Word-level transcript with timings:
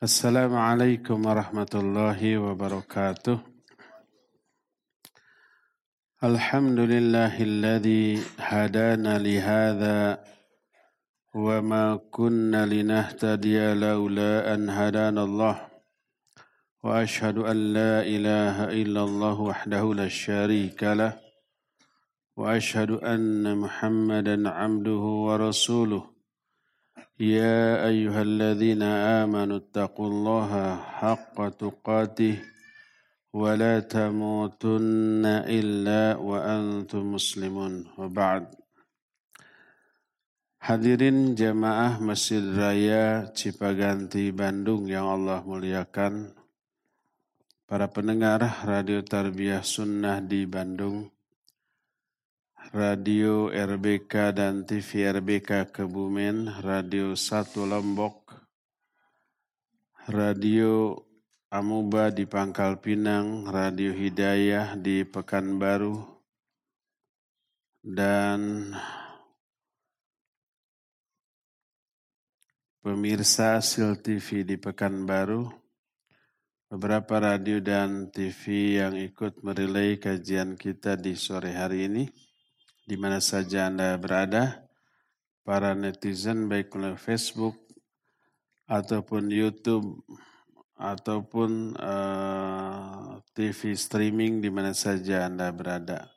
Assalamualaikum 0.00 1.28
warahmatullahi 1.28 2.40
wabarakatuh. 2.40 3.36
Alhamdulillahilladzi 6.24 8.16
hadana 8.40 9.20
li 9.20 9.36
wa 11.36 11.60
ma 11.60 12.00
kunna 12.08 12.64
linahtadiya 12.64 13.76
laula. 13.76 15.68
Wa 16.80 17.04
ashadu 17.04 17.44
an 17.44 17.76
la 17.76 18.00
ilaha 18.00 18.72
illallah 18.72 19.36
wahdahu 19.36 20.00
la 20.00 20.08
syarika. 20.08 21.12
Wa 22.32 22.56
ashadu 22.56 23.04
anna 23.04 23.52
muhammadan 23.52 24.48
amduhu 24.48 25.28
wa 25.28 25.36
rasuluh. 25.36 26.08
يا 27.19 27.87
أيها 27.87 28.21
الذين 28.21 28.83
آمنوا 29.23 29.57
اتقوا 29.57 30.07
الله 30.07 30.51
حق 30.99 31.37
تقاته 31.49 32.35
ولا 33.31 33.79
تموتن 33.79 35.23
إلا 35.47 36.19
وأنتم 36.19 37.01
مسلمون 37.15 37.73
وبعد 37.97 38.43
Hadirin 40.65 41.37
jamaah 41.37 42.01
Masjid 42.01 42.41
Raya 42.41 43.29
Cipaganti 43.37 44.33
Bandung 44.33 44.89
yang 44.89 45.05
Allah 45.05 45.45
muliakan, 45.45 46.33
para 47.69 47.85
pendengar 47.85 48.41
Radio 48.65 49.05
Tarbiyah 49.05 49.61
Sunnah 49.61 50.25
di 50.25 50.49
Bandung, 50.49 51.05
Radio 52.70 53.50
RBK 53.50 54.30
dan 54.30 54.62
TV 54.62 55.10
RBK 55.10 55.74
Kebumen, 55.74 56.62
Radio 56.62 57.18
Satu 57.18 57.66
Lombok, 57.66 58.30
Radio 60.06 60.94
Amuba 61.50 62.14
di 62.14 62.30
Pangkal 62.30 62.78
Pinang, 62.78 63.50
Radio 63.50 63.90
Hidayah 63.90 64.78
di 64.78 65.02
Pekanbaru, 65.02 65.98
dan 67.82 68.70
pemirsa 72.78 73.58
Sil 73.66 73.98
TV 73.98 74.46
di 74.46 74.54
Pekanbaru, 74.62 75.42
beberapa 76.70 77.18
radio 77.18 77.58
dan 77.58 78.14
TV 78.14 78.78
yang 78.78 78.94
ikut 78.94 79.42
merelay 79.42 79.98
kajian 79.98 80.54
kita 80.54 80.94
di 80.94 81.18
sore 81.18 81.58
hari 81.58 81.90
ini 81.90 82.29
di 82.90 82.98
mana 82.98 83.22
saja 83.22 83.70
Anda 83.70 83.94
berada, 83.94 84.66
para 85.46 85.78
netizen 85.78 86.50
baik 86.50 86.74
melalui 86.74 86.98
Facebook 86.98 87.54
ataupun 88.66 89.30
YouTube 89.30 90.02
ataupun 90.74 91.78
uh, 91.78 91.86
eh, 91.86 93.22
TV 93.30 93.78
streaming 93.78 94.42
di 94.42 94.50
mana 94.50 94.74
saja 94.74 95.30
Anda 95.30 95.54
berada. 95.54 96.10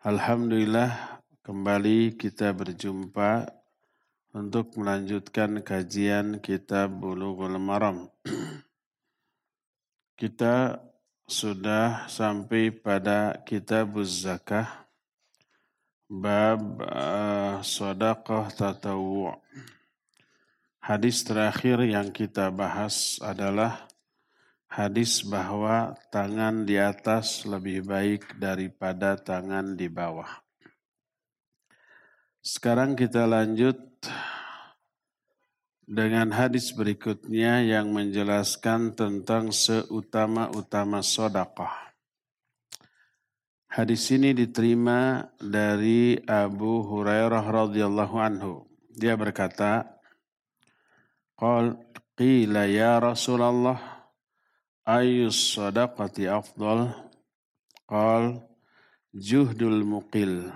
Alhamdulillah 0.00 1.20
kembali 1.44 2.16
kita 2.16 2.56
berjumpa 2.56 3.44
untuk 4.32 4.80
melanjutkan 4.80 5.60
kajian 5.60 6.40
kitab 6.40 6.96
Bulughul 6.96 7.60
Maram. 7.60 8.08
kita 10.20 10.80
sudah 11.28 12.08
sampai 12.08 12.72
pada 12.72 13.36
kitab 13.44 13.92
Zakah 14.00 14.83
Bab 16.04 16.84
uh, 16.84 17.64
Sadaqah 17.64 18.52
Tatawu' 18.52 19.32
Hadis 20.84 21.24
terakhir 21.24 21.80
yang 21.80 22.12
kita 22.12 22.52
bahas 22.52 23.16
adalah 23.24 23.88
hadis 24.68 25.24
bahwa 25.24 25.96
tangan 26.12 26.68
di 26.68 26.76
atas 26.76 27.48
lebih 27.48 27.88
baik 27.88 28.36
daripada 28.36 29.16
tangan 29.16 29.80
di 29.80 29.88
bawah. 29.88 30.28
Sekarang 32.44 32.92
kita 32.92 33.24
lanjut 33.24 33.80
dengan 35.88 36.28
hadis 36.36 36.68
berikutnya 36.76 37.64
yang 37.64 37.88
menjelaskan 37.88 38.92
tentang 38.92 39.56
seutama-utama 39.56 41.00
sodakah. 41.00 41.83
Hadis 43.74 44.06
ini 44.14 44.30
diterima 44.30 45.26
dari 45.34 46.14
Abu 46.30 46.86
Hurairah 46.86 47.42
radhiyallahu 47.42 48.16
anhu. 48.22 48.62
Dia 48.94 49.18
berkata, 49.18 49.98
"Qal 51.34 51.82
qila 52.14 52.70
ya 52.70 53.02
Rasulullah, 53.02 54.06
ayus 54.86 55.58
sadaqati 55.58 56.30
afdal?" 56.30 56.94
Qal 57.90 58.46
juhdul 59.10 59.82
muqil 59.82 60.54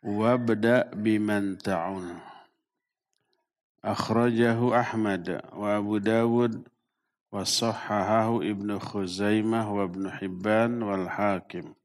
wabda 0.00 0.96
biman 0.96 1.60
ta'un. 1.60 2.16
Akhrajahu 3.84 4.72
Ahmad 4.72 5.44
wa 5.52 5.76
Abu 5.76 6.00
Dawud 6.00 6.64
wa 7.28 7.44
sahahahu 7.44 8.40
Ibnu 8.40 8.80
Khuzaimah 8.80 9.68
wa 9.68 9.84
Ibnu 9.84 10.08
Hibban 10.16 10.80
wal 10.80 11.04
Hakim. 11.04 11.76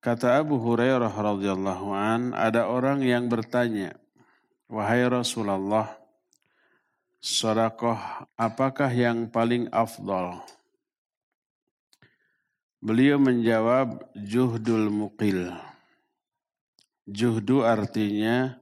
Kata 0.00 0.40
Abu 0.40 0.56
Hurairah 0.56 1.12
radhiyallahu 1.12 1.92
an, 1.92 2.32
ada 2.32 2.72
orang 2.72 3.04
yang 3.04 3.28
bertanya, 3.28 3.92
"Wahai 4.64 5.04
Rasulullah, 5.04 5.92
sedekah 7.20 8.24
apakah 8.32 8.88
yang 8.88 9.28
paling 9.28 9.68
afdal?" 9.68 10.40
Beliau 12.80 13.20
menjawab, 13.20 14.08
"Juhdul 14.16 14.88
muqil." 14.88 15.52
Juhdu 17.04 17.60
artinya 17.68 18.56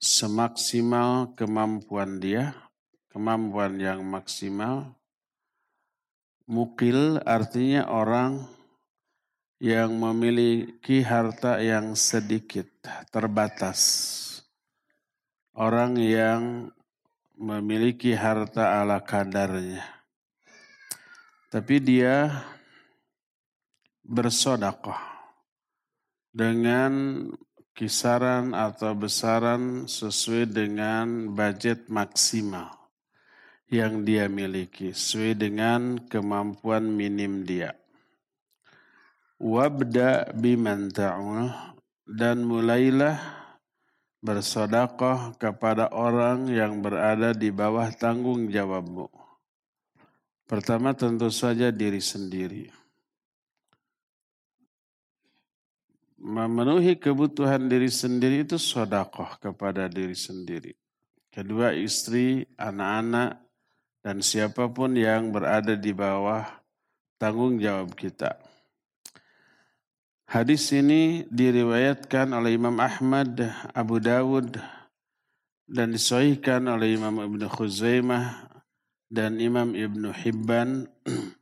semaksimal 0.00 1.36
kemampuan 1.36 2.24
dia, 2.24 2.56
kemampuan 3.12 3.76
yang 3.76 4.00
maksimal. 4.00 4.96
Mukil 6.48 7.20
artinya 7.28 7.84
orang 7.92 8.53
yang 9.64 9.96
memiliki 9.96 11.00
harta 11.00 11.56
yang 11.56 11.96
sedikit, 11.96 12.68
terbatas. 13.08 13.80
Orang 15.56 15.96
yang 15.96 16.68
memiliki 17.40 18.12
harta 18.12 18.84
ala 18.84 19.00
kadarnya. 19.00 19.80
Tapi 21.48 21.80
dia 21.80 22.44
bersodakoh 24.04 25.00
dengan 26.28 27.24
kisaran 27.72 28.52
atau 28.52 28.92
besaran 28.92 29.88
sesuai 29.88 30.44
dengan 30.44 31.32
budget 31.32 31.88
maksimal 31.88 32.68
yang 33.72 34.04
dia 34.04 34.28
miliki, 34.28 34.92
sesuai 34.92 35.40
dengan 35.40 36.04
kemampuan 36.04 36.84
minim 36.84 37.48
dia. 37.48 37.72
Wabda 39.42 40.30
biman 40.38 40.94
dan 42.04 42.36
mulailah 42.46 43.18
bersodakoh 44.24 45.36
kepada 45.36 45.92
orang 45.92 46.48
yang 46.48 46.80
berada 46.80 47.36
di 47.36 47.52
bawah 47.52 47.90
tanggung 47.92 48.48
jawabmu. 48.48 49.10
Pertama 50.44 50.92
tentu 50.92 51.32
saja 51.32 51.72
diri 51.72 52.00
sendiri. 52.00 52.68
Memenuhi 56.20 56.96
kebutuhan 56.96 57.68
diri 57.68 57.92
sendiri 57.92 58.48
itu 58.48 58.56
sodakoh 58.56 59.36
kepada 59.40 59.92
diri 59.92 60.16
sendiri. 60.16 60.72
Kedua 61.28 61.74
istri, 61.76 62.46
anak-anak, 62.56 63.44
dan 64.04 64.20
siapa 64.20 64.68
pun 64.68 64.96
yang 64.96 65.32
berada 65.32 65.76
di 65.76 65.92
bawah 65.96 66.44
tanggung 67.16 67.56
jawab 67.56 67.92
kita. 67.96 68.43
Hadis 70.34 70.74
ini 70.74 71.30
diriwayatkan 71.30 72.34
oleh 72.34 72.58
Imam 72.58 72.74
Ahmad, 72.82 73.38
Abu 73.70 74.02
Dawud, 74.02 74.58
dan 75.70 75.94
disahihkan 75.94 76.66
oleh 76.66 76.98
Imam 76.98 77.22
Ibn 77.22 77.46
Khuzaimah 77.46 78.50
dan 79.06 79.38
Imam 79.38 79.78
Ibn 79.78 80.10
Hibban 80.10 80.90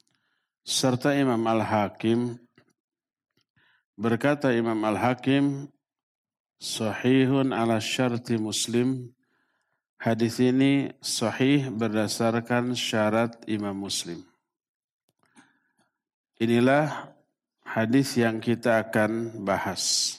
serta 0.77 1.17
Imam 1.17 1.41
Al-Hakim. 1.41 2.37
Berkata 3.97 4.53
Imam 4.53 4.77
Al-Hakim 4.85 5.73
sahihun 6.61 7.57
ala 7.57 7.81
syarti 7.81 8.37
muslim. 8.37 9.09
Hadis 9.97 10.37
ini 10.37 10.93
sahih 11.01 11.73
berdasarkan 11.73 12.77
syarat 12.77 13.41
Imam 13.49 13.73
Muslim. 13.73 14.21
Inilah 16.37 17.12
hadis 17.73 18.21
yang 18.21 18.37
kita 18.37 18.85
akan 18.85 19.33
bahas. 19.49 20.17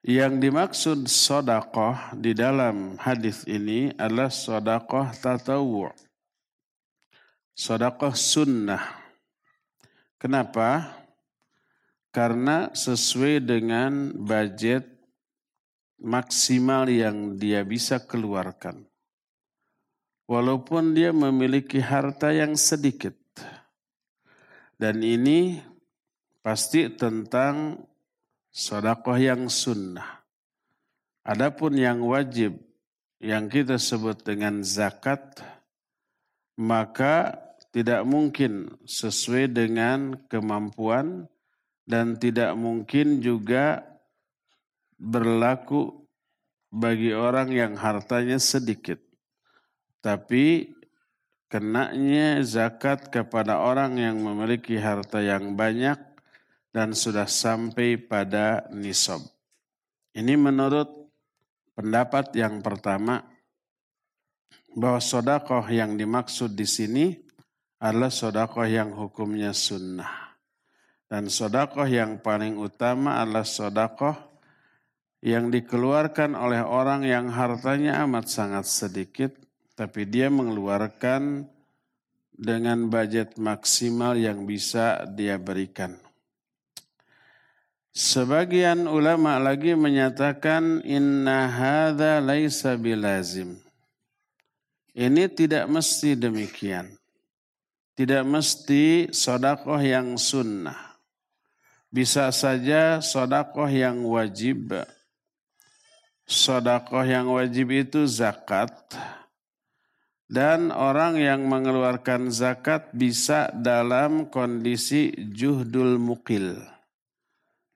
Yang 0.00 0.32
dimaksud 0.48 0.98
sodakoh 1.10 1.98
di 2.16 2.32
dalam 2.32 2.96
hadis 2.96 3.44
ini 3.44 3.92
adalah 4.00 4.32
sodakoh 4.32 5.12
tatawu. 5.20 5.92
Sodakoh 7.52 8.16
sunnah. 8.16 8.80
Kenapa? 10.16 10.94
Karena 12.14 12.72
sesuai 12.72 13.44
dengan 13.44 14.14
budget 14.16 14.88
maksimal 16.00 16.88
yang 16.88 17.36
dia 17.36 17.60
bisa 17.60 18.00
keluarkan. 18.00 18.88
Walaupun 20.24 20.96
dia 20.96 21.12
memiliki 21.12 21.76
harta 21.82 22.32
yang 22.32 22.56
sedikit. 22.56 23.25
Dan 24.76 25.00
ini 25.00 25.56
pasti 26.44 26.92
tentang 26.92 27.80
sodakoh 28.52 29.16
yang 29.16 29.48
sunnah. 29.48 30.20
Adapun 31.26 31.74
yang 31.74 32.04
wajib 32.04 32.60
yang 33.18 33.48
kita 33.48 33.80
sebut 33.80 34.20
dengan 34.22 34.60
zakat, 34.60 35.40
maka 36.60 37.40
tidak 37.72 38.04
mungkin 38.04 38.76
sesuai 38.84 39.52
dengan 39.52 40.16
kemampuan 40.28 41.28
dan 41.88 42.20
tidak 42.20 42.52
mungkin 42.54 43.24
juga 43.24 43.84
berlaku 44.96 46.04
bagi 46.72 47.16
orang 47.16 47.52
yang 47.52 47.72
hartanya 47.76 48.36
sedikit. 48.36 49.00
Tapi 50.04 50.75
kenanya 51.56 52.44
zakat 52.44 53.08
kepada 53.08 53.64
orang 53.64 53.96
yang 53.96 54.20
memiliki 54.20 54.76
harta 54.76 55.24
yang 55.24 55.56
banyak 55.56 55.96
dan 56.68 56.92
sudah 56.92 57.24
sampai 57.24 57.96
pada 57.96 58.68
nisab. 58.76 59.24
Ini 60.12 60.36
menurut 60.36 60.92
pendapat 61.72 62.36
yang 62.36 62.60
pertama 62.60 63.24
bahwa 64.76 65.00
sodakoh 65.00 65.64
yang 65.72 65.96
dimaksud 65.96 66.52
di 66.52 66.68
sini 66.68 67.16
adalah 67.80 68.12
sodakoh 68.12 68.68
yang 68.68 68.92
hukumnya 68.92 69.56
sunnah. 69.56 70.36
Dan 71.08 71.32
sodakoh 71.32 71.88
yang 71.88 72.20
paling 72.20 72.60
utama 72.60 73.24
adalah 73.24 73.48
sodakoh 73.48 74.12
yang 75.24 75.48
dikeluarkan 75.48 76.36
oleh 76.36 76.60
orang 76.60 77.08
yang 77.08 77.32
hartanya 77.32 78.04
amat 78.04 78.28
sangat 78.28 78.68
sedikit, 78.68 79.32
tapi 79.76 80.08
dia 80.08 80.32
mengeluarkan 80.32 81.44
dengan 82.32 82.88
budget 82.88 83.36
maksimal 83.36 84.16
yang 84.16 84.48
bisa 84.48 85.04
dia 85.12 85.36
berikan. 85.36 85.96
Sebagian 87.96 88.84
ulama 88.84 89.40
lagi 89.40 89.72
menyatakan 89.72 90.84
inna 90.84 91.48
hadza 91.48 92.20
laisa 92.20 92.76
bilazim. 92.76 93.56
Ini 94.92 95.32
tidak 95.32 95.64
mesti 95.68 96.12
demikian. 96.12 96.92
Tidak 97.96 98.20
mesti 98.20 99.08
sodakoh 99.08 99.80
yang 99.80 100.20
sunnah. 100.20 100.76
Bisa 101.88 102.28
saja 102.36 103.00
sodakoh 103.00 103.68
yang 103.68 104.04
wajib. 104.04 104.76
Sodakoh 106.28 107.00
yang 107.00 107.32
wajib 107.32 107.72
itu 107.72 108.04
zakat. 108.04 108.72
Dan 110.26 110.74
orang 110.74 111.22
yang 111.22 111.46
mengeluarkan 111.46 112.34
zakat 112.34 112.90
bisa 112.90 113.46
dalam 113.54 114.26
kondisi 114.26 115.14
juhdul 115.30 116.02
mukil 116.02 116.58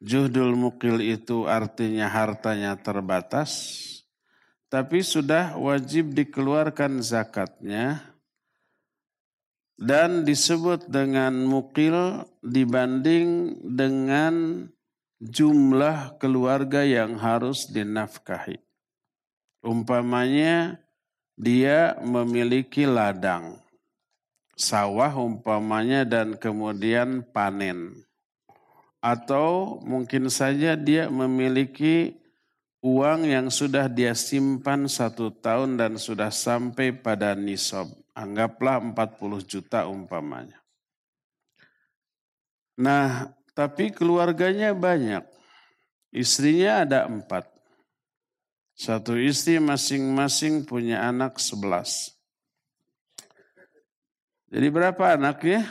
Juhdul 0.00 0.56
mukil 0.56 1.05
itu 1.05 1.44
artinya 1.44 2.08
hartanya 2.08 2.73
terbatas, 2.81 3.52
tapi 4.73 5.05
sudah 5.05 5.61
wajib 5.61 6.17
dikeluarkan 6.17 7.05
zakatnya 7.05 8.17
dan 9.76 10.25
disebut 10.25 10.88
dengan 10.88 11.44
mukil 11.44 12.25
dibanding 12.41 13.61
dengan 13.61 14.64
jumlah 15.20 16.17
keluarga 16.17 16.81
yang 16.81 17.20
harus 17.20 17.69
dinafkahi. 17.69 18.56
Umpamanya 19.61 20.81
dia 21.40 21.96
memiliki 22.04 22.84
ladang, 22.84 23.56
sawah 24.52 25.08
umpamanya 25.16 26.04
dan 26.04 26.37
kemudian 26.37 27.25
panen 27.32 27.96
atau 29.00 29.81
mungkin 29.81 30.28
saja 30.28 30.76
dia 30.76 31.08
memiliki 31.08 32.20
uang 32.84 33.25
yang 33.25 33.48
sudah 33.48 33.88
dia 33.88 34.12
simpan 34.12 34.84
satu 34.84 35.32
tahun 35.32 35.81
dan 35.81 35.96
sudah 35.96 36.28
sampai 36.28 36.92
pada 36.92 37.32
nisab. 37.32 37.88
Anggaplah 38.12 38.84
40 38.84 39.40
juta 39.48 39.88
umpamanya. 39.88 40.60
Nah, 42.76 43.32
tapi 43.56 43.88
keluarganya 43.88 44.76
banyak. 44.76 45.25
Istrinya 46.12 46.84
ada 46.84 46.98
empat. 47.08 47.48
Satu 48.80 49.12
istri 49.20 49.60
masing-masing 49.60 50.64
punya 50.64 51.04
anak 51.04 51.36
sebelas. 51.36 52.16
Jadi 54.48 54.72
berapa 54.72 55.20
anaknya? 55.20 55.68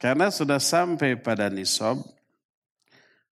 Karena 0.00 0.32
sudah 0.32 0.56
sampai 0.56 1.12
pada 1.12 1.52
nisab 1.52 2.00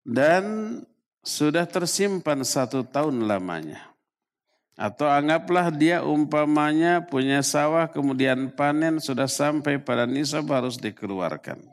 dan 0.05 0.77
sudah 1.25 1.65
tersimpan 1.65 2.45
satu 2.45 2.85
tahun 2.85 3.25
lamanya. 3.25 3.89
Atau 4.77 5.09
anggaplah 5.09 5.73
dia 5.73 6.05
umpamanya 6.05 7.01
punya 7.01 7.41
sawah 7.41 7.89
kemudian 7.89 8.53
panen 8.53 9.01
sudah 9.01 9.33
sampai 9.33 9.81
pada 9.81 10.05
nisab 10.05 10.53
harus 10.53 10.77
dikeluarkan. 10.77 11.65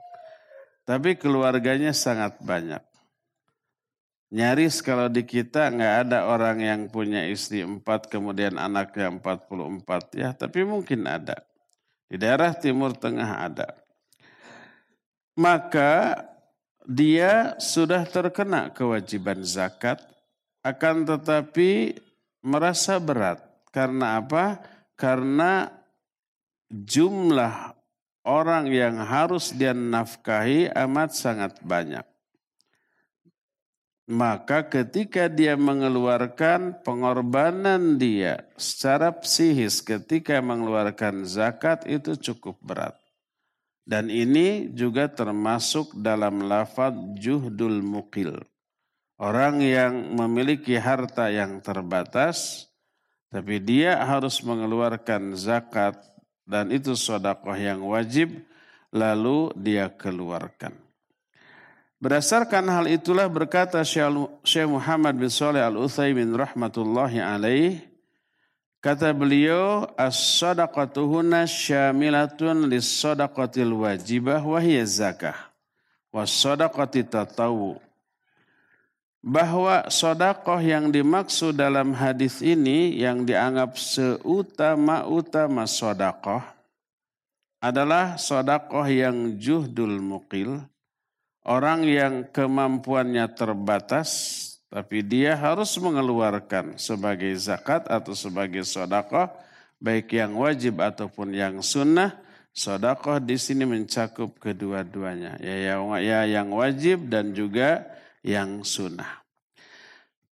Tapi 0.88 1.20
keluarganya 1.20 1.92
sangat 1.92 2.40
banyak. 2.40 2.95
Nyaris 4.34 4.82
kalau 4.82 5.06
di 5.06 5.22
kita 5.22 5.70
nggak 5.70 5.96
ada 6.10 6.26
orang 6.26 6.58
yang 6.58 6.82
punya 6.90 7.30
istri 7.30 7.62
empat 7.62 8.10
kemudian 8.10 8.58
anaknya 8.58 9.14
empat 9.14 9.46
puluh 9.46 9.70
empat 9.70 10.18
ya, 10.18 10.34
tapi 10.34 10.66
mungkin 10.66 11.06
ada. 11.06 11.46
Di 12.10 12.18
daerah 12.18 12.54
Timur 12.54 12.94
Tengah 12.98 13.46
ada. 13.46 13.70
Maka 15.36 16.26
dia 16.86 17.58
sudah 17.58 18.06
terkena 18.06 18.70
kewajiban 18.72 19.42
zakat, 19.46 20.02
akan 20.66 21.06
tetapi 21.06 21.98
merasa 22.46 23.02
berat. 23.02 23.42
Karena 23.74 24.22
apa? 24.22 24.64
Karena 24.96 25.68
jumlah 26.72 27.76
orang 28.24 28.72
yang 28.72 29.02
harus 29.04 29.52
dia 29.52 29.76
nafkahi 29.76 30.72
amat 30.72 31.12
sangat 31.14 31.60
banyak. 31.62 32.15
Maka 34.06 34.70
ketika 34.70 35.26
dia 35.26 35.58
mengeluarkan 35.58 36.86
pengorbanan 36.86 37.98
dia 37.98 38.46
secara 38.54 39.10
psikis 39.10 39.82
ketika 39.82 40.38
mengeluarkan 40.46 41.26
zakat 41.26 41.90
itu 41.90 42.14
cukup 42.14 42.62
berat. 42.62 42.94
Dan 43.82 44.14
ini 44.14 44.70
juga 44.74 45.10
termasuk 45.10 45.98
dalam 45.98 46.46
lafaz 46.46 46.94
juhdul 47.18 47.82
mukil. 47.82 48.46
Orang 49.18 49.66
yang 49.66 50.14
memiliki 50.14 50.78
harta 50.78 51.34
yang 51.34 51.58
terbatas, 51.66 52.70
tapi 53.34 53.58
dia 53.58 54.06
harus 54.06 54.38
mengeluarkan 54.46 55.34
zakat 55.34 55.98
dan 56.46 56.70
itu 56.70 56.94
sodakoh 56.94 57.58
yang 57.58 57.82
wajib, 57.82 58.30
lalu 58.94 59.50
dia 59.58 59.90
keluarkan. 59.90 60.85
Berdasarkan 62.00 62.68
hal 62.68 62.86
itulah 62.92 63.26
berkata 63.32 63.80
Syekh 63.84 64.68
Muhammad 64.68 65.16
bin 65.16 65.32
Saleh 65.32 65.64
Al-Utsaimin 65.64 66.36
rahmatullahi 66.36 67.24
alaih, 67.24 67.80
Kata 68.86 69.10
beliau, 69.18 69.90
as-sadaqatu 69.98 71.10
huna 71.10 71.50
syamilatun 71.50 72.70
lis-sadaqatil 72.70 73.74
wajibah 73.74 74.46
wa 74.46 74.62
hiya 74.62 74.86
zakah. 74.86 75.34
Was-sadaqati 76.14 77.02
tatawu. 77.10 77.82
bahwa 79.26 79.90
sodakoh 79.90 80.62
yang 80.62 80.94
dimaksud 80.94 81.58
dalam 81.58 81.98
hadis 81.98 82.46
ini 82.46 82.94
yang 83.02 83.26
dianggap 83.26 83.74
seutama-utama 83.74 85.66
sodakoh 85.66 86.46
adalah 87.58 88.22
sodakoh 88.22 88.86
yang 88.86 89.34
juhdul 89.42 89.98
mukil, 89.98 90.62
orang 91.46 91.86
yang 91.86 92.14
kemampuannya 92.34 93.30
terbatas, 93.38 94.10
tapi 94.68 95.06
dia 95.06 95.38
harus 95.38 95.78
mengeluarkan 95.78 96.76
sebagai 96.82 97.32
zakat 97.38 97.86
atau 97.86 98.18
sebagai 98.18 98.66
sodakoh, 98.66 99.30
baik 99.78 100.18
yang 100.18 100.36
wajib 100.36 100.82
ataupun 100.82 101.32
yang 101.32 101.62
sunnah, 101.62 102.18
sodakoh 102.52 103.22
di 103.22 103.38
sini 103.38 103.64
mencakup 103.64 104.36
kedua-duanya, 104.42 105.38
ya, 105.40 105.56
ya, 105.56 105.76
ya 106.02 106.20
yang 106.26 106.50
wajib 106.52 107.08
dan 107.08 107.32
juga 107.32 107.86
yang 108.26 108.66
sunnah. 108.66 109.22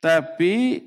Tapi 0.01 0.83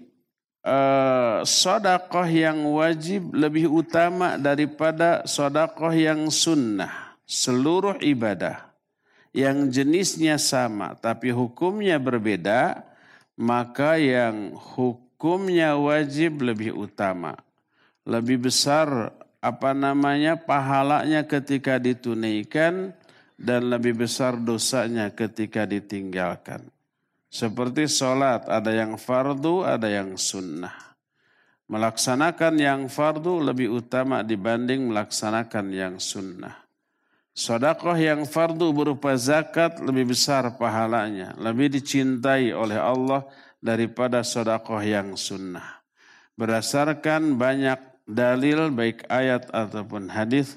eh, 0.61 1.39
sodakoh 1.47 2.29
yang 2.29 2.67
wajib 2.77 3.33
lebih 3.33 3.71
utama 3.73 4.37
daripada 4.37 5.25
sodakoh 5.25 5.95
yang 5.95 6.29
sunnah. 6.29 7.17
Seluruh 7.27 7.99
ibadah 8.05 8.76
yang 9.37 9.69
jenisnya 9.69 10.41
sama 10.41 10.97
tapi 10.97 11.29
hukumnya 11.29 12.01
berbeda, 12.01 12.81
maka 13.37 14.01
yang 14.01 14.57
hukumnya 14.57 15.77
wajib 15.77 16.41
lebih 16.41 16.73
utama. 16.73 17.37
Lebih 18.09 18.49
besar 18.49 19.13
apa 19.45 19.77
namanya 19.77 20.41
pahalanya 20.41 21.23
ketika 21.29 21.77
ditunaikan 21.77 22.97
dan 23.37 23.69
lebih 23.69 24.09
besar 24.09 24.41
dosanya 24.41 25.13
ketika 25.13 25.69
ditinggalkan. 25.69 26.65
Seperti 27.29 27.85
sholat, 27.85 28.49
ada 28.49 28.73
yang 28.73 28.97
fardu, 28.97 29.63
ada 29.69 29.87
yang 29.93 30.17
sunnah. 30.17 30.73
Melaksanakan 31.67 32.55
yang 32.57 32.81
fardu 32.89 33.43
lebih 33.43 33.85
utama 33.85 34.25
dibanding 34.25 34.89
melaksanakan 34.89 35.67
yang 35.75 35.95
sunnah. 36.01 36.66
Sodakoh 37.37 37.93
yang 38.01 38.25
fardu 38.25 38.73
berupa 38.73 39.13
zakat 39.21 39.77
lebih 39.85 40.17
besar 40.17 40.49
pahalanya. 40.57 41.37
Lebih 41.37 41.77
dicintai 41.77 42.57
oleh 42.57 42.81
Allah 42.81 43.29
daripada 43.61 44.25
sodakoh 44.25 44.81
yang 44.81 45.21
sunnah. 45.21 45.85
Berdasarkan 46.41 47.37
banyak 47.37 47.77
dalil 48.09 48.73
baik 48.73 49.05
ayat 49.13 49.53
ataupun 49.53 50.09
hadis 50.09 50.57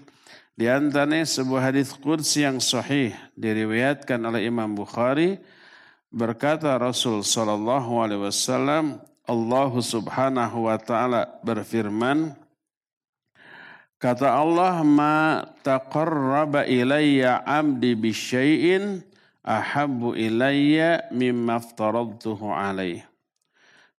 di 0.55 0.71
antaranya 0.71 1.27
sebuah 1.27 1.71
hadis 1.71 1.91
qudsi 1.91 2.48
yang 2.48 2.63
sahih 2.63 3.12
diriwayatkan 3.36 4.19
oleh 4.24 4.48
Imam 4.48 4.71
Bukhari 4.71 5.39
Berkata 6.09 6.74
Rasul 6.81 7.21
sallallahu 7.21 8.01
alaihi 8.01 8.25
wasallam, 8.25 8.98
Allah 9.29 9.69
Subhanahu 9.77 10.65
wa 10.65 10.74
taala 10.81 11.38
berfirman, 11.45 12.33
kata 13.99 14.31
Allah, 14.31 14.81
"Ma 14.81 15.43
taqarraba 15.61 16.65
ilayya 16.65 17.43
'abdi 17.43 17.93
bisyai'in 17.93 19.03
ahabbu 19.45 20.15
ilayya 20.15 21.11
mimma 21.11 21.59
aftaradtuhu 21.59 22.49
alaih." 22.49 23.03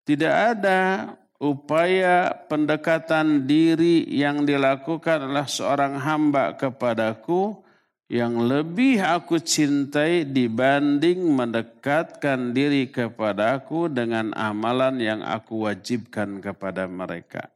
Tidak 0.08 0.34
ada 0.56 1.12
upaya 1.40 2.32
pendekatan 2.48 3.44
diri 3.46 4.04
yang 4.10 4.42
dilakukan 4.42 5.30
oleh 5.30 5.46
seorang 5.46 5.96
hamba 6.02 6.56
kepadaku 6.56 7.62
yang 8.10 8.42
lebih 8.42 8.98
aku 8.98 9.38
cintai 9.38 10.26
dibanding 10.26 11.22
mendekatkan 11.30 12.50
diri 12.50 12.90
kepadaku 12.90 13.86
dengan 13.86 14.34
amalan 14.34 14.98
yang 14.98 15.22
aku 15.22 15.70
wajibkan 15.70 16.42
kepada 16.42 16.90
mereka. 16.90 17.46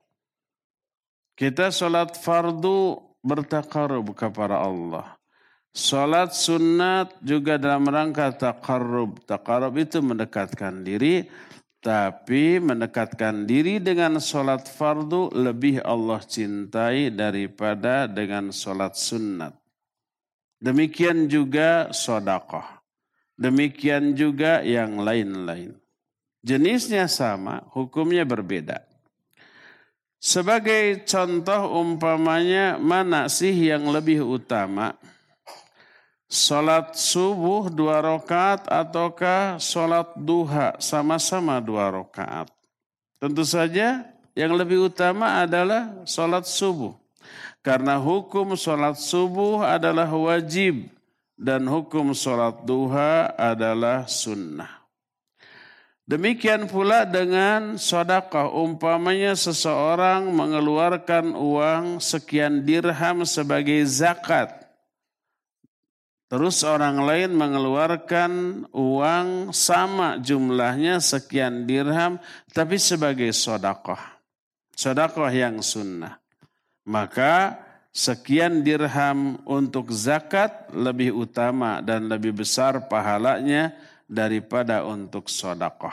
Kita 1.35 1.75
sholat 1.75 2.15
fardu 2.15 3.03
bertakarub 3.19 4.15
kepada 4.15 4.63
Allah. 4.63 5.19
Sholat 5.75 6.31
sunat 6.31 7.19
juga 7.19 7.59
dalam 7.59 7.91
rangka 7.91 8.31
takarub. 8.31 9.19
Takarub 9.27 9.75
itu 9.75 9.99
mendekatkan 9.99 10.87
diri. 10.87 11.27
Tapi 11.83 12.63
mendekatkan 12.63 13.45
diri 13.45 13.83
dengan 13.83 14.17
sholat 14.17 14.65
fardu 14.65 15.35
lebih 15.35 15.83
Allah 15.85 16.23
cintai 16.23 17.11
daripada 17.13 18.09
dengan 18.09 18.55
sholat 18.55 18.95
sunat. 18.97 19.53
Demikian 20.63 21.29
juga 21.29 21.93
sodakoh. 21.93 22.65
Demikian 23.35 24.15
juga 24.15 24.63
yang 24.63 25.03
lain-lain. 25.03 25.75
Jenisnya 26.41 27.11
sama, 27.11 27.67
hukumnya 27.75 28.23
berbeda. 28.23 28.94
Sebagai 30.25 31.05
contoh 31.05 31.85
umpamanya 31.85 32.81
mana 32.81 33.29
sih 33.29 33.53
yang 33.53 33.93
lebih 33.93 34.25
utama? 34.25 34.97
Salat 36.25 36.97
subuh 36.97 37.69
dua 37.69 38.01
rakaat 38.01 38.65
ataukah 38.65 39.61
salat 39.61 40.17
duha 40.17 40.81
sama-sama 40.81 41.61
dua 41.61 41.93
rakaat? 41.93 42.49
Tentu 43.21 43.45
saja 43.45 44.09
yang 44.33 44.57
lebih 44.57 44.89
utama 44.89 45.45
adalah 45.45 45.93
salat 46.09 46.49
subuh. 46.49 46.97
Karena 47.61 48.01
hukum 48.01 48.57
sholat 48.57 48.97
subuh 48.97 49.61
adalah 49.61 50.09
wajib 50.09 50.89
dan 51.37 51.69
hukum 51.69 52.17
sholat 52.17 52.65
duha 52.65 53.29
adalah 53.37 54.09
sunnah. 54.09 54.84
Demikian 56.05 56.69
pula 56.69 57.09
dengan 57.09 57.81
sodakah 57.81 58.53
umpamanya 58.53 59.33
seseorang 59.33 60.29
mengeluarkan 60.29 61.33
uang 61.33 61.97
sekian 61.97 62.61
dirham 62.61 63.25
sebagai 63.25 63.81
zakat. 63.89 64.53
Terus 66.29 66.61
orang 66.61 67.01
lain 67.01 67.33
mengeluarkan 67.33 68.33
uang 68.69 69.57
sama 69.57 70.21
jumlahnya 70.21 71.01
sekian 71.01 71.65
dirham 71.65 72.21
tapi 72.53 72.77
sebagai 72.77 73.33
sodakoh. 73.33 74.01
Sodakoh 74.77 75.33
yang 75.33 75.65
sunnah. 75.65 76.21
Maka 76.85 77.57
sekian 77.97 78.61
dirham 78.61 79.41
untuk 79.49 79.89
zakat 79.89 80.69
lebih 80.69 81.17
utama 81.17 81.81
dan 81.81 82.13
lebih 82.13 82.45
besar 82.45 82.93
pahalanya 82.93 83.73
daripada 84.15 84.87
untuk 84.87 85.27
sodakoh. 85.27 85.93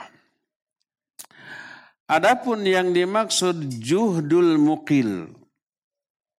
Adapun 2.06 2.62
yang 2.68 2.94
dimaksud 2.94 3.82
juhdul 3.82 4.60
mukil. 4.62 5.32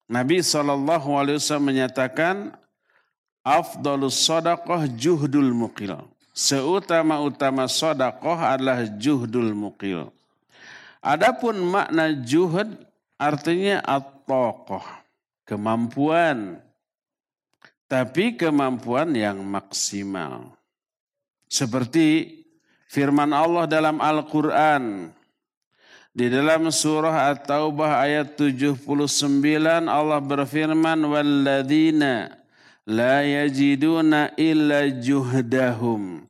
Nabi 0.07 0.45
SAW 0.45 1.41
menyatakan 1.59 2.53
afdalus 3.43 4.21
sodakoh 4.21 4.87
juhdul 4.95 5.51
mukil. 5.51 5.97
Seutama-utama 6.33 7.69
sodakoh 7.69 8.37
adalah 8.37 8.85
juhdul 8.85 9.53
mukil. 9.53 10.12
Adapun 11.03 11.59
makna 11.59 12.15
juhud 12.15 12.79
artinya 13.19 13.83
at-tokoh, 13.83 14.85
kemampuan. 15.49 16.62
Tapi 17.89 18.37
kemampuan 18.37 19.12
yang 19.12 19.41
maksimal. 19.45 20.57
Seperti 21.53 22.41
firman 22.89 23.37
Allah 23.37 23.69
dalam 23.69 24.01
Al-Quran. 24.01 25.13
Di 26.13 26.33
dalam 26.33 26.73
surah 26.73 27.29
At-Taubah 27.33 28.01
ayat 28.05 28.37
79 28.37 28.81
Allah 29.89 30.21
berfirman 30.21 31.01
walladzina 31.05 32.33
la 32.89 33.25
yajiduna 33.25 34.37
illa 34.37 34.93
juhdahum 34.93 36.29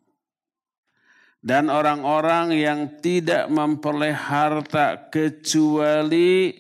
dan 1.43 1.67
orang-orang 1.67 2.55
yang 2.55 2.81
tidak 3.03 3.51
memperoleh 3.51 4.15
harta 4.15 5.11
kecuali 5.11 6.55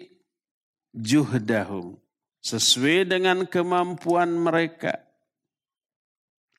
juhdahum. 0.90 1.95
Sesuai 2.42 3.07
dengan 3.07 3.47
kemampuan 3.47 4.35
mereka. 4.35 4.99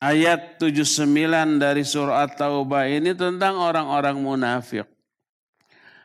Ayat 0.02 0.60
79 0.62 1.58
dari 1.58 1.82
surah 1.86 2.26
At-Taubah 2.28 2.86
ini 2.90 3.14
tentang 3.14 3.56
orang-orang 3.58 4.18
munafik. 4.18 4.86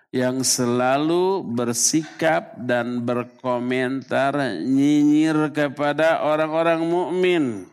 Yang 0.09 0.57
selalu 0.57 1.45
bersikap 1.45 2.57
dan 2.57 3.05
berkomentar 3.05 4.57
nyinyir 4.65 5.53
kepada 5.53 6.25
orang-orang 6.25 6.81
mukmin. 6.81 7.69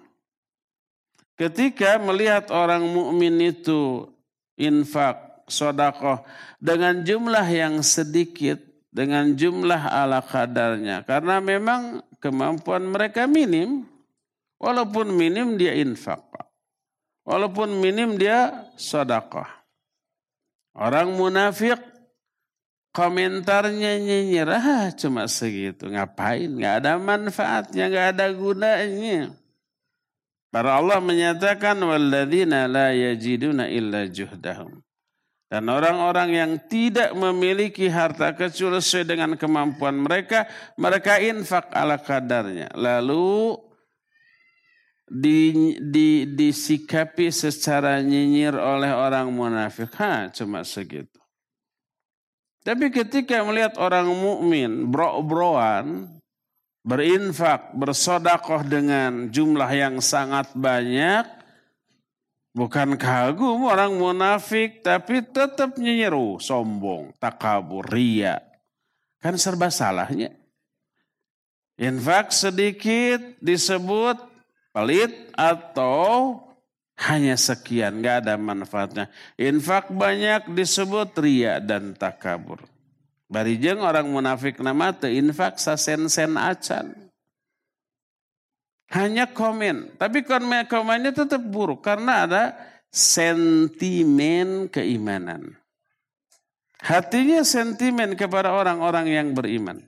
Ketika 1.37 1.97
melihat 2.01 2.49
orang 2.53 2.85
mukmin 2.85 3.41
itu 3.41 4.09
infak, 4.57 5.45
sodakoh 5.49 6.25
dengan 6.61 7.01
jumlah 7.05 7.47
yang 7.49 7.81
sedikit, 7.81 8.61
dengan 8.91 9.37
jumlah 9.37 9.93
ala 9.93 10.25
kadarnya. 10.25 11.05
Karena 11.05 11.39
memang 11.39 12.01
kemampuan 12.19 12.89
mereka 12.89 13.29
minim. 13.29 13.85
Walaupun 14.57 15.13
minim 15.13 15.61
dia 15.61 15.77
infak. 15.77 16.23
Walaupun 17.27 17.77
minim 17.83 18.17
dia 18.17 18.71
sodakoh. 18.79 19.47
Orang 20.77 21.17
munafik 21.17 21.81
komentarnya 22.97 24.01
nyinyir, 24.01 24.49
ah 24.49 24.89
cuma 24.97 25.29
segitu, 25.29 25.89
ngapain, 25.93 26.49
nggak 26.49 26.75
ada 26.81 26.97
manfaatnya, 26.97 27.85
nggak 27.93 28.07
ada 28.17 28.27
gunanya. 28.33 29.37
Para 30.49 30.81
Allah 30.81 30.97
menyatakan, 31.05 31.77
walladzina 31.77 32.65
la 32.65 32.97
yajiduna 32.97 33.69
illa 33.69 34.09
juhdahum. 34.09 34.81
Dan 35.47 35.69
orang-orang 35.69 36.31
yang 36.33 36.53
tidak 36.67 37.13
memiliki 37.13 37.87
harta 37.87 38.33
kecuali 38.33 38.81
sesuai 38.81 39.05
dengan 39.07 39.31
kemampuan 39.37 39.95
mereka, 39.95 40.49
mereka 40.81 41.21
infak 41.21 41.71
ala 41.71 42.01
kadarnya. 42.01 42.73
Lalu 42.75 43.55
di, 45.07 45.79
di, 45.79 46.27
disikapi 46.27 47.31
secara 47.31 48.03
nyinyir 48.03 48.59
oleh 48.59 48.91
orang 48.91 49.31
munafik. 49.31 49.95
Ha, 49.97 50.31
cuma 50.35 50.67
segitu. 50.67 51.19
Tapi 52.67 52.91
ketika 52.91 53.47
melihat 53.47 53.79
orang 53.79 54.11
mukmin 54.11 54.91
bro-broan, 54.91 56.19
berinfak, 56.83 57.71
bersodakoh 57.79 58.67
dengan 58.67 59.31
jumlah 59.31 59.71
yang 59.71 60.03
sangat 60.03 60.51
banyak, 60.59 61.37
Bukan 62.57 62.97
kagum 62.97 63.69
orang 63.69 63.93
munafik, 64.01 64.81
tapi 64.81 65.21
tetap 65.21 65.77
nyenyeru, 65.77 66.41
sombong, 66.41 67.13
takabur, 67.21 67.85
ria. 67.85 68.41
Kan 69.21 69.37
serba 69.37 69.69
salahnya. 69.69 70.33
Infak 71.77 72.33
sedikit 72.33 73.21
disebut 73.45 74.17
pelit 74.77 75.33
atau 75.33 76.37
hanya 77.09 77.33
sekian, 77.41 78.05
gak 78.05 78.29
ada 78.29 78.37
manfaatnya. 78.37 79.09
Infak 79.41 79.89
banyak 79.89 80.53
disebut 80.53 81.17
ria 81.17 81.57
dan 81.65 81.97
takabur. 81.97 82.61
Barijeng 83.33 83.81
orang 83.81 84.05
munafik 84.05 84.61
nama 84.61 84.93
te 84.93 85.09
infak 85.17 85.57
sasen-sen 85.57 86.37
acan. 86.37 86.93
Hanya 88.93 89.27
komen. 89.33 89.97
Tapi 89.97 90.23
komen 90.23 90.69
komennya 90.69 91.11
tetap 91.11 91.43
buruk 91.43 91.83
karena 91.83 92.29
ada 92.29 92.45
sentimen 92.93 94.71
keimanan. 94.71 95.59
Hatinya 96.79 97.43
sentimen 97.43 98.15
kepada 98.15 98.55
orang-orang 98.55 99.11
yang 99.11 99.29
beriman. 99.35 99.83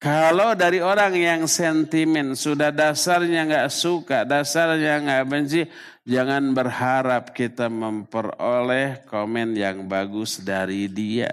Kalau 0.00 0.56
dari 0.56 0.80
orang 0.80 1.12
yang 1.12 1.42
sentimen 1.44 2.32
sudah 2.32 2.72
dasarnya 2.72 3.44
nggak 3.44 3.68
suka, 3.68 4.24
dasarnya 4.24 4.96
nggak 5.04 5.24
benci, 5.28 5.68
jangan 6.08 6.56
berharap 6.56 7.36
kita 7.36 7.68
memperoleh 7.68 9.04
komen 9.04 9.52
yang 9.52 9.84
bagus 9.84 10.40
dari 10.40 10.88
dia. 10.88 11.28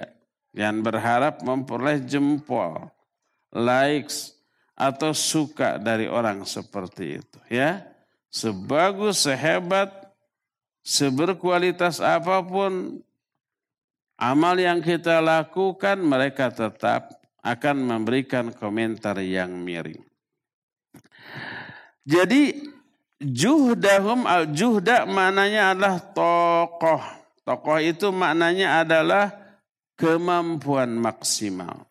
Jangan 0.52 0.84
berharap 0.84 1.40
memperoleh 1.48 2.04
jempol, 2.04 2.92
likes, 3.56 4.38
atau 4.78 5.10
suka 5.10 5.82
dari 5.82 6.06
orang 6.06 6.46
seperti 6.46 7.18
itu 7.18 7.40
ya 7.50 7.82
sebagus 8.30 9.26
sehebat 9.26 9.90
seberkualitas 10.86 11.98
apa 11.98 12.46
pun 12.46 13.02
amal 14.22 14.54
yang 14.54 14.78
kita 14.78 15.18
lakukan 15.18 15.98
mereka 15.98 16.54
tetap 16.54 17.10
akan 17.48 17.88
memberikan 17.88 18.52
komentar 18.52 19.20
yang 19.24 19.56
miring. 19.56 20.04
Jadi 22.08 22.56
juhdahum 23.20 24.24
al 24.24 24.52
juhda 24.52 25.08
maknanya 25.08 25.76
adalah 25.76 25.96
tokoh. 26.00 27.04
Tokoh 27.48 27.80
itu 27.80 28.12
maknanya 28.12 28.84
adalah 28.84 29.32
kemampuan 29.96 30.92
maksimal. 30.96 31.88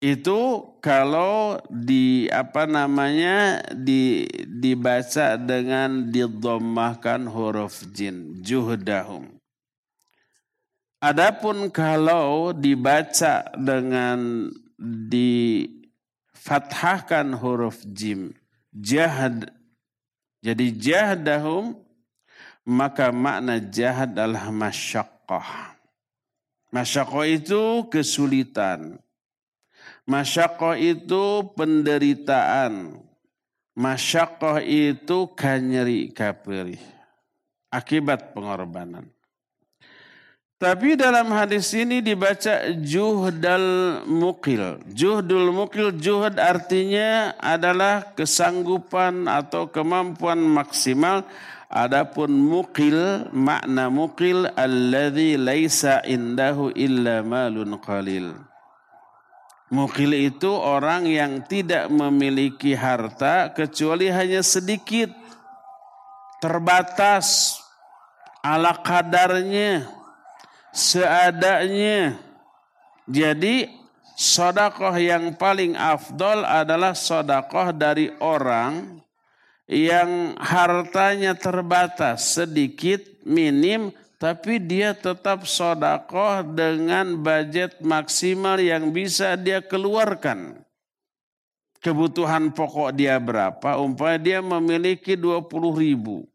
Itu 0.00 0.72
kalau 0.80 1.60
di 1.68 2.24
apa 2.32 2.64
namanya 2.64 3.60
di 3.68 4.24
dibaca 4.48 5.36
dengan 5.36 6.08
didomahkan 6.08 7.28
huruf 7.28 7.84
jin 7.92 8.40
juhdahum. 8.40 9.39
Adapun 11.00 11.72
kalau 11.72 12.52
dibaca 12.52 13.48
dengan 13.56 14.52
difathahkan 14.76 17.32
huruf 17.40 17.80
jim 17.88 18.36
jahad 18.68 19.48
jadi 20.44 20.68
jahdahum 20.76 21.72
maka 22.68 23.08
makna 23.12 23.56
jahad 23.56 24.12
adalah 24.12 24.52
masyaqqah. 24.52 25.72
Masyaqqah 26.68 27.24
itu 27.32 27.88
kesulitan 27.88 29.00
Masyakoh 30.10 30.74
itu 30.74 31.54
penderitaan. 31.54 32.98
Masyakoh 33.78 34.58
itu 34.58 35.30
kanyeri 35.38 36.10
kaperi. 36.10 36.74
Akibat 37.70 38.34
pengorbanan. 38.34 39.06
Tapi 40.60 40.92
dalam 40.92 41.32
hadis 41.32 41.72
ini 41.72 42.04
dibaca 42.04 42.68
juhdal 42.84 44.04
mukil. 44.04 44.76
Juhdul 44.92 45.56
mukil, 45.56 45.88
juhd 45.96 46.36
artinya 46.36 47.32
adalah 47.40 48.12
kesanggupan 48.12 49.24
atau 49.24 49.72
kemampuan 49.72 50.36
maksimal. 50.36 51.24
Adapun 51.72 52.36
mukil, 52.36 53.24
makna 53.32 53.88
mukil 53.88 54.52
alladhi 54.52 55.40
laisa 55.40 56.04
indahu 56.04 56.76
illa 56.76 57.24
malun 57.24 57.80
qalil 57.80 58.36
Mukil 59.72 60.12
itu 60.12 60.50
orang 60.50 61.08
yang 61.08 61.40
tidak 61.48 61.88
memiliki 61.88 62.76
harta 62.76 63.48
kecuali 63.56 64.12
hanya 64.12 64.44
sedikit, 64.44 65.08
terbatas, 66.42 67.56
ala 68.42 68.76
kadarnya, 68.82 69.99
seadanya. 70.70 72.18
Jadi 73.10 73.66
sodakoh 74.14 74.94
yang 74.98 75.34
paling 75.34 75.74
afdol 75.74 76.46
adalah 76.46 76.94
sodakoh 76.94 77.74
dari 77.74 78.10
orang 78.22 79.02
yang 79.70 80.34
hartanya 80.38 81.34
terbatas, 81.38 82.38
sedikit, 82.38 83.02
minim, 83.22 83.94
tapi 84.20 84.60
dia 84.60 84.92
tetap 84.92 85.48
sodakoh 85.48 86.44
dengan 86.44 87.18
budget 87.18 87.78
maksimal 87.82 88.58
yang 88.58 88.90
bisa 88.94 89.34
dia 89.38 89.64
keluarkan. 89.64 90.60
Kebutuhan 91.80 92.52
pokok 92.52 92.92
dia 92.92 93.16
berapa? 93.16 93.80
Umpamanya 93.80 94.20
dia 94.20 94.38
memiliki 94.44 95.16
20 95.16 95.48
ribu. 95.80 96.29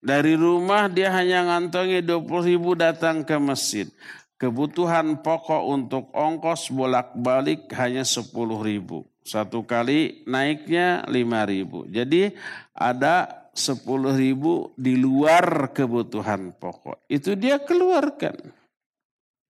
Dari 0.00 0.36
rumah 0.36 0.92
dia 0.92 1.08
hanya 1.12 1.48
ngantongi 1.48 2.04
20 2.04 2.50
ribu 2.52 2.76
datang 2.76 3.24
ke 3.24 3.36
masjid. 3.40 3.88
Kebutuhan 4.36 5.24
pokok 5.24 5.62
untuk 5.72 6.12
ongkos 6.12 6.68
bolak-balik 6.68 7.72
hanya 7.72 8.04
10 8.04 8.28
ribu. 8.60 9.08
Satu 9.24 9.64
kali 9.64 10.22
naiknya 10.28 11.08
5 11.08 11.16
ribu. 11.48 11.88
Jadi 11.88 12.36
ada 12.76 13.48
sepuluh 13.56 14.12
ribu 14.12 14.76
di 14.76 15.00
luar 15.00 15.72
kebutuhan 15.72 16.52
pokok. 16.60 17.08
Itu 17.08 17.32
dia 17.34 17.64
keluarkan. 17.64 18.52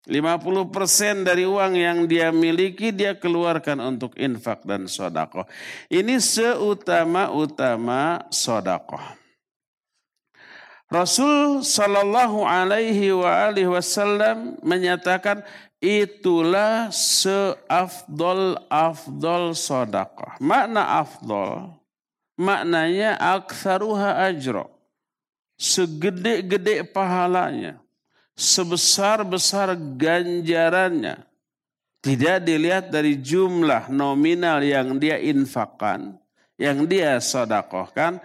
50 0.07 0.71
persen 0.71 1.27
dari 1.27 1.43
uang 1.43 1.75
yang 1.75 2.07
dia 2.07 2.31
miliki 2.31 2.95
dia 2.95 3.19
keluarkan 3.19 3.83
untuk 3.83 4.15
infak 4.15 4.63
dan 4.63 4.87
sodakoh. 4.87 5.43
Ini 5.91 6.15
seutama-utama 6.23 8.31
sodakoh. 8.31 9.26
Rasul 10.87 11.67
Shallallahu 11.67 12.47
Alaihi 12.47 13.11
Wasallam 13.67 14.55
menyatakan 14.63 15.43
itulah 15.83 16.87
seafdol 16.95 18.55
afdol 18.71 19.51
sodakoh. 19.51 20.39
Makna 20.39 21.03
afdol 21.03 21.75
maknanya 22.39 23.17
aktsaruha 23.17 24.29
ajro. 24.31 24.71
Segede-gede 25.57 26.85
pahalanya. 26.85 27.81
Sebesar-besar 28.37 29.73
ganjarannya. 29.97 31.25
Tidak 31.97 32.45
dilihat 32.45 32.93
dari 32.93 33.17
jumlah 33.17 33.89
nominal 33.89 34.61
yang 34.61 35.01
dia 35.01 35.17
infakkan, 35.17 36.13
yang 36.55 36.85
dia 36.85 37.17
sodakohkan, 37.17 38.21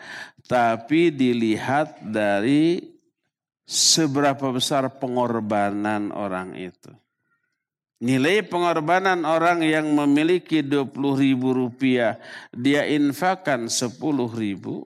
tapi 0.53 1.09
dilihat 1.09 2.05
dari 2.05 2.77
seberapa 3.65 4.53
besar 4.53 5.01
pengorbanan 5.01 6.13
orang 6.13 6.53
itu. 6.61 6.93
Nilai 8.05 8.45
pengorbanan 8.45 9.25
orang 9.25 9.65
yang 9.65 9.89
memiliki 9.97 10.61
20 10.61 10.93
ribu 11.17 11.57
rupiah, 11.57 12.21
dia 12.53 12.85
infakkan 12.85 13.73
10 13.73 13.97
ribu, 14.37 14.85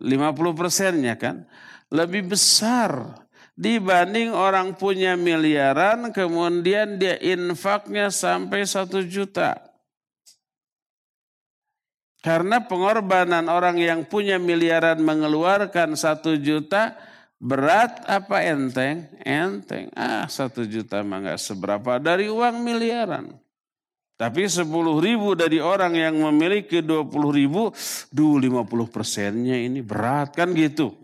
50 0.00 0.56
persennya 0.56 1.20
kan. 1.20 1.44
lebih 1.86 2.34
besar 2.34 3.14
dibanding 3.54 4.34
orang 4.34 4.74
punya 4.74 5.14
miliaran 5.14 6.10
kemudian 6.10 6.98
dia 6.98 7.14
infaknya 7.22 8.10
sampai 8.10 8.66
satu 8.66 9.06
juta. 9.06 9.65
Karena 12.26 12.58
pengorbanan 12.58 13.46
orang 13.46 13.78
yang 13.78 14.02
punya 14.02 14.34
miliaran 14.34 14.98
mengeluarkan 14.98 15.94
satu 15.94 16.34
juta 16.34 16.98
berat 17.38 18.02
apa 18.02 18.42
enteng? 18.42 19.06
Enteng. 19.22 19.94
Ah 19.94 20.26
satu 20.26 20.66
juta 20.66 21.06
mah 21.06 21.22
nggak 21.22 21.38
seberapa 21.38 22.02
dari 22.02 22.26
uang 22.26 22.66
miliaran. 22.66 23.30
Tapi 24.18 24.42
10 24.42 24.66
ribu 24.98 25.38
dari 25.38 25.62
orang 25.62 25.94
yang 25.94 26.18
memiliki 26.18 26.82
20 26.82 27.14
ribu, 27.30 27.70
duh 28.10 28.42
50 28.42 28.90
persennya 28.90 29.62
ini 29.62 29.86
berat 29.86 30.34
kan 30.34 30.50
gitu. 30.50 30.98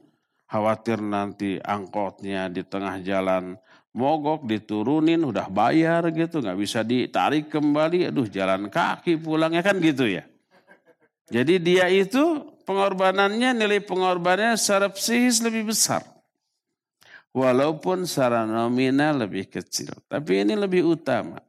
Khawatir 0.51 0.99
nanti 0.99 1.55
angkotnya 1.63 2.51
di 2.51 2.67
tengah 2.67 2.99
jalan 2.99 3.55
mogok 3.95 4.43
diturunin 4.43 5.23
udah 5.23 5.47
bayar 5.53 6.03
gitu 6.11 6.43
nggak 6.43 6.59
bisa 6.59 6.81
ditarik 6.83 7.53
kembali 7.53 8.09
aduh 8.09 8.25
jalan 8.25 8.73
kaki 8.73 9.21
pulangnya 9.21 9.61
kan 9.61 9.77
gitu 9.77 10.09
ya 10.09 10.32
jadi 11.31 11.55
dia 11.63 11.87
itu 11.93 12.43
pengorbanannya 12.65 13.55
nilai 13.55 13.83
pengorbanannya 13.85 14.59
secara 14.59 14.91
psikis 14.91 15.45
lebih 15.45 15.71
besar. 15.71 16.03
Walaupun 17.33 18.05
secara 18.05 18.45
nominal 18.45 19.25
lebih 19.25 19.49
kecil. 19.49 19.93
Tapi 20.05 20.45
ini 20.45 20.53
lebih 20.53 20.85
utama. 20.85 21.41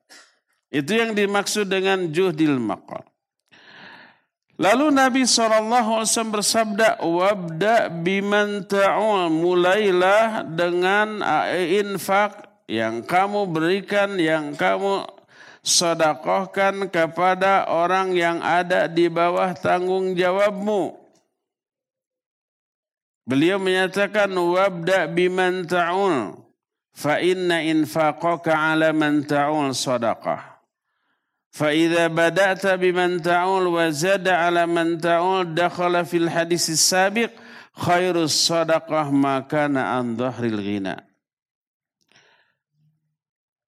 Itu 0.72 0.96
yang 0.96 1.12
dimaksud 1.12 1.68
dengan 1.68 2.08
juhdil 2.08 2.56
maqal. 2.56 3.04
Lalu 4.54 4.96
Nabi 4.96 5.22
SAW 5.26 6.06
bersabda, 6.08 7.04
Wabda 7.04 7.90
biman 7.90 8.64
ta'ul, 8.64 9.28
mulailah 9.34 10.46
dengan 10.46 11.20
infak 11.68 12.64
yang 12.70 13.04
kamu 13.04 13.50
berikan, 13.50 14.16
yang 14.16 14.56
kamu 14.56 15.04
sodakohkan 15.64 16.92
kepada 16.92 17.72
orang 17.72 18.12
yang 18.12 18.44
ada 18.44 18.92
di 18.92 19.08
bawah 19.08 19.56
tanggung 19.56 20.12
jawabmu. 20.14 21.00
Beliau 23.24 23.56
menyatakan 23.56 24.28
wabda 24.36 25.08
biman 25.08 25.64
ta'ul 25.64 26.36
fa 26.92 27.24
inna 27.24 27.64
infaqaka 27.64 28.52
ala 28.52 28.92
man 28.92 29.24
ta'ul 29.24 29.72
sadaqah. 29.72 30.60
Fa 31.56 31.72
idza 31.72 32.12
bada'ta 32.12 32.76
biman 32.76 33.24
ta'ul 33.24 33.72
wa 33.72 33.88
zada 33.96 34.44
ala 34.44 34.68
man 34.68 35.00
ta'ul 35.00 35.56
dakhala 35.56 36.04
fil 36.04 36.28
hadis 36.28 36.68
sabiq 36.68 37.32
khairus 37.72 38.36
sadaqah 38.36 39.08
ma 39.16 39.40
kana 39.48 39.96
an 39.96 40.20
dhahril 40.20 40.60
ghina. 40.60 41.00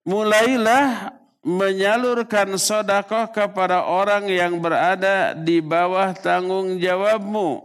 Mulailah 0.04 1.15
menyalurkan 1.46 2.58
sodakoh 2.58 3.30
kepada 3.30 3.86
orang 3.86 4.26
yang 4.26 4.58
berada 4.58 5.30
di 5.30 5.62
bawah 5.62 6.10
tanggung 6.18 6.82
jawabmu. 6.82 7.62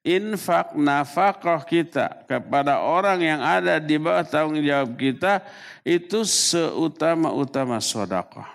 Infak 0.00 0.74
nafkah 0.74 1.60
kita 1.62 2.24
kepada 2.26 2.80
orang 2.82 3.20
yang 3.20 3.40
ada 3.44 3.78
di 3.78 4.00
bawah 4.00 4.24
tanggung 4.26 4.64
jawab 4.64 4.96
kita 4.96 5.44
itu 5.86 6.26
seutama-utama 6.26 7.78
sodakoh. 7.78 8.48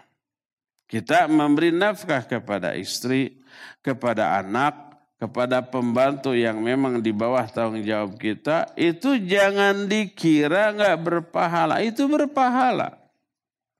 Kita 0.90 1.30
memberi 1.30 1.70
nafkah 1.70 2.26
kepada 2.26 2.74
istri, 2.74 3.40
kepada 3.86 4.42
anak, 4.42 4.98
kepada 5.22 5.62
pembantu 5.62 6.34
yang 6.34 6.60
memang 6.60 7.00
di 7.00 7.14
bawah 7.14 7.46
tanggung 7.48 7.86
jawab 7.86 8.18
kita, 8.18 8.74
itu 8.74 9.16
jangan 9.24 9.86
dikira 9.86 10.74
nggak 10.76 10.98
berpahala. 11.00 11.80
Itu 11.86 12.10
berpahala. 12.10 13.05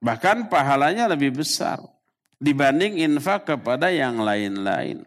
Bahkan 0.06 0.46
pahalanya 0.46 1.10
lebih 1.10 1.42
besar 1.42 1.82
dibanding 2.38 3.02
infak 3.02 3.50
kepada 3.50 3.90
yang 3.90 4.22
lain-lain. 4.22 5.02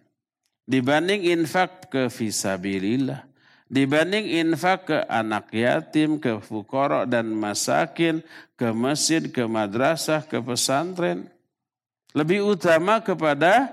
Dibanding 0.67 1.23
infak 1.23 1.87
ke 1.87 2.11
visabilillah. 2.11 3.23
Dibanding 3.69 4.27
infak 4.43 4.91
ke 4.91 4.97
anak 5.07 5.53
yatim, 5.55 6.19
ke 6.19 6.43
fukorok 6.43 7.07
dan 7.07 7.31
masakin, 7.31 8.19
ke 8.59 8.75
masjid, 8.75 9.23
ke 9.23 9.47
madrasah, 9.47 10.25
ke 10.27 10.41
pesantren 10.43 11.31
lebih 12.17 12.41
utama 12.57 12.99
kepada 12.99 13.69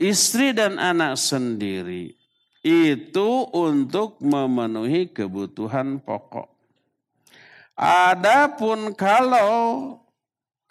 istri 0.00 0.54
dan 0.54 0.78
anak 0.78 1.18
sendiri. 1.18 2.14
Itu 2.64 3.50
untuk 3.52 4.22
memenuhi 4.24 5.12
kebutuhan 5.12 6.00
pokok. 6.00 6.48
Adapun 7.76 8.94
kalau 8.94 9.50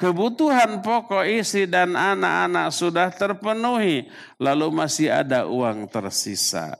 kebutuhan 0.03 0.83
pokok 0.83 1.23
istri 1.23 1.63
dan 1.63 1.95
anak-anak 1.95 2.75
sudah 2.75 3.07
terpenuhi, 3.07 4.11
lalu 4.35 4.67
masih 4.67 5.07
ada 5.07 5.47
uang 5.47 5.87
tersisa. 5.87 6.75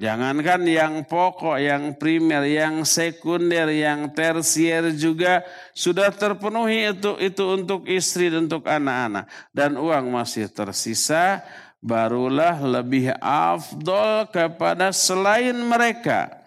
Jangankan 0.00 0.64
yang 0.66 0.94
pokok, 1.04 1.60
yang 1.60 1.94
primer, 2.00 2.48
yang 2.48 2.82
sekunder, 2.88 3.68
yang 3.70 4.10
tersier 4.16 4.96
juga 4.96 5.44
sudah 5.76 6.08
terpenuhi 6.08 6.90
itu 6.90 7.20
itu 7.20 7.44
untuk 7.52 7.84
istri 7.86 8.32
dan 8.32 8.48
untuk 8.48 8.66
anak-anak 8.66 9.28
dan 9.52 9.76
uang 9.76 10.10
masih 10.10 10.48
tersisa 10.48 11.44
barulah 11.78 12.58
lebih 12.58 13.14
afdol 13.22 14.26
kepada 14.32 14.90
selain 14.90 15.54
mereka. 15.60 16.41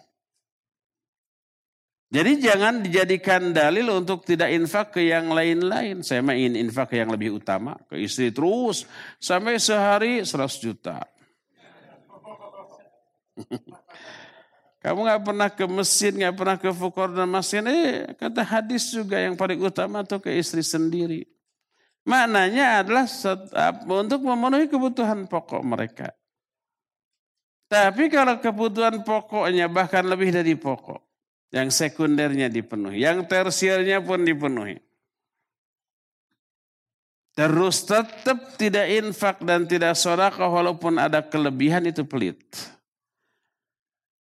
Jadi 2.15 2.39
jangan 2.39 2.79
dijadikan 2.79 3.51
dalil 3.51 3.91
untuk 3.91 4.23
tidak 4.23 4.47
infak 4.55 4.95
ke 4.95 5.11
yang 5.11 5.35
lain-lain. 5.35 5.99
Saya 5.99 6.23
main 6.23 6.55
infak 6.55 6.95
ke 6.95 7.03
yang 7.03 7.11
lebih 7.11 7.43
utama, 7.43 7.75
ke 7.91 7.99
istri 7.99 8.31
terus 8.31 8.87
sampai 9.19 9.59
sehari 9.59 10.23
100 10.23 10.31
juta. 10.63 11.03
Kamu 14.79 15.03
nggak 15.03 15.23
pernah 15.27 15.51
ke 15.51 15.67
mesin, 15.67 16.15
nggak 16.15 16.35
pernah 16.39 16.55
ke 16.55 16.71
fukor 16.71 17.11
dan 17.11 17.27
mesin. 17.27 17.67
Eh, 17.67 18.15
kata 18.15 18.47
hadis 18.47 18.95
juga 18.95 19.19
yang 19.19 19.35
paling 19.35 19.59
utama 19.59 20.07
tuh 20.07 20.23
ke 20.23 20.31
istri 20.31 20.63
sendiri. 20.63 21.27
Maknanya 22.07 22.79
adalah 22.79 23.11
untuk 23.91 24.23
memenuhi 24.23 24.71
kebutuhan 24.71 25.27
pokok 25.27 25.59
mereka. 25.67 26.15
Tapi 27.67 28.07
kalau 28.07 28.39
kebutuhan 28.39 29.03
pokoknya 29.03 29.67
bahkan 29.67 30.07
lebih 30.07 30.31
dari 30.31 30.55
pokok. 30.55 31.14
Yang 31.53 31.77
sekundernya 31.77 32.49
dipenuhi. 32.49 33.03
Yang 33.03 33.27
tersiernya 33.29 34.01
pun 34.01 34.23
dipenuhi. 34.25 34.81
Terus 37.35 37.83
tetap 37.83 38.55
tidak 38.55 38.87
infak 38.87 39.43
dan 39.43 39.67
tidak 39.67 39.99
sodakah 39.99 40.47
walaupun 40.47 40.95
ada 40.95 41.19
kelebihan 41.19 41.83
itu 41.83 42.07
pelit. 42.07 42.39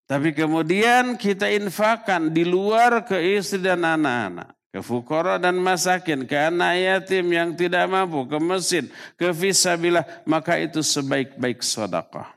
Tapi 0.04 0.34
kemudian 0.34 1.14
kita 1.14 1.48
infakkan 1.48 2.28
di 2.28 2.42
luar 2.44 3.06
ke 3.06 3.16
istri 3.38 3.62
dan 3.62 3.86
anak-anak. 3.86 4.52
Ke 4.74 4.82
fukara 4.82 5.38
dan 5.38 5.54
masakin, 5.62 6.26
ke 6.26 6.34
anak 6.34 6.74
yatim 6.74 7.30
yang 7.30 7.54
tidak 7.54 7.86
mampu, 7.86 8.26
ke 8.26 8.42
mesin, 8.42 8.90
ke 9.14 9.30
visabilah. 9.30 10.02
Maka 10.26 10.58
itu 10.58 10.82
sebaik-baik 10.82 11.62
sodakah. 11.62 12.34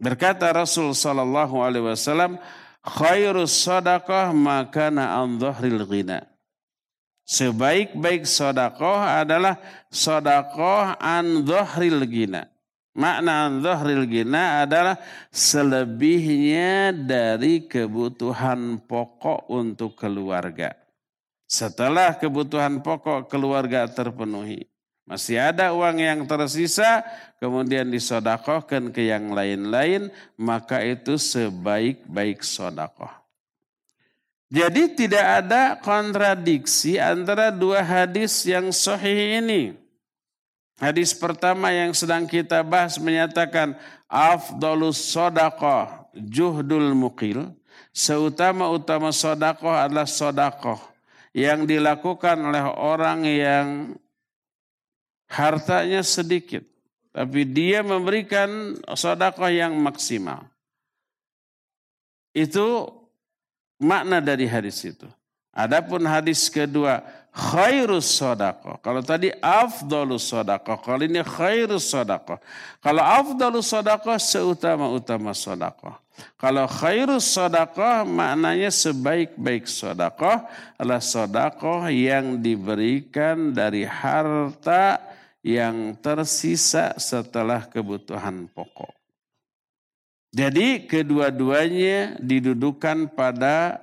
Berkata 0.00 0.48
Rasul 0.48 0.96
Sallallahu 0.96 1.60
Alaihi 1.60 1.92
Wasallam, 1.92 2.40
khairus 2.84 3.64
sodakah 3.64 4.30
makana 4.36 5.18
an 5.18 5.40
dhahril 5.40 5.88
ghina. 5.88 6.28
Sebaik-baik 7.24 8.28
sodakoh 8.28 9.00
adalah 9.00 9.56
sodakoh 9.88 10.92
an 11.00 11.40
dhahril 11.48 12.04
ghina 12.04 12.54
Makna 12.94 13.50
dhahril 13.50 14.06
gina 14.06 14.62
adalah 14.62 14.94
selebihnya 15.34 16.94
dari 16.94 17.66
kebutuhan 17.66 18.78
pokok 18.86 19.50
untuk 19.50 19.98
keluarga. 19.98 20.78
Setelah 21.50 22.14
kebutuhan 22.14 22.86
pokok 22.86 23.26
keluarga 23.26 23.90
terpenuhi. 23.90 24.70
Masih 25.10 25.42
ada 25.42 25.74
uang 25.74 26.00
yang 26.00 26.22
tersisa, 26.24 27.02
kemudian 27.44 27.92
disodakohkan 27.92 28.88
ke 28.88 29.12
yang 29.12 29.36
lain-lain, 29.36 30.08
maka 30.40 30.80
itu 30.80 31.20
sebaik-baik 31.20 32.40
sodakoh. 32.40 33.12
Jadi 34.48 34.96
tidak 34.96 35.44
ada 35.44 35.76
kontradiksi 35.76 36.96
antara 36.96 37.52
dua 37.52 37.84
hadis 37.84 38.48
yang 38.48 38.72
sahih 38.72 39.44
ini. 39.44 39.76
Hadis 40.80 41.12
pertama 41.12 41.68
yang 41.68 41.92
sedang 41.92 42.24
kita 42.24 42.64
bahas 42.64 42.96
menyatakan 42.96 43.76
afdolus 44.08 45.04
sodakoh 45.12 46.08
juhdul 46.16 46.96
mukil. 46.96 47.52
Seutama-utama 47.94 49.12
sodakoh 49.12 49.70
adalah 49.70 50.08
sodakoh 50.08 50.80
yang 51.36 51.68
dilakukan 51.68 52.40
oleh 52.40 52.64
orang 52.64 53.20
yang 53.22 53.66
hartanya 55.28 56.02
sedikit. 56.02 56.73
Tapi 57.14 57.46
dia 57.46 57.86
memberikan 57.86 58.74
sodakoh 58.90 59.46
yang 59.46 59.78
maksimal. 59.78 60.42
Itu 62.34 62.90
makna 63.78 64.18
dari 64.18 64.50
hadis 64.50 64.82
itu. 64.82 65.06
Adapun 65.54 66.02
hadis 66.02 66.50
kedua, 66.50 67.06
khairus 67.30 68.18
sodako. 68.18 68.82
Kalau 68.82 68.98
tadi 69.06 69.30
afdolus 69.38 70.26
sodako. 70.26 70.82
Kalau 70.82 71.06
ini 71.06 71.22
khairus 71.22 71.86
sodako. 71.86 72.42
Kalau 72.82 73.06
afdolus 73.06 73.70
sodako, 73.70 74.18
seutama-utama 74.18 75.30
sodako. 75.30 75.94
Kalau 76.34 76.66
khairus 76.66 77.30
sodako, 77.30 78.02
maknanya 78.02 78.74
sebaik-baik 78.74 79.70
sodako 79.70 80.42
adalah 80.74 80.98
sodako 80.98 81.86
yang 81.86 82.42
diberikan 82.42 83.54
dari 83.54 83.86
harta 83.86 85.13
yang 85.44 86.00
tersisa 86.00 86.96
setelah 86.96 87.68
kebutuhan 87.68 88.48
pokok. 88.48 88.96
Jadi 90.34 90.88
kedua-duanya 90.88 92.18
didudukan 92.18 93.12
pada 93.12 93.78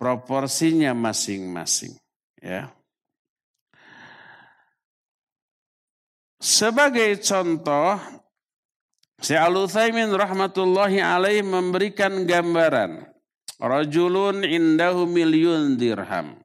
proporsinya 0.00 0.90
masing-masing 0.90 1.94
ya. 2.40 2.72
Sebagai 6.42 7.20
contoh 7.24 7.96
Syekh 9.22 9.40
Al-Utsaimin 9.40 10.10
rahmatullahi 10.12 11.00
alaih 11.00 11.40
memberikan 11.40 12.26
gambaran 12.28 13.06
rajulun 13.56 14.44
indahu 14.44 15.08
milyun 15.08 15.80
dirham 15.80 16.43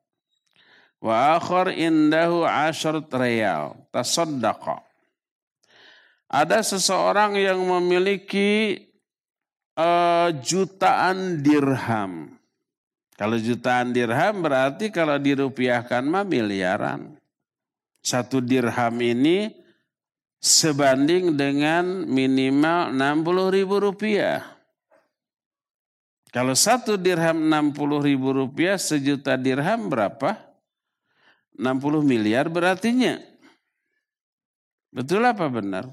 wa 1.00 1.40
akhar 1.40 1.72
indahu 1.72 2.44
asharat 2.44 3.08
riyal 3.12 3.76
tasaddaqa 3.92 4.84
ada 6.30 6.62
seseorang 6.62 7.40
yang 7.40 7.58
memiliki 7.64 8.78
uh, 9.80 10.30
jutaan 10.44 11.42
dirham 11.42 12.40
kalau 13.20 13.36
jutaan 13.36 13.92
dirham 13.92 14.40
berarti 14.40 14.88
kalau 14.96 15.20
dirupiahkan 15.20 16.08
mah 16.08 16.24
miliaran. 16.24 17.20
Satu 18.00 18.40
dirham 18.40 18.96
ini 19.04 19.52
sebanding 20.40 21.36
dengan 21.36 22.08
minimal 22.08 22.96
60 22.96 23.56
ribu 23.60 23.76
rupiah. 23.84 24.40
Kalau 26.32 26.56
satu 26.56 26.96
dirham 26.96 27.44
60 27.44 28.08
ribu 28.08 28.32
rupiah, 28.32 28.80
sejuta 28.80 29.36
dirham 29.36 29.92
berapa? 29.92 30.49
60 31.60 32.08
miliar 32.08 32.48
berartinya. 32.48 33.20
Betul 34.90 35.28
apa 35.28 35.52
benar? 35.52 35.92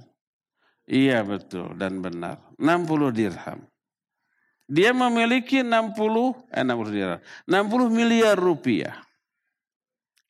Iya 0.87 1.27
betul 1.27 1.75
dan 1.75 1.99
benar. 1.99 2.39
60 2.55 3.11
dirham. 3.11 3.67
Dia 4.67 4.95
memiliki 4.95 5.63
60 5.63 6.39
eh 6.51 6.63
60 6.63 6.91
miliar, 6.91 7.19
60 7.47 7.91
miliar 7.91 8.35
rupiah. 8.39 9.03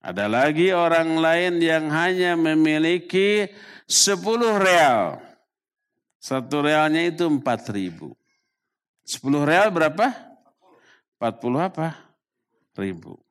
Ada 0.01 0.29
lagi 0.29 0.73
orang 0.73 1.19
lain 1.19 1.61
yang 1.61 1.89
hanya 1.93 2.37
memiliki 2.37 3.49
10 3.89 4.17
real. 4.61 5.19
Satu 6.21 6.65
realnya 6.65 7.07
itu 7.07 7.29
4 7.29 7.43
ribu. 7.75 8.17
10 9.05 9.45
real 9.45 9.69
berapa? 9.73 10.15
40 11.19 11.59
apa? 11.59 11.97
Ribu. 12.77 13.26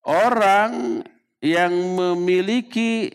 Orang 0.00 1.04
yang 1.40 1.72
memiliki 1.96 3.12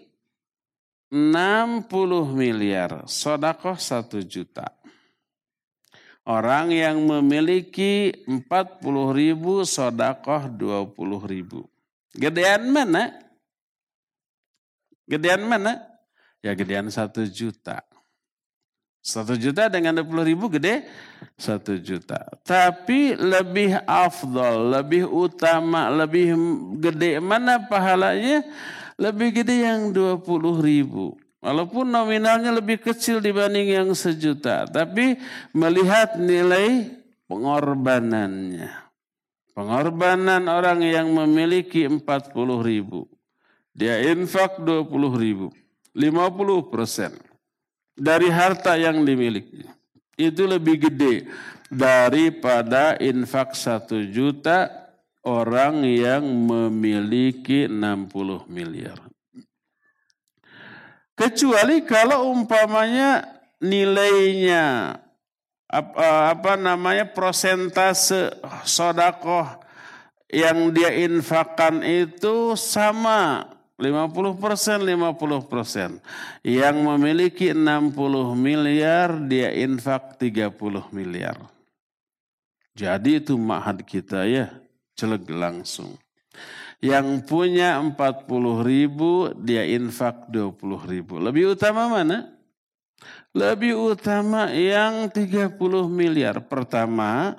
60 1.10 1.86
miliar, 2.34 3.06
sodakoh 3.06 3.78
1 3.78 4.21
juta. 4.26 4.69
Orang 6.26 6.74
yang 6.74 6.98
memiliki 7.06 8.10
40 8.26 9.13
ribu, 9.13 9.62
sodakoh 9.62 10.50
20 10.50 11.21
ribu. 11.30 11.69
Gedean 12.17 12.74
mana? 12.74 13.13
Gedean 15.06 15.45
mana? 15.45 15.86
Ya 16.41 16.58
gedean 16.58 16.89
satu 16.89 17.26
juta. 17.30 17.86
Satu 19.06 19.38
juta 19.38 19.70
dengan 19.70 20.02
20 20.02 20.34
ribu 20.34 20.50
gede 20.50 20.82
satu 21.38 21.78
juta. 21.78 22.26
Tapi 22.41 23.13
lebih 23.13 23.78
afdol, 23.86 24.74
lebih 24.74 25.06
utama, 25.06 25.94
lebih 25.94 26.34
gede 26.82 27.22
mana 27.22 27.62
pahalanya? 27.62 28.41
Lebih 28.98 29.46
gede 29.46 29.62
yang 29.62 29.94
20 29.94 30.26
ribu. 30.58 31.13
Walaupun 31.38 31.86
nominalnya 31.86 32.50
lebih 32.50 32.82
kecil 32.82 33.22
dibanding 33.22 33.78
yang 33.78 33.94
sejuta. 33.94 34.65
Tapi 34.65 35.22
melihat 35.54 36.18
nilai 36.18 36.89
pengorbanannya. 37.30 38.74
Pengorbanan 39.54 40.50
orang 40.50 40.82
yang 40.82 41.13
memiliki 41.13 41.86
40 41.86 42.02
ribu. 42.65 43.06
Dia 43.70 44.02
infak 44.10 44.58
20 44.65 44.89
ribu. 45.13 45.54
50 45.94 46.74
persen. 46.74 47.13
Dari 47.96 48.28
harta 48.28 48.76
yang 48.76 49.08
dimiliki. 49.08 49.64
Itu 50.20 50.48
lebih 50.48 50.88
gede 50.88 51.28
daripada 51.72 53.00
infak 53.00 53.56
satu 53.56 54.04
juta 54.12 54.68
orang 55.26 55.84
yang 55.84 56.24
memiliki 56.24 57.66
60 57.66 58.46
miliar. 58.48 59.00
Kecuali 61.16 61.88
kalau 61.88 62.36
umpamanya 62.36 63.24
nilainya 63.64 65.00
apa, 65.66 66.36
apa 66.36 66.54
namanya 66.60 67.08
prosentase 67.08 68.36
sodakoh 68.68 69.48
yang 70.28 70.76
dia 70.76 70.92
infakkan 70.92 71.80
itu 71.82 72.60
sama 72.60 73.48
50 73.76 74.40
persen, 74.40 74.80
50 74.88 75.52
persen. 75.52 76.00
Yang 76.40 76.76
memiliki 76.80 77.52
60 77.52 78.32
miliar, 78.36 79.20
dia 79.28 79.52
infak 79.52 80.16
30 80.16 80.88
miliar. 80.96 81.36
Jadi 82.76 83.20
itu 83.24 83.36
mahad 83.36 83.84
kita 83.84 84.24
ya, 84.28 84.52
celeg 84.96 85.28
langsung. 85.28 86.00
Yang 86.80 87.24
punya 87.28 87.80
40 87.80 88.64
ribu, 88.64 89.32
dia 89.36 89.64
infak 89.68 90.28
20 90.32 90.84
ribu. 90.88 91.20
Lebih 91.20 91.56
utama 91.56 91.88
mana? 91.92 92.32
Lebih 93.36 93.96
utama 93.96 94.52
yang 94.56 95.12
30 95.12 95.56
miliar. 95.92 96.40
Pertama, 96.48 97.36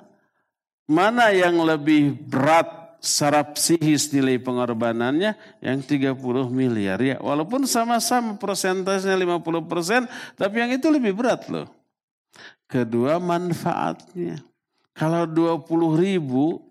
mana 0.85 1.33
yang 1.33 1.57
lebih 1.65 2.13
berat 2.13 2.86
secara 2.97 3.45
psikis 3.45 4.09
nilai 4.11 4.41
pengorbanannya 4.41 5.37
yang 5.61 5.79
30 5.79 6.17
miliar 6.49 6.99
ya. 6.99 7.17
Walaupun 7.21 7.63
sama-sama 7.69 8.35
persentasenya 8.35 9.15
50 9.15 9.69
persen, 9.69 10.01
tapi 10.35 10.61
yang 10.61 10.71
itu 10.73 10.87
lebih 10.89 11.13
berat 11.17 11.45
loh. 11.47 11.69
Kedua 12.67 13.21
manfaatnya. 13.21 14.43
Kalau 14.91 15.29
20 15.29 16.01
ribu 16.01 16.67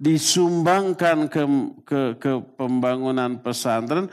disumbangkan 0.00 1.28
ke, 1.28 1.42
ke, 1.84 2.00
ke 2.16 2.32
pembangunan 2.56 3.36
pesantren 3.36 4.08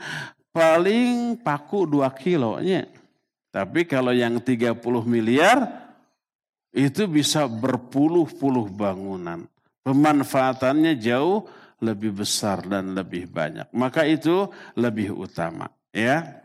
paling 0.52 1.40
paku 1.40 1.88
dua 1.88 2.12
kilonya. 2.12 2.84
Tapi 3.48 3.88
kalau 3.88 4.12
yang 4.12 4.36
30 4.36 4.76
miliar 5.08 5.64
itu 6.76 7.08
bisa 7.08 7.48
berpuluh-puluh 7.48 8.68
bangunan. 8.68 9.48
Pemanfaatannya 9.82 10.98
jauh 10.98 11.46
lebih 11.78 12.22
besar 12.22 12.62
dan 12.66 12.92
lebih 12.92 13.30
banyak. 13.30 13.70
Maka 13.70 14.04
itu 14.04 14.50
lebih 14.74 15.14
utama. 15.14 15.70
Ya, 15.94 16.42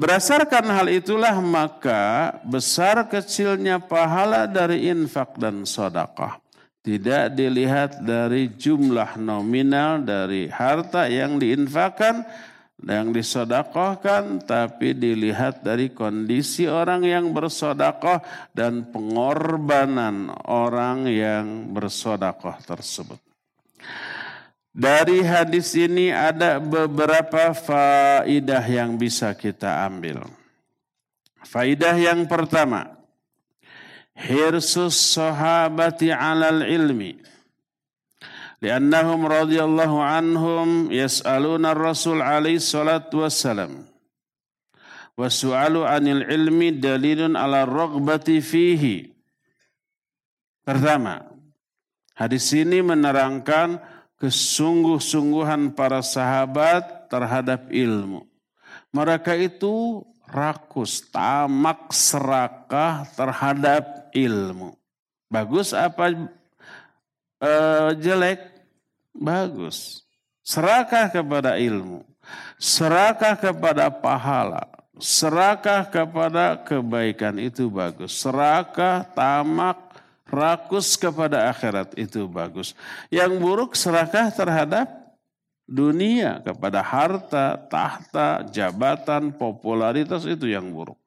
Berdasarkan 0.00 0.64
hal 0.64 0.88
itulah 0.88 1.36
maka 1.44 2.32
besar 2.48 3.04
kecilnya 3.04 3.76
pahala 3.76 4.48
dari 4.48 4.88
infak 4.88 5.36
dan 5.36 5.68
sodakah 5.68 6.40
tidak 6.80 7.36
dilihat 7.36 8.00
dari 8.00 8.48
jumlah 8.48 9.20
nominal 9.20 10.00
dari 10.00 10.48
harta 10.48 11.04
yang 11.04 11.36
diinfakkan 11.36 12.24
yang 12.80 13.12
disodakohkan 13.12 14.40
tapi 14.40 14.96
dilihat 14.96 15.60
dari 15.60 15.92
kondisi 15.92 16.64
orang 16.64 17.04
yang 17.04 17.32
bersodakoh 17.36 18.24
dan 18.56 18.88
pengorbanan 18.88 20.32
orang 20.48 21.04
yang 21.08 21.68
bersodakoh 21.72 22.56
tersebut. 22.64 23.20
Dari 24.70 25.20
hadis 25.26 25.74
ini 25.74 26.14
ada 26.14 26.62
beberapa 26.62 27.52
faidah 27.52 28.64
yang 28.64 28.94
bisa 28.94 29.34
kita 29.34 29.84
ambil. 29.84 30.24
Faidah 31.42 31.98
yang 31.98 32.24
pertama, 32.30 32.86
hirsus 34.14 34.94
sahabati 35.16 36.14
alal 36.14 36.62
ilmi 36.62 37.29
لأنهم 38.61 39.25
رضي 39.25 39.59
الله 39.63 39.91
عنهم 40.03 40.91
يسألون 40.91 41.65
الرسول 41.65 42.21
عليه 42.21 42.55
الصلاة 42.55 43.09
والسلام 43.13 43.85
والسؤال 45.17 45.75
عن 45.77 46.07
العلم 46.07 46.59
دليل 46.79 47.37
على 47.37 47.63
الرغبة 47.63 48.27
فيه 48.39 49.15
Pertama, 50.65 51.21
hadis 52.17 52.49
ini 52.57 52.81
menerangkan 52.81 53.77
kesungguh-sungguhan 54.17 55.77
para 55.77 56.01
sahabat 56.01 57.05
terhadap 57.05 57.69
ilmu. 57.69 58.25
Mereka 58.89 59.37
itu 59.37 60.01
rakus, 60.25 61.05
tamak, 61.13 61.93
serakah 61.93 63.05
terhadap 63.13 64.09
ilmu. 64.15 64.73
Bagus 65.29 65.75
apa 65.75 66.09
e, 67.37 67.51
jelek? 67.99 68.48
Bagus. 69.20 70.08
Serakah 70.40 71.12
kepada 71.12 71.60
ilmu. 71.60 72.08
Serakah 72.56 73.36
kepada 73.36 73.92
pahala. 73.92 74.64
Serakah 74.96 75.84
kepada 75.92 76.56
kebaikan 76.56 77.36
itu 77.36 77.68
bagus. 77.68 78.16
Serakah, 78.16 79.04
tamak, 79.12 79.76
rakus 80.28 80.96
kepada 80.96 81.52
akhirat 81.52 81.92
itu 82.00 82.24
bagus. 82.24 82.72
Yang 83.12 83.32
buruk 83.36 83.70
serakah 83.76 84.32
terhadap 84.32 84.88
dunia, 85.70 86.42
kepada 86.42 86.80
harta, 86.80 87.60
tahta, 87.70 88.42
jabatan, 88.48 89.36
popularitas 89.36 90.24
itu 90.24 90.50
yang 90.50 90.66
buruk. 90.72 90.98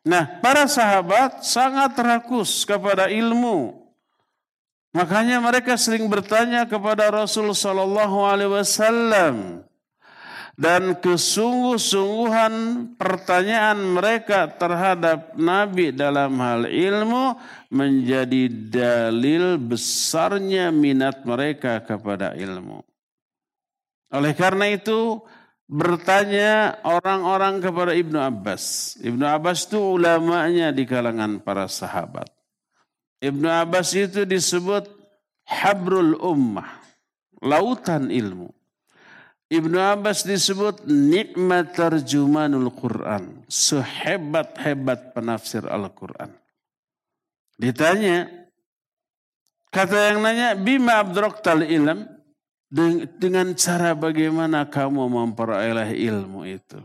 Nah, 0.00 0.40
para 0.40 0.64
sahabat 0.64 1.44
sangat 1.44 1.96
rakus 1.96 2.64
kepada 2.64 3.08
ilmu. 3.08 3.79
Makanya 4.90 5.38
mereka 5.38 5.78
sering 5.78 6.10
bertanya 6.10 6.66
kepada 6.66 7.14
Rasul 7.14 7.54
Sallallahu 7.54 8.26
Alaihi 8.26 8.50
Wasallam, 8.58 9.62
dan 10.60 10.98
kesungguh-sungguhan 10.98 12.52
pertanyaan 12.98 13.80
mereka 13.80 14.50
terhadap 14.50 15.32
Nabi 15.38 15.94
dalam 15.94 16.36
hal 16.42 16.68
ilmu 16.68 17.38
menjadi 17.70 18.50
dalil 18.50 19.56
besarnya 19.56 20.68
minat 20.74 21.22
mereka 21.22 21.80
kepada 21.80 22.34
ilmu. 22.34 22.82
Oleh 24.10 24.34
karena 24.34 24.68
itu 24.74 25.22
bertanya 25.70 26.82
orang-orang 26.82 27.62
kepada 27.62 27.94
Ibnu 27.94 28.18
Abbas. 28.18 28.98
Ibnu 28.98 29.22
Abbas 29.22 29.70
itu 29.70 29.78
ulamanya 29.78 30.74
di 30.74 30.82
kalangan 30.82 31.38
para 31.38 31.70
sahabat. 31.70 32.39
Ibnu 33.20 33.46
Abbas 33.46 33.92
itu 33.92 34.24
disebut 34.24 34.88
habrul 35.44 36.16
ummah, 36.16 36.80
lautan 37.44 38.08
ilmu. 38.08 38.48
Ibnu 39.50 39.76
Abbas 39.76 40.22
disebut 40.22 40.86
nikmat 40.86 41.74
terjumanul 41.74 42.70
Quran. 42.70 43.44
Sehebat-hebat 43.50 45.10
penafsir 45.10 45.66
Al-Quran. 45.66 46.30
Ditanya, 47.58 48.30
kata 49.74 50.14
yang 50.14 50.22
nanya, 50.22 50.54
bima 50.54 51.02
abdroktal 51.02 51.66
ilm, 51.66 52.08
dengan 53.18 53.50
cara 53.58 53.98
bagaimana 53.98 54.70
kamu 54.70 55.10
memperoleh 55.10 55.98
ilmu 55.98 56.46
itu. 56.46 56.78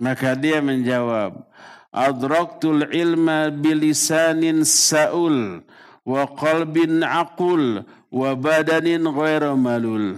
Maka 0.00 0.32
dia 0.32 0.64
menjawab, 0.64 1.46
adroktul 1.92 2.88
ilma 2.88 3.52
bilisanin 3.52 4.64
sa'ul, 4.64 5.60
wa 6.08 6.22
qalbin 6.32 7.04
aqul, 7.04 7.84
wa 8.08 8.30
badanin 8.34 9.04
ghairu 9.04 9.54
malul. 9.54 10.16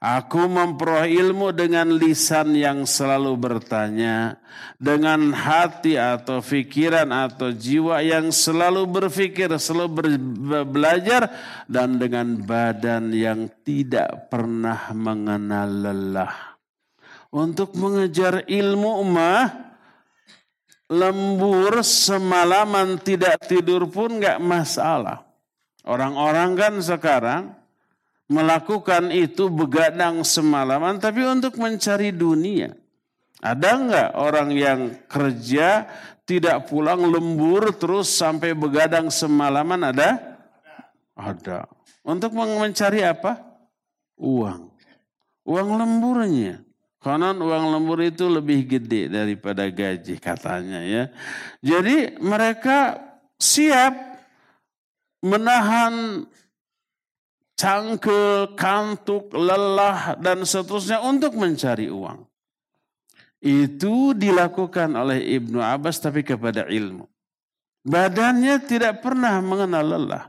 Aku 0.00 0.48
memperoleh 0.48 1.12
ilmu 1.20 1.52
dengan 1.52 1.92
lisan 2.00 2.56
yang 2.56 2.88
selalu 2.88 3.36
bertanya, 3.36 4.40
dengan 4.80 5.36
hati 5.36 6.00
atau 6.00 6.40
pikiran 6.40 7.12
atau 7.12 7.52
jiwa 7.52 8.00
yang 8.00 8.32
selalu 8.32 8.88
berpikir, 8.88 9.52
selalu 9.60 9.88
ber 9.92 10.06
belajar, 10.64 11.28
dan 11.68 12.00
dengan 12.00 12.40
badan 12.40 13.12
yang 13.12 13.52
tidak 13.68 14.32
pernah 14.32 14.96
mengenal 14.96 15.68
lelah. 15.68 16.56
Untuk 17.28 17.76
mengejar 17.76 18.48
ilmu 18.48 19.04
mah, 19.04 19.65
lembur 20.86 21.82
semalaman 21.82 22.98
tidak 23.02 23.42
tidur 23.46 23.90
pun 23.90 24.22
nggak 24.22 24.38
masalah. 24.38 25.26
Orang-orang 25.86 26.58
kan 26.58 26.74
sekarang 26.82 27.42
melakukan 28.26 29.14
itu 29.14 29.46
begadang 29.46 30.26
semalaman 30.26 30.98
tapi 30.98 31.22
untuk 31.22 31.58
mencari 31.58 32.10
dunia. 32.10 32.74
Ada 33.38 33.70
enggak 33.78 34.08
orang 34.18 34.48
yang 34.50 34.80
kerja 35.06 35.86
tidak 36.26 36.66
pulang 36.66 37.06
lembur 37.06 37.70
terus 37.78 38.10
sampai 38.10 38.50
begadang 38.50 39.14
semalaman 39.14 39.94
ada? 39.94 40.42
Ada. 41.14 41.70
Untuk 42.02 42.34
mencari 42.34 43.06
apa? 43.06 43.38
Uang. 44.18 44.74
Uang 45.46 45.68
lemburnya. 45.78 46.65
Konon 47.06 47.38
uang 47.38 47.70
lembur 47.70 48.02
itu 48.02 48.26
lebih 48.26 48.66
gede 48.66 49.06
daripada 49.06 49.70
gaji 49.70 50.18
katanya 50.18 50.82
ya. 50.82 51.06
Jadi 51.62 52.18
mereka 52.18 52.98
siap 53.38 53.94
menahan 55.22 56.26
cangkel, 57.54 58.58
kantuk, 58.58 59.30
lelah, 59.38 60.18
dan 60.18 60.42
seterusnya 60.42 60.98
untuk 61.06 61.38
mencari 61.38 61.86
uang. 61.86 62.26
Itu 63.38 64.10
dilakukan 64.10 64.98
oleh 64.98 65.22
Ibnu 65.38 65.62
Abbas 65.62 66.02
tapi 66.02 66.26
kepada 66.26 66.66
ilmu. 66.66 67.06
Badannya 67.86 68.58
tidak 68.66 68.98
pernah 68.98 69.38
mengenal 69.38 69.94
lelah. 69.94 70.24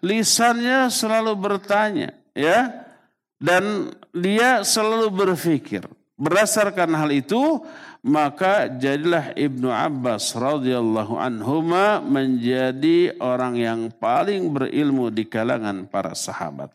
Lisannya 0.00 0.88
selalu 0.88 1.36
bertanya, 1.36 2.16
ya. 2.32 2.88
Dan 3.36 3.92
dia 4.16 4.64
selalu 4.64 5.12
berpikir. 5.12 5.84
Berdasarkan 6.22 6.94
hal 6.94 7.10
itu, 7.10 7.66
maka 8.06 8.70
jadilah 8.70 9.34
Ibnu 9.34 9.66
Abbas 9.74 10.38
radhiyallahu 10.38 11.18
anhuma 11.18 11.98
menjadi 11.98 13.18
orang 13.18 13.58
yang 13.58 13.80
paling 13.90 14.54
berilmu 14.54 15.10
di 15.10 15.26
kalangan 15.26 15.82
para 15.90 16.14
sahabat. 16.14 16.70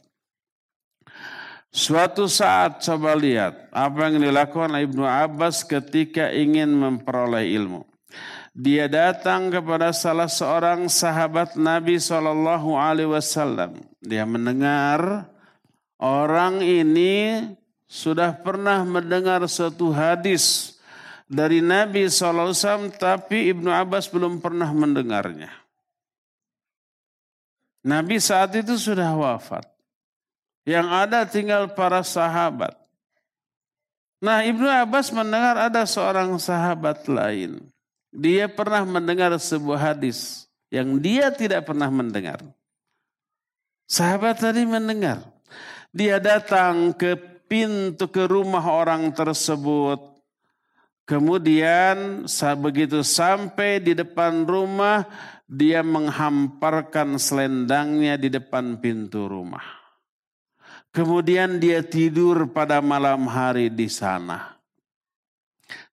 Suatu 1.71 2.27
saat 2.27 2.83
coba 2.83 3.15
lihat 3.15 3.71
apa 3.71 4.11
yang 4.11 4.19
dilakukan 4.19 4.83
Ibnu 4.83 5.07
Abbas 5.07 5.63
ketika 5.63 6.27
ingin 6.27 6.67
memperoleh 6.75 7.47
ilmu. 7.47 7.87
Dia 8.57 8.91
datang 8.91 9.53
kepada 9.53 9.93
salah 9.95 10.27
seorang 10.27 10.91
sahabat 10.91 11.55
Nabi 11.55 12.01
Wasallam. 12.01 13.79
Dia 14.01 14.25
mendengar 14.25 15.29
orang 16.01 16.65
ini 16.65 17.45
sudah 17.87 18.35
pernah 18.35 18.83
mendengar 18.83 19.39
suatu 19.47 19.95
hadis 19.95 20.75
dari 21.27 21.63
Nabi 21.63 22.11
SAW 22.11 22.91
tapi 22.99 23.51
Ibnu 23.55 23.71
Abbas 23.71 24.11
belum 24.11 24.43
pernah 24.43 24.67
mendengarnya. 24.75 25.51
Nabi 27.87 28.19
saat 28.19 28.51
itu 28.59 28.75
sudah 28.75 29.15
wafat. 29.15 29.63
Yang 30.67 30.87
ada 30.91 31.23
tinggal 31.23 31.71
para 31.71 32.03
sahabat. 32.03 32.75
Nah 34.19 34.43
Ibnu 34.43 34.67
Abbas 34.67 35.15
mendengar 35.15 35.55
ada 35.55 35.87
seorang 35.87 36.35
sahabat 36.35 37.07
lain. 37.07 37.63
Dia 38.11 38.51
pernah 38.51 38.83
mendengar 38.83 39.31
sebuah 39.39 39.95
hadis 39.95 40.51
yang 40.67 40.99
dia 40.99 41.31
tidak 41.31 41.71
pernah 41.71 41.87
mendengar. 41.87 42.43
Sahabat 43.87 44.43
tadi 44.43 44.67
mendengar. 44.67 45.23
Dia 45.95 46.19
datang 46.19 46.91
ke 46.91 47.15
pintu 47.47 48.11
ke 48.11 48.27
rumah 48.27 48.63
orang 48.67 49.09
tersebut. 49.15 50.19
Kemudian 51.07 52.27
begitu 52.59 52.99
sampai 52.99 53.79
di 53.79 53.95
depan 53.95 54.43
rumah, 54.43 55.07
dia 55.47 55.79
menghamparkan 55.79 57.15
selendangnya 57.15 58.19
di 58.19 58.27
depan 58.27 58.75
pintu 58.83 59.31
rumah. 59.31 59.63
Kemudian 60.91 61.63
dia 61.63 61.79
tidur 61.79 62.51
pada 62.51 62.83
malam 62.83 63.23
hari 63.31 63.71
di 63.71 63.87
sana. 63.87 64.59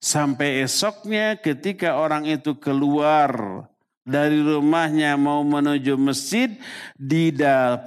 Sampai 0.02 0.66
esoknya 0.66 1.38
ketika 1.38 1.98
orang 1.98 2.26
itu 2.26 2.58
keluar 2.58 3.66
dari 4.04 4.44
rumahnya 4.44 5.16
mau 5.16 5.40
menuju 5.40 5.96
masjid 5.96 6.52
didapatinya 7.00 7.80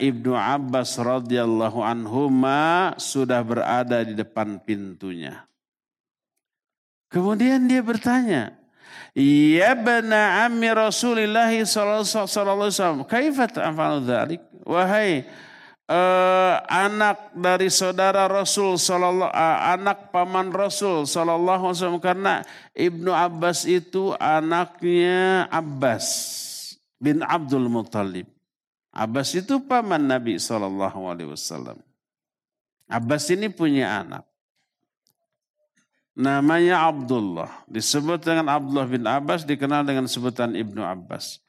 Ibnu 0.00 0.32
Abbas 0.32 0.96
radhiyallahu 0.96 1.84
anhu 1.84 2.32
sudah 2.96 3.44
berada 3.44 4.00
di 4.00 4.16
depan 4.16 4.56
pintunya. 4.64 5.44
Kemudian 7.12 7.68
dia 7.70 7.84
bertanya, 7.84 8.56
Ya 9.14 9.78
bana 9.78 10.42
ammi 10.50 10.66
Rasulullah 10.74 11.46
sallallahu 11.46 12.66
alaihi 12.66 12.74
wasallam, 12.74 13.06
kaifa 13.06 13.46
ta'falu 13.46 14.02
dzalik? 14.02 14.42
Wahai 14.66 15.22
uh, 15.88 16.56
anak 16.68 17.32
dari 17.36 17.68
saudara 17.68 18.28
Rasul 18.28 18.80
sallallahu 18.80 19.32
uh, 19.32 19.58
anak 19.76 20.08
paman 20.10 20.52
Rasul 20.52 21.04
sallallahu 21.04 21.72
alaihi 21.72 21.80
wasallam 21.80 22.02
karena 22.02 22.34
Ibnu 22.72 23.10
Abbas 23.12 23.68
itu 23.68 24.16
anaknya 24.16 25.46
Abbas 25.52 26.06
bin 26.96 27.20
Abdul 27.20 27.68
Muthalib. 27.68 28.28
Abbas 28.94 29.34
itu 29.34 29.58
paman 29.58 30.06
Nabi 30.06 30.38
sallallahu 30.38 31.00
alaihi 31.10 31.34
wasallam. 31.34 31.82
Abbas 32.86 33.26
ini 33.32 33.50
punya 33.50 34.04
anak. 34.04 34.24
Namanya 36.14 36.86
Abdullah. 36.86 37.66
Disebut 37.66 38.22
dengan 38.22 38.46
Abdullah 38.46 38.86
bin 38.86 39.02
Abbas, 39.02 39.42
dikenal 39.42 39.82
dengan 39.82 40.06
sebutan 40.06 40.54
Ibnu 40.54 40.78
Abbas. 40.78 41.42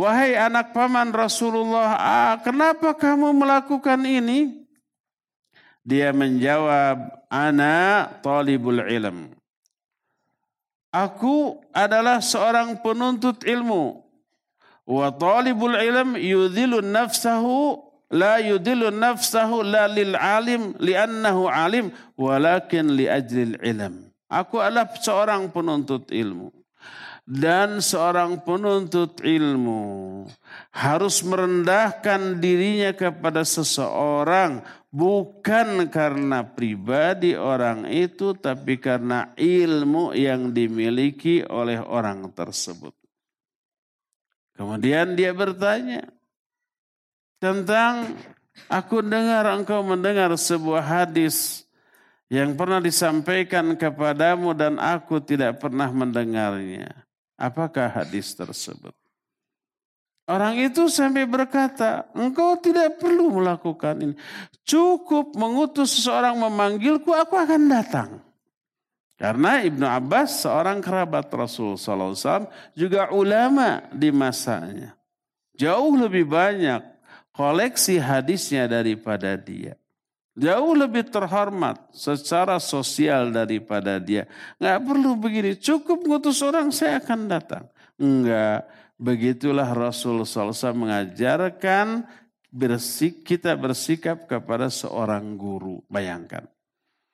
Wahai 0.00 0.32
anak 0.32 0.72
paman 0.72 1.12
Rasulullah, 1.12 1.92
ah, 2.00 2.34
kenapa 2.40 2.96
kamu 2.96 3.36
melakukan 3.36 4.00
ini? 4.00 4.64
Dia 5.84 6.08
menjawab, 6.16 7.20
Ana 7.28 8.08
talibul 8.24 8.80
ilm. 8.80 9.36
Aku 10.88 11.60
adalah 11.76 12.24
seorang 12.24 12.80
penuntut 12.80 13.44
ilmu. 13.44 14.00
Wa 14.88 15.12
talibul 15.12 15.76
ilm 15.76 16.16
yudhilu 16.16 16.80
nafsahu 16.80 17.84
la 18.08 18.40
yudhilu 18.40 18.88
nafsahu 18.88 19.62
la 19.62 19.84
lil 19.84 20.16
alim 20.16 20.74
li'annahu 20.80 21.44
alim 21.44 21.92
walakin 22.16 22.96
li 22.96 23.04
ajlil 23.04 23.60
ilm. 23.60 24.08
Aku 24.32 24.64
adalah 24.64 24.88
seorang 24.96 25.52
penuntut 25.52 26.08
ilmu 26.08 26.59
dan 27.30 27.78
seorang 27.78 28.42
penuntut 28.42 29.22
ilmu 29.22 30.26
harus 30.74 31.22
merendahkan 31.22 32.42
dirinya 32.42 32.90
kepada 32.90 33.46
seseorang 33.46 34.66
bukan 34.90 35.86
karena 35.86 36.42
pribadi 36.42 37.38
orang 37.38 37.86
itu 37.86 38.34
tapi 38.34 38.82
karena 38.82 39.30
ilmu 39.38 40.10
yang 40.10 40.50
dimiliki 40.50 41.46
oleh 41.46 41.78
orang 41.78 42.34
tersebut. 42.34 42.90
Kemudian 44.58 45.14
dia 45.14 45.30
bertanya 45.30 46.10
tentang 47.38 48.10
aku 48.66 49.06
dengar 49.06 49.46
engkau 49.54 49.86
mendengar 49.86 50.34
sebuah 50.34 50.82
hadis 50.82 51.62
yang 52.26 52.58
pernah 52.58 52.82
disampaikan 52.82 53.78
kepadamu 53.78 54.50
dan 54.50 54.82
aku 54.82 55.22
tidak 55.22 55.62
pernah 55.62 55.86
mendengarnya. 55.94 57.09
Apakah 57.40 57.88
hadis 57.88 58.36
tersebut? 58.36 58.92
Orang 60.28 60.60
itu 60.60 60.86
sampai 60.92 61.24
berkata, 61.24 62.04
engkau 62.12 62.60
tidak 62.60 63.00
perlu 63.00 63.40
melakukan 63.40 63.96
ini. 63.98 64.14
Cukup 64.62 65.32
mengutus 65.34 65.96
seseorang 65.96 66.36
memanggilku, 66.36 67.10
aku 67.16 67.34
akan 67.34 67.62
datang. 67.66 68.10
Karena 69.16 69.64
Ibnu 69.64 69.88
Abbas 69.88 70.44
seorang 70.44 70.84
kerabat 70.84 71.32
Rasul 71.32 71.80
SAW 71.80 72.46
juga 72.76 73.08
ulama 73.10 73.88
di 73.90 74.12
masanya. 74.12 74.96
Jauh 75.56 75.96
lebih 75.96 76.28
banyak 76.28 76.80
koleksi 77.32 77.96
hadisnya 77.96 78.68
daripada 78.68 79.32
dia. 79.40 79.79
Jauh 80.38 80.72
lebih 80.78 81.10
terhormat 81.10 81.90
secara 81.90 82.62
sosial 82.62 83.34
daripada 83.34 83.98
dia. 83.98 84.30
Nggak 84.62 84.78
perlu 84.86 85.10
begini, 85.18 85.58
cukup 85.58 86.06
ngutus 86.06 86.38
orang 86.46 86.70
saya 86.70 87.02
akan 87.02 87.20
datang. 87.26 87.64
Enggak, 87.98 88.70
begitulah 88.94 89.66
Rasul 89.74 90.22
SAW 90.22 90.54
mengajarkan 90.72 92.06
bersik, 92.50 93.26
kita 93.26 93.58
bersikap 93.58 94.30
kepada 94.30 94.70
seorang 94.70 95.34
guru. 95.34 95.82
Bayangkan. 95.90 96.46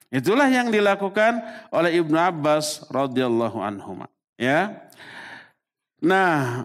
Itulah 0.07 0.47
yang 0.47 0.71
dilakukan 0.71 1.41
oleh 1.73 1.99
Ibnu 1.99 2.15
Abbas 2.15 2.87
radhiyallahu 2.87 3.59
anhu. 3.59 4.07
Ya. 4.39 4.87
Nah, 5.99 6.63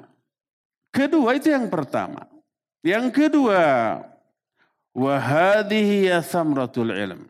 kedua 0.94 1.34
itu 1.34 1.50
yang 1.50 1.66
pertama. 1.66 2.28
Yang 2.86 3.06
kedua, 3.14 3.62
وهذه 4.95 5.85
هي 5.93 6.21
ثمرة 6.21 6.73
العلم 6.77 7.21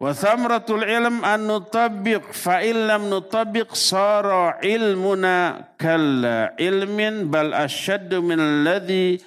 وثمرة 0.00 0.66
العلم 0.70 1.24
أن 1.24 1.46
نطبق 1.46 2.22
فإن 2.32 2.76
لم 2.86 3.02
نطبق 3.10 3.74
صار 3.74 4.26
علمنا 4.62 5.64
كالعلم 5.78 6.98
بل 7.30 7.54
أشد 7.54 8.14
من 8.14 8.40
الذي 8.40 9.18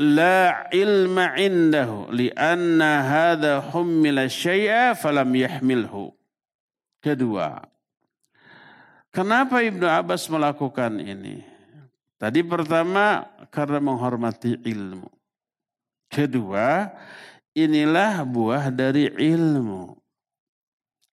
لا 0.00 0.66
علم 0.74 1.18
عنده 1.18 1.90
لأن 2.10 2.82
هذا 2.82 3.60
حمل 3.60 4.18
الشيء 4.18 4.92
فلم 4.98 5.30
يحمله 5.36 5.94
kedua 7.02 7.62
kenapa 9.14 9.62
Ibnu 9.62 9.86
Abbas 9.86 10.26
melakukan 10.26 10.98
ini 10.98 11.42
tadi 12.18 12.42
pertama 12.42 13.26
karena 13.54 13.78
menghormati 13.78 14.58
ilmu 14.58 15.15
Kedua, 16.07 16.87
inilah 17.51 18.23
buah 18.23 18.71
dari 18.71 19.11
ilmu. 19.11 19.95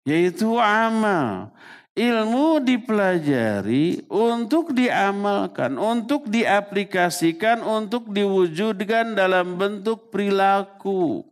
Yaitu 0.05 0.57
amal. 0.61 1.51
Ilmu 1.95 2.59
dipelajari 2.59 4.11
untuk 4.11 4.75
diamalkan, 4.75 5.79
untuk 5.79 6.27
diaplikasikan, 6.27 7.63
untuk 7.63 8.11
diwujudkan 8.11 9.15
dalam 9.15 9.55
bentuk 9.55 10.11
perilaku. 10.11 11.23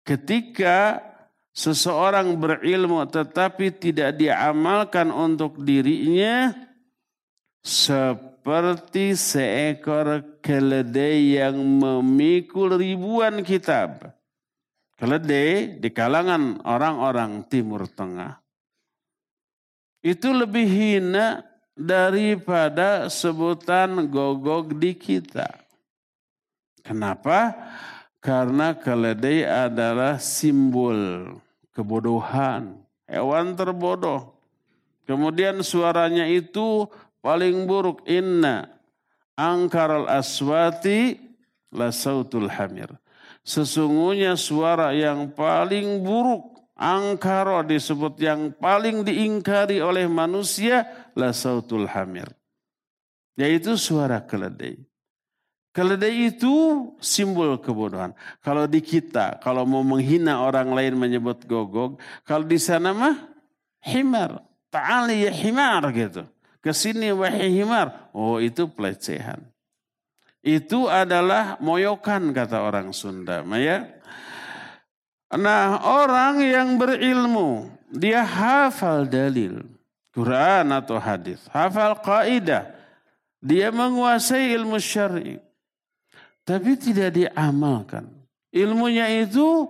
Ketika 0.00 1.04
seseorang 1.52 2.34
berilmu 2.40 3.04
tetapi 3.04 3.68
tidak 3.76 4.16
diamalkan 4.16 5.12
untuk 5.12 5.60
dirinya, 5.60 6.56
seperti 7.60 9.12
seekor 9.12 10.33
keledai 10.44 11.40
yang 11.40 11.56
memikul 11.56 12.76
ribuan 12.76 13.40
kitab. 13.40 14.12
Keledai 15.00 15.80
di 15.80 15.88
kalangan 15.88 16.60
orang-orang 16.68 17.48
Timur 17.48 17.88
Tengah. 17.88 18.38
Itu 20.04 20.36
lebih 20.36 20.68
hina 20.68 21.40
daripada 21.72 23.08
sebutan 23.08 24.06
gogog 24.12 24.76
di 24.76 24.92
kita. 24.92 25.48
Kenapa? 26.84 27.56
Karena 28.20 28.76
keledai 28.76 29.48
adalah 29.48 30.20
simbol 30.20 31.32
kebodohan. 31.72 32.84
Hewan 33.08 33.56
terbodoh. 33.56 34.36
Kemudian 35.08 35.64
suaranya 35.64 36.28
itu 36.28 36.88
Paling 37.24 37.64
buruk 37.64 38.04
inna 38.04 38.68
angkaral 39.34 40.06
aswati 40.10 41.18
la 41.74 41.90
sautul 41.90 42.50
hamir. 42.50 42.90
Sesungguhnya 43.44 44.40
suara 44.40 44.96
yang 44.96 45.28
paling 45.36 46.00
buruk 46.00 46.72
angkaro 46.74 47.60
disebut 47.66 48.16
yang 48.18 48.56
paling 48.56 49.04
diingkari 49.04 49.84
oleh 49.84 50.08
manusia 50.08 50.88
la 51.12 51.34
sautul 51.34 51.84
hamir. 51.90 52.30
Yaitu 53.34 53.74
suara 53.76 54.22
keledai. 54.22 54.78
Keledai 55.74 56.30
itu 56.30 56.54
simbol 57.02 57.58
kebodohan. 57.58 58.14
Kalau 58.38 58.70
di 58.70 58.78
kita, 58.78 59.42
kalau 59.42 59.66
mau 59.66 59.82
menghina 59.82 60.38
orang 60.38 60.70
lain 60.70 60.94
menyebut 60.94 61.42
gogog, 61.50 61.98
kalau 62.22 62.46
di 62.46 62.62
sana 62.62 62.94
mah 62.94 63.18
himar. 63.82 64.38
Ta'ali 64.70 65.26
ya 65.26 65.30
himar 65.30 65.86
gitu 65.94 66.26
ke 66.64 66.72
sini 66.72 67.12
wahai 67.12 67.52
himar. 67.52 68.08
Oh 68.16 68.40
itu 68.40 68.64
pelecehan. 68.64 69.44
Itu 70.40 70.88
adalah 70.88 71.60
moyokan 71.60 72.32
kata 72.32 72.64
orang 72.64 72.88
Sunda. 72.96 73.44
Ya. 73.60 73.84
Nah 75.28 75.84
orang 75.84 76.40
yang 76.40 76.80
berilmu. 76.80 77.68
Dia 77.92 78.24
hafal 78.24 79.04
dalil. 79.04 79.60
Quran 80.16 80.72
atau 80.72 80.96
hadis. 80.96 81.44
Hafal 81.52 82.00
kaidah. 82.00 82.72
Dia 83.44 83.68
menguasai 83.68 84.56
ilmu 84.56 84.80
syar'i. 84.80 85.36
Tapi 86.48 86.80
tidak 86.80 87.12
diamalkan. 87.12 88.08
Ilmunya 88.48 89.10
itu 89.20 89.68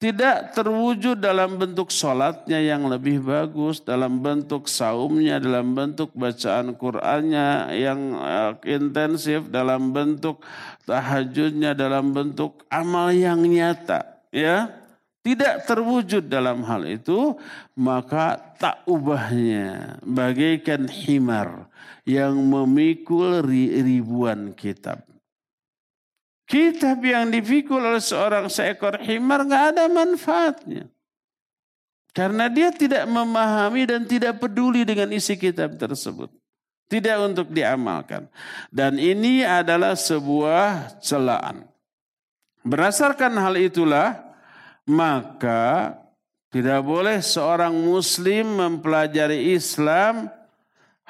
tidak 0.00 0.56
terwujud 0.56 1.20
dalam 1.20 1.60
bentuk 1.60 1.92
sholatnya 1.92 2.56
yang 2.56 2.88
lebih 2.88 3.20
bagus, 3.20 3.84
dalam 3.84 4.24
bentuk 4.24 4.64
saumnya, 4.64 5.36
dalam 5.36 5.76
bentuk 5.76 6.08
bacaan 6.16 6.72
Qur'annya 6.72 7.68
yang 7.76 8.16
eh, 8.16 8.52
intensif, 8.80 9.52
dalam 9.52 9.92
bentuk 9.92 10.40
tahajudnya, 10.88 11.76
dalam 11.76 12.16
bentuk 12.16 12.64
amal 12.72 13.12
yang 13.12 13.44
nyata. 13.44 14.24
Ya, 14.32 14.72
tidak 15.20 15.68
terwujud 15.68 16.32
dalam 16.32 16.64
hal 16.64 16.88
itu, 16.88 17.36
maka 17.76 18.40
tak 18.56 18.80
ubahnya 18.88 20.00
bagaikan 20.00 20.88
himar 20.88 21.68
yang 22.08 22.40
memikul 22.40 23.44
ribuan 23.44 24.56
kitab. 24.56 25.09
Kitab 26.50 26.98
yang 27.06 27.30
dipikul 27.30 27.78
oleh 27.78 28.02
seorang 28.02 28.50
seekor 28.50 28.98
himar 29.06 29.46
nggak 29.46 29.64
ada 29.70 29.86
manfaatnya. 29.86 30.90
Karena 32.10 32.50
dia 32.50 32.74
tidak 32.74 33.06
memahami 33.06 33.86
dan 33.86 34.02
tidak 34.02 34.42
peduli 34.42 34.82
dengan 34.82 35.14
isi 35.14 35.38
kitab 35.38 35.78
tersebut. 35.78 36.26
Tidak 36.90 37.16
untuk 37.22 37.54
diamalkan. 37.54 38.26
Dan 38.66 38.98
ini 38.98 39.46
adalah 39.46 39.94
sebuah 39.94 40.98
celaan. 40.98 41.70
Berdasarkan 42.66 43.30
hal 43.38 43.54
itulah, 43.54 44.18
maka 44.90 45.94
tidak 46.50 46.82
boleh 46.82 47.22
seorang 47.22 47.78
muslim 47.78 48.58
mempelajari 48.58 49.54
Islam 49.54 50.26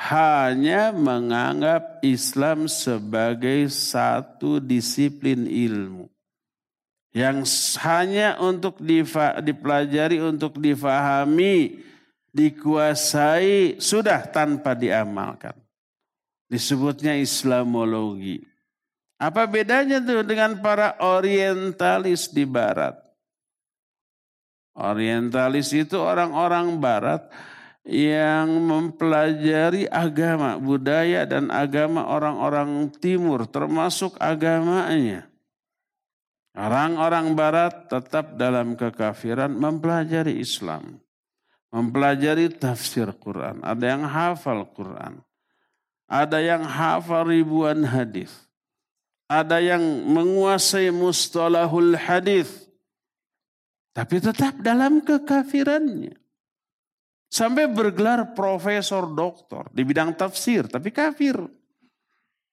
hanya 0.00 0.96
menganggap 0.96 2.00
Islam 2.00 2.64
sebagai 2.72 3.68
satu 3.68 4.56
disiplin 4.56 5.44
ilmu 5.44 6.08
yang 7.12 7.44
hanya 7.84 8.38
untuk 8.40 8.80
dipelajari, 9.44 10.22
untuk 10.22 10.56
difahami, 10.56 11.84
dikuasai, 12.32 13.82
sudah 13.82 14.24
tanpa 14.30 14.78
diamalkan. 14.78 15.58
Disebutnya 16.46 17.18
Islamologi. 17.18 18.46
Apa 19.20 19.44
bedanya 19.44 20.00
tuh 20.00 20.24
dengan 20.24 20.56
para 20.64 20.96
orientalis 20.96 22.32
di 22.32 22.48
barat? 22.48 22.96
Orientalis 24.72 25.76
itu 25.76 26.00
orang-orang 26.00 26.78
barat 26.80 27.28
yang 27.88 28.48
mempelajari 28.60 29.88
agama, 29.88 30.60
budaya 30.60 31.24
dan 31.24 31.48
agama 31.48 32.04
orang-orang 32.04 32.92
timur 33.00 33.48
termasuk 33.48 34.20
agamanya. 34.20 35.30
Orang-orang 36.52 37.32
barat 37.32 37.88
tetap 37.88 38.36
dalam 38.36 38.76
kekafiran 38.76 39.54
mempelajari 39.54 40.36
Islam. 40.36 41.00
Mempelajari 41.70 42.50
tafsir 42.52 43.06
Quran. 43.16 43.62
Ada 43.62 43.84
yang 43.96 44.04
hafal 44.04 44.66
Quran. 44.74 45.22
Ada 46.10 46.42
yang 46.42 46.66
hafal 46.66 47.30
ribuan 47.30 47.86
hadis. 47.86 48.34
Ada 49.30 49.62
yang 49.62 49.80
menguasai 50.10 50.90
mustalahul 50.90 51.94
hadis. 51.94 52.66
Tapi 53.94 54.18
tetap 54.18 54.58
dalam 54.58 55.00
kekafirannya. 55.06 56.19
Sampai 57.30 57.70
bergelar 57.70 58.34
profesor 58.34 59.06
doktor 59.06 59.70
di 59.70 59.86
bidang 59.86 60.18
tafsir. 60.18 60.66
Tapi 60.66 60.90
kafir 60.90 61.38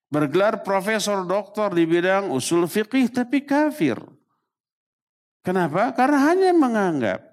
bergelar 0.08 0.64
profesor 0.64 1.28
doktor 1.28 1.76
di 1.76 1.84
bidang 1.84 2.32
usul 2.32 2.66
fikih 2.68 3.12
tapi 3.12 3.44
kafir. 3.44 4.00
Kenapa? 5.44 5.96
Karena 5.96 6.20
hanya 6.28 6.52
menganggap 6.52 7.24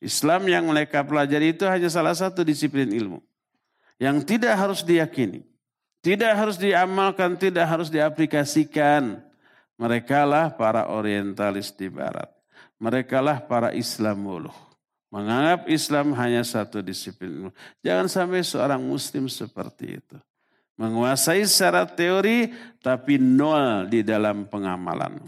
Islam 0.00 0.48
yang 0.48 0.64
mereka 0.68 1.04
pelajari 1.04 1.52
itu 1.52 1.68
hanya 1.68 1.88
salah 1.92 2.16
satu 2.16 2.40
disiplin 2.40 2.88
ilmu. 2.88 3.20
Yang 3.98 4.24
tidak 4.24 4.54
harus 4.56 4.80
diyakini. 4.86 5.42
Tidak 5.98 6.30
harus 6.30 6.54
diamalkan, 6.56 7.34
tidak 7.34 7.66
harus 7.66 7.90
diaplikasikan. 7.90 9.18
Mereka 9.74 10.22
lah 10.22 10.54
para 10.54 10.86
orientalis 10.86 11.74
di 11.74 11.90
barat. 11.90 12.30
Mereka 12.78 13.18
lah 13.18 13.42
para 13.42 13.74
Islamuluh. 13.74 14.54
Menganggap 15.08 15.72
Islam 15.72 16.12
hanya 16.20 16.44
satu 16.44 16.84
disiplin. 16.84 17.48
Jangan 17.80 18.06
sampai 18.12 18.44
seorang 18.44 18.80
muslim 18.84 19.24
seperti 19.24 20.00
itu. 20.00 20.16
Menguasai 20.78 21.42
secara 21.48 21.88
teori 21.88 22.52
tapi 22.84 23.16
nol 23.16 23.88
di 23.88 24.04
dalam 24.04 24.46
pengamalan. 24.46 25.18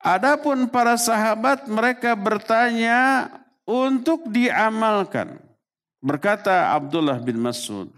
Adapun 0.00 0.70
para 0.70 0.94
sahabat 0.94 1.66
mereka 1.66 2.14
bertanya 2.14 3.26
untuk 3.66 4.30
diamalkan. 4.30 5.42
Berkata 5.98 6.70
Abdullah 6.70 7.18
bin 7.18 7.42
Mas'ud, 7.42 7.90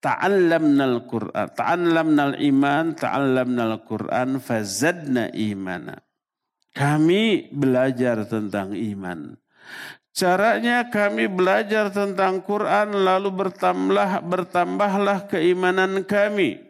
ta'allamnal 0.00 1.04
Qur'an, 1.04 1.52
ta'allamnal 1.52 2.40
iman, 2.40 2.96
ta'allamnal 2.96 3.84
Qur'an 3.84 4.40
fazadna 4.40 5.28
imana. 5.36 6.00
Kami 6.72 7.52
belajar 7.52 8.24
tentang 8.24 8.72
iman. 8.72 9.36
Caranya 10.14 10.86
kami 10.86 11.26
belajar 11.26 11.90
tentang 11.90 12.38
Quran 12.38 13.02
lalu 13.02 13.34
bertambah 13.34 14.22
bertambahlah 14.22 15.26
keimanan 15.26 16.06
kami. 16.06 16.62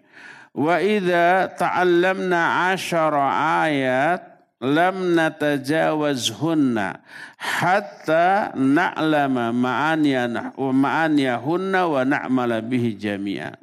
Wa 0.56 0.80
idza 0.80 1.52
ta'allamna 1.52 2.72
asyara 2.72 3.60
ayat 3.68 4.34
lam 4.64 5.12
natajawazhunna 5.12 7.04
hatta 7.36 8.56
na'lama 8.56 9.52
ma'aniyan 9.52 10.56
wa 10.56 10.72
ma'aniyahunna 10.72 11.80
wa 11.84 12.00
na'mala 12.00 12.64
bihi 12.64 12.96
jami'a. 12.96 13.60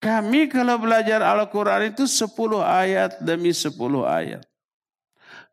Kami 0.00 0.48
kalau 0.48 0.80
belajar 0.80 1.20
Al-Quran 1.20 1.92
itu 1.92 2.08
10 2.08 2.32
ayat 2.64 3.20
demi 3.20 3.52
10 3.52 3.76
ayat. 4.08 4.46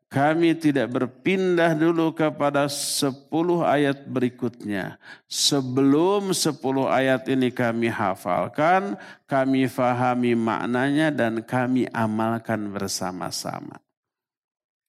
Kami 0.06 0.54
tidak 0.54 0.86
berpindah 0.94 1.74
dulu 1.74 2.14
kepada 2.14 2.70
sepuluh 2.70 3.66
ayat 3.66 4.06
berikutnya. 4.06 5.02
Sebelum 5.26 6.30
sepuluh 6.30 6.86
ayat 6.86 7.26
ini 7.26 7.50
kami 7.50 7.90
hafalkan, 7.90 8.94
kami 9.26 9.66
fahami 9.66 10.38
maknanya 10.38 11.10
dan 11.10 11.42
kami 11.42 11.90
amalkan 11.90 12.70
bersama-sama. 12.70 13.82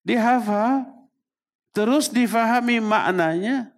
Dihafal, 0.05 0.85
terus 1.73 2.13
difahami 2.13 2.77
maknanya 2.77 3.73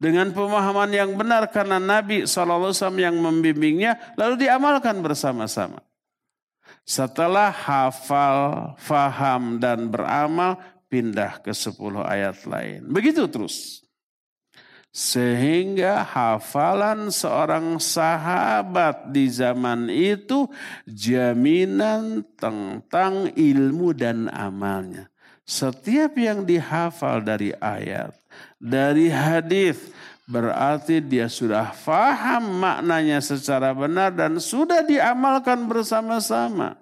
dengan 0.00 0.34
pemahaman 0.34 0.90
yang 0.90 1.14
benar 1.14 1.46
karena 1.54 1.78
Nabi 1.78 2.26
SAW 2.26 2.74
yang 2.98 3.14
membimbingnya, 3.14 3.94
lalu 4.18 4.42
diamalkan 4.42 4.98
bersama-sama. 4.98 5.86
Setelah 6.82 7.54
hafal, 7.54 8.74
faham, 8.80 9.62
dan 9.62 9.86
beramal, 9.86 10.58
pindah 10.90 11.38
ke 11.38 11.54
10 11.54 11.78
ayat 12.02 12.42
lain. 12.50 12.90
Begitu 12.90 13.30
terus. 13.30 13.86
Sehingga 14.90 16.02
hafalan 16.02 17.14
seorang 17.14 17.78
sahabat 17.78 19.14
di 19.14 19.30
zaman 19.30 19.86
itu 19.86 20.50
jaminan 20.82 22.26
tentang 22.34 23.30
ilmu 23.30 23.94
dan 23.94 24.26
amalnya. 24.34 25.06
Setiap 25.46 26.18
yang 26.18 26.42
dihafal 26.42 27.22
dari 27.22 27.54
ayat, 27.62 28.18
dari 28.58 29.14
hadis, 29.14 29.78
berarti 30.26 30.98
dia 30.98 31.30
sudah 31.30 31.70
faham 31.70 32.58
maknanya 32.58 33.22
secara 33.22 33.70
benar 33.70 34.10
dan 34.10 34.42
sudah 34.42 34.82
diamalkan 34.82 35.70
bersama-sama. 35.70 36.74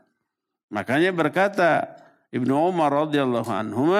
Makanya 0.69 1.13
berkata 1.13 1.98
Ibnu 2.29 2.53
Umar 2.53 3.09
radhiyallahu 3.09 3.51
anhu 3.53 3.97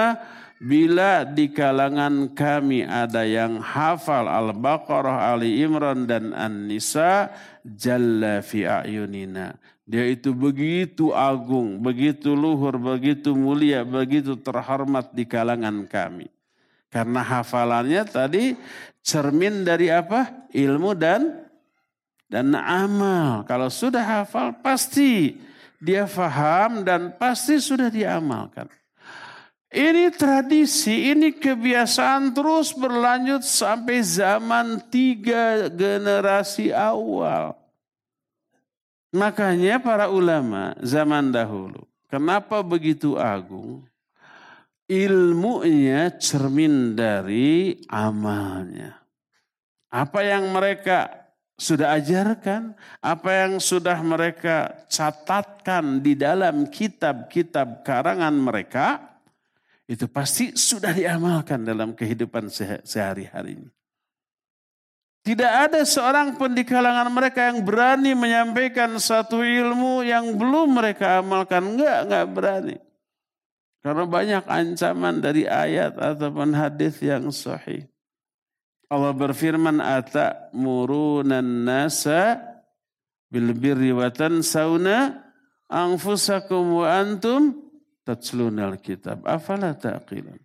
bila 0.59 1.23
di 1.23 1.55
kalangan 1.55 2.35
kami 2.35 2.83
ada 2.83 3.23
yang 3.23 3.63
hafal 3.63 4.27
Al-Baqarah, 4.27 5.33
Ali 5.33 5.63
Imran 5.63 6.05
dan 6.05 6.35
An-Nisa 6.35 7.31
jalla 7.63 8.43
fi 8.43 8.67
ayunina. 8.67 9.55
Dia 9.89 10.05
itu 10.05 10.37
begitu 10.37 11.17
agung, 11.17 11.81
begitu 11.81 12.37
luhur, 12.37 12.77
begitu 12.77 13.33
mulia, 13.33 13.87
begitu 13.89 14.37
terhormat 14.37 15.15
di 15.17 15.25
kalangan 15.25 15.89
kami. 15.89 16.29
Karena 16.93 17.25
hafalannya 17.25 18.05
tadi 18.05 18.53
cermin 19.01 19.65
dari 19.65 19.89
apa? 19.89 20.45
Ilmu 20.53 20.93
dan 20.93 21.49
dan 22.29 22.53
amal. 22.53 23.49
Kalau 23.49 23.73
sudah 23.73 24.05
hafal 24.05 24.61
pasti 24.61 25.41
dia 25.79 26.05
faham 26.11 26.83
dan 26.83 27.15
pasti 27.15 27.63
sudah 27.63 27.91
diamalkan. 27.91 28.67
Ini 29.69 30.09
tradisi, 30.17 31.13
ini 31.13 31.37
kebiasaan 31.37 32.33
terus 32.33 32.73
berlanjut 32.73 33.45
sampai 33.45 34.01
zaman 34.01 34.81
tiga 34.89 35.69
generasi 35.69 36.73
awal. 36.73 37.53
Makanya 39.13 39.81
para 39.81 40.09
ulama 40.09 40.73
zaman 40.81 41.29
dahulu, 41.29 41.85
kenapa 42.09 42.65
begitu 42.65 43.21
agung? 43.21 43.85
Ilmunya 44.89 46.17
cermin 46.17 46.97
dari 46.97 47.77
amalnya. 47.93 48.97
Apa 49.93 50.25
yang 50.25 50.49
mereka 50.49 51.18
sudah 51.59 51.99
ajarkan, 51.99 52.79
apa 53.03 53.31
yang 53.35 53.59
sudah 53.59 53.99
mereka 53.99 54.87
catatkan 54.87 55.99
di 55.99 56.15
dalam 56.15 56.71
kitab-kitab 56.71 57.83
karangan 57.83 58.31
mereka, 58.31 59.03
itu 59.91 60.07
pasti 60.07 60.55
sudah 60.55 60.95
diamalkan 60.95 61.67
dalam 61.67 61.99
kehidupan 61.99 62.47
sehari-harinya. 62.87 63.75
Tidak 65.27 65.53
ada 65.69 65.85
seorang 65.85 66.39
pun 66.41 66.55
di 66.55 66.65
kalangan 66.65 67.11
mereka 67.13 67.53
yang 67.53 67.61
berani 67.61 68.17
menyampaikan 68.17 68.97
satu 68.97 69.45
ilmu 69.45 70.01
yang 70.07 70.39
belum 70.39 70.73
mereka 70.73 71.21
amalkan. 71.21 71.75
Enggak, 71.75 71.99
enggak 72.09 72.27
berani. 72.33 72.77
Karena 73.85 74.05
banyak 74.09 74.45
ancaman 74.49 75.21
dari 75.21 75.45
ayat 75.45 76.01
ataupun 76.01 76.57
hadis 76.57 76.97
yang 77.05 77.29
sahih. 77.29 77.85
Allah 78.89 79.13
berfirman, 79.13 79.85
"Atamuruna 79.85 81.45
nasa 81.45 82.41
bil 83.29 83.53
birri 83.53 83.93
wa 83.93 84.09
tansawna 84.09 85.29
anfusakum 85.69 86.81
wa 86.81 86.89
antum 86.89 87.53
tatlunal 88.09 88.81
kitab. 88.81 89.21
Afala 89.29 89.77
taqilun?" 89.77 90.41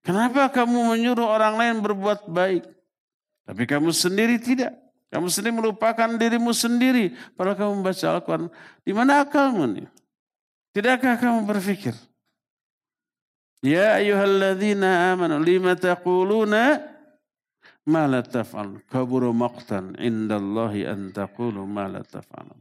Kenapa 0.00 0.48
kamu 0.48 0.96
menyuruh 0.96 1.28
orang 1.28 1.60
lain 1.60 1.76
berbuat 1.84 2.24
baik? 2.32 2.64
Tapi 3.44 3.62
kamu 3.68 3.92
sendiri 3.92 4.40
tidak. 4.40 4.72
Kamu 5.12 5.28
sendiri 5.28 5.60
melupakan 5.60 6.08
dirimu 6.16 6.56
sendiri. 6.56 7.12
Padahal 7.36 7.58
kamu 7.58 7.72
membaca 7.82 8.06
Al-Quran. 8.08 8.48
Di 8.80 8.92
mana 8.96 9.20
akalmu 9.20 9.68
nih? 9.68 9.88
Tidakkah 10.72 11.20
kamu 11.20 11.44
berpikir? 11.44 11.92
Ya 13.60 14.00
ayuhalladzina 14.00 15.12
amanu 15.12 15.36
lima 15.36 15.76
taquluna 15.76 16.80
ma 17.86 18.04
la 18.04 18.20
taf'al. 18.20 18.82
Kaburu 18.90 19.32
maqtan 19.32 19.96
indallahi 19.96 20.84
an 20.84 21.14
taqulu 21.14 21.64
ma 21.64 21.88
la 21.88 22.02
taf'al. 22.04 22.52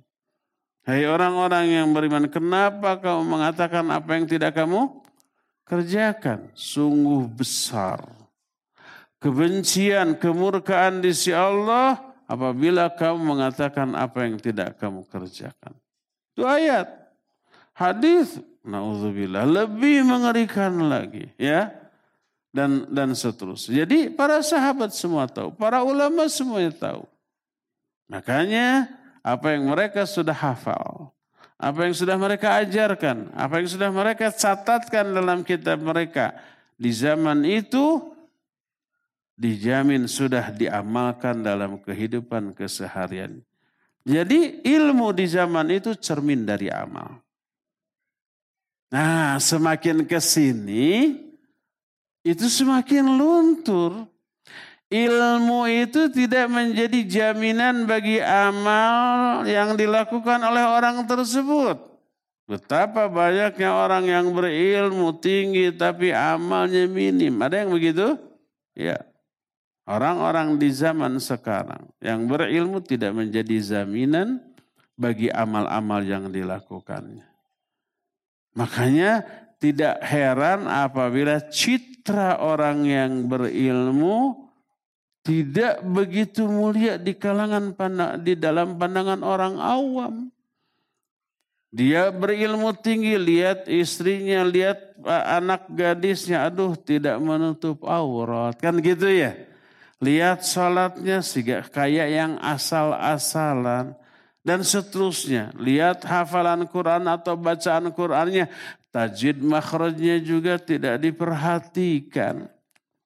Hai 0.87 1.05
orang-orang 1.05 1.69
yang 1.69 1.87
beriman, 1.93 2.25
kenapa 2.31 2.97
kamu 2.97 3.21
mengatakan 3.27 3.85
apa 3.93 4.17
yang 4.17 4.25
tidak 4.25 4.57
kamu 4.57 4.89
kerjakan. 5.67 6.49
Sungguh 6.57 7.29
besar. 7.29 8.01
Kebencian, 9.19 10.15
kemurkaan 10.15 11.03
di 11.03 11.11
si 11.11 11.35
Allah 11.35 11.99
apabila 12.25 12.89
kamu 12.89 13.19
mengatakan 13.21 13.93
apa 13.93 14.25
yang 14.25 14.39
tidak 14.39 14.79
kamu 14.79 15.05
kerjakan. 15.11 15.75
Itu 16.33 16.47
ayat. 16.47 16.87
Hadis, 17.75 18.39
naudzubillah, 18.63 19.43
lebih 19.43 20.07
mengerikan 20.07 20.71
lagi, 20.87 21.29
ya. 21.35 21.69
Dan 22.49 22.89
dan 22.89 23.13
seterusnya. 23.13 23.85
Jadi 23.85 24.09
para 24.09 24.41
sahabat 24.41 24.89
semua 24.97 25.29
tahu, 25.29 25.53
para 25.53 25.85
ulama 25.85 26.25
semuanya 26.25 26.73
tahu. 26.73 27.05
Makanya 28.09 28.89
apa 29.21 29.53
yang 29.53 29.69
mereka 29.69 30.01
sudah 30.09 30.33
hafal, 30.33 31.13
apa 31.61 31.85
yang 31.85 31.93
sudah 31.93 32.17
mereka 32.17 32.57
ajarkan, 32.57 33.29
apa 33.37 33.61
yang 33.61 33.69
sudah 33.69 33.93
mereka 33.93 34.33
catatkan 34.33 35.13
dalam 35.13 35.45
kitab 35.45 35.77
mereka 35.77 36.33
di 36.73 36.89
zaman 36.89 37.45
itu 37.45 38.01
dijamin 39.37 40.09
sudah 40.09 40.49
diamalkan 40.49 41.45
dalam 41.45 41.77
kehidupan 41.77 42.57
keseharian. 42.57 43.45
Jadi 44.09 44.65
ilmu 44.65 45.13
di 45.13 45.29
zaman 45.29 45.69
itu 45.69 45.93
cermin 45.93 46.49
dari 46.49 46.71
amal. 46.73 47.21
Nah, 48.89 49.37
semakin 49.37 50.01
ke 50.09 50.17
sini 50.17 51.13
itu 52.33 52.45
semakin 52.45 53.05
luntur. 53.17 54.05
Ilmu 54.89 55.69
itu 55.69 56.09
tidak 56.09 56.49
menjadi 56.49 57.05
jaminan 57.05 57.85
bagi 57.85 58.17
amal 58.17 59.45
yang 59.45 59.77
dilakukan 59.77 60.41
oleh 60.41 60.65
orang 60.65 61.05
tersebut. 61.05 61.77
Betapa 62.49 63.05
banyaknya 63.05 63.69
orang 63.69 64.09
yang 64.09 64.33
berilmu 64.33 65.13
tinggi 65.21 65.69
tapi 65.69 66.09
amalnya 66.09 66.89
minim. 66.89 67.37
Ada 67.37 67.61
yang 67.61 67.69
begitu? 67.69 68.17
Ya. 68.73 68.97
Orang-orang 69.85 70.57
di 70.57 70.73
zaman 70.73 71.21
sekarang 71.21 71.85
yang 72.01 72.25
berilmu 72.25 72.81
tidak 72.81 73.13
menjadi 73.13 73.61
jaminan 73.61 74.41
bagi 74.97 75.29
amal-amal 75.29 76.01
yang 76.01 76.33
dilakukannya. 76.33 77.25
Makanya 78.57 79.21
tidak 79.61 80.01
heran 80.01 80.65
apabila 80.65 81.37
citra 82.09 82.41
orang 82.41 82.89
yang 82.89 83.29
berilmu 83.29 84.49
tidak 85.21 85.85
begitu 85.85 86.49
mulia 86.49 86.97
di 86.97 87.13
kalangan 87.13 87.69
di 88.17 88.33
dalam 88.33 88.81
pandangan 88.81 89.21
orang 89.21 89.61
awam. 89.61 90.33
Dia 91.69 92.09
berilmu 92.09 92.73
tinggi, 92.81 93.13
lihat 93.13 93.69
istrinya, 93.69 94.41
lihat 94.41 94.97
anak 95.05 95.69
gadisnya, 95.69 96.49
aduh 96.49 96.73
tidak 96.73 97.21
menutup 97.21 97.85
aurat. 97.85 98.57
Kan 98.57 98.81
gitu 98.81 99.05
ya. 99.05 99.37
Lihat 100.01 100.41
sholatnya 100.41 101.21
sih 101.21 101.45
kayak 101.45 102.09
yang 102.09 102.41
asal-asalan. 102.41 103.93
Dan 104.41 104.65
seterusnya. 104.65 105.53
Lihat 105.61 106.09
hafalan 106.09 106.65
Quran 106.65 107.05
atau 107.05 107.37
bacaan 107.37 107.93
Qurannya. 107.93 108.49
Tajid 108.89 109.45
makhrajnya 109.45 110.17
juga 110.17 110.57
tidak 110.57 110.97
diperhatikan. 110.97 112.49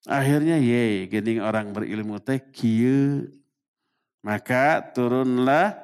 Akhirnya 0.07 0.55
ye, 0.55 1.11
gini 1.11 1.43
orang 1.43 1.75
berilmu 1.75 2.23
teh 2.23 2.39
kieu. 2.39 3.27
Maka 4.23 4.79
turunlah 4.95 5.75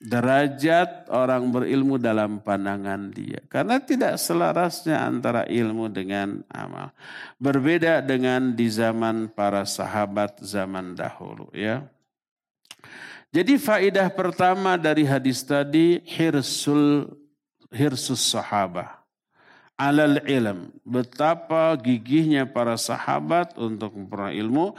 derajat 0.00 1.12
orang 1.12 1.52
berilmu 1.52 2.00
dalam 2.00 2.40
pandangan 2.40 3.12
dia. 3.12 3.44
Karena 3.52 3.76
tidak 3.76 4.16
selarasnya 4.16 5.04
antara 5.04 5.44
ilmu 5.44 5.92
dengan 5.92 6.40
amal. 6.48 6.92
Berbeda 7.36 8.00
dengan 8.00 8.56
di 8.56 8.72
zaman 8.72 9.28
para 9.28 9.68
sahabat 9.68 10.40
zaman 10.40 10.96
dahulu 10.96 11.52
ya. 11.52 11.84
Jadi 13.36 13.60
faidah 13.60 14.08
pertama 14.08 14.80
dari 14.80 15.04
hadis 15.04 15.44
tadi 15.44 16.00
hirsul 16.08 17.12
hirsus 17.68 18.32
sahabah 18.32 19.05
alal 19.76 20.20
ilm. 20.24 20.72
Betapa 20.82 21.76
gigihnya 21.76 22.48
para 22.48 22.74
sahabat 22.80 23.54
untuk 23.60 23.92
memperoleh 23.94 24.36
ilmu. 24.40 24.72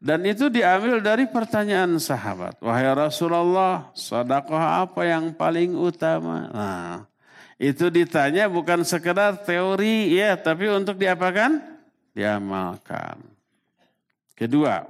Dan 0.00 0.24
itu 0.24 0.48
diambil 0.48 1.04
dari 1.04 1.28
pertanyaan 1.28 2.00
sahabat. 2.00 2.56
Wahai 2.64 2.88
Rasulullah, 2.90 3.92
sedekah 3.92 4.88
apa 4.88 5.04
yang 5.04 5.34
paling 5.36 5.74
utama? 5.76 6.48
Nah, 6.54 6.94
itu 7.58 7.90
ditanya 7.90 8.46
bukan 8.46 8.86
sekedar 8.86 9.42
teori 9.42 10.14
ya, 10.14 10.38
tapi 10.38 10.70
untuk 10.70 10.96
diapakan? 10.96 11.58
Diamalkan. 12.14 13.18
Kedua, 14.38 14.86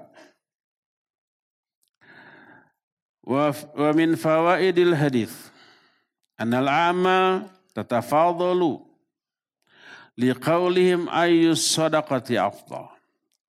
wa 3.24 3.52
min 3.92 4.16
fawaidil 4.16 4.96
hadis 4.96 5.52
anal 6.40 6.64
amal 6.64 7.48
tatafadalu 7.76 8.87
liqaulihim 10.18 11.06
ayyus 11.06 11.62
sadaqati 11.62 12.34
afdal 12.34 12.90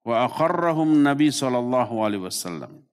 wa 0.06 0.14
aqarrahum 0.24 1.02
Nabi 1.02 1.34
sallallahu 1.34 1.98
alaihi 1.98 2.24
wasallam. 2.30 2.86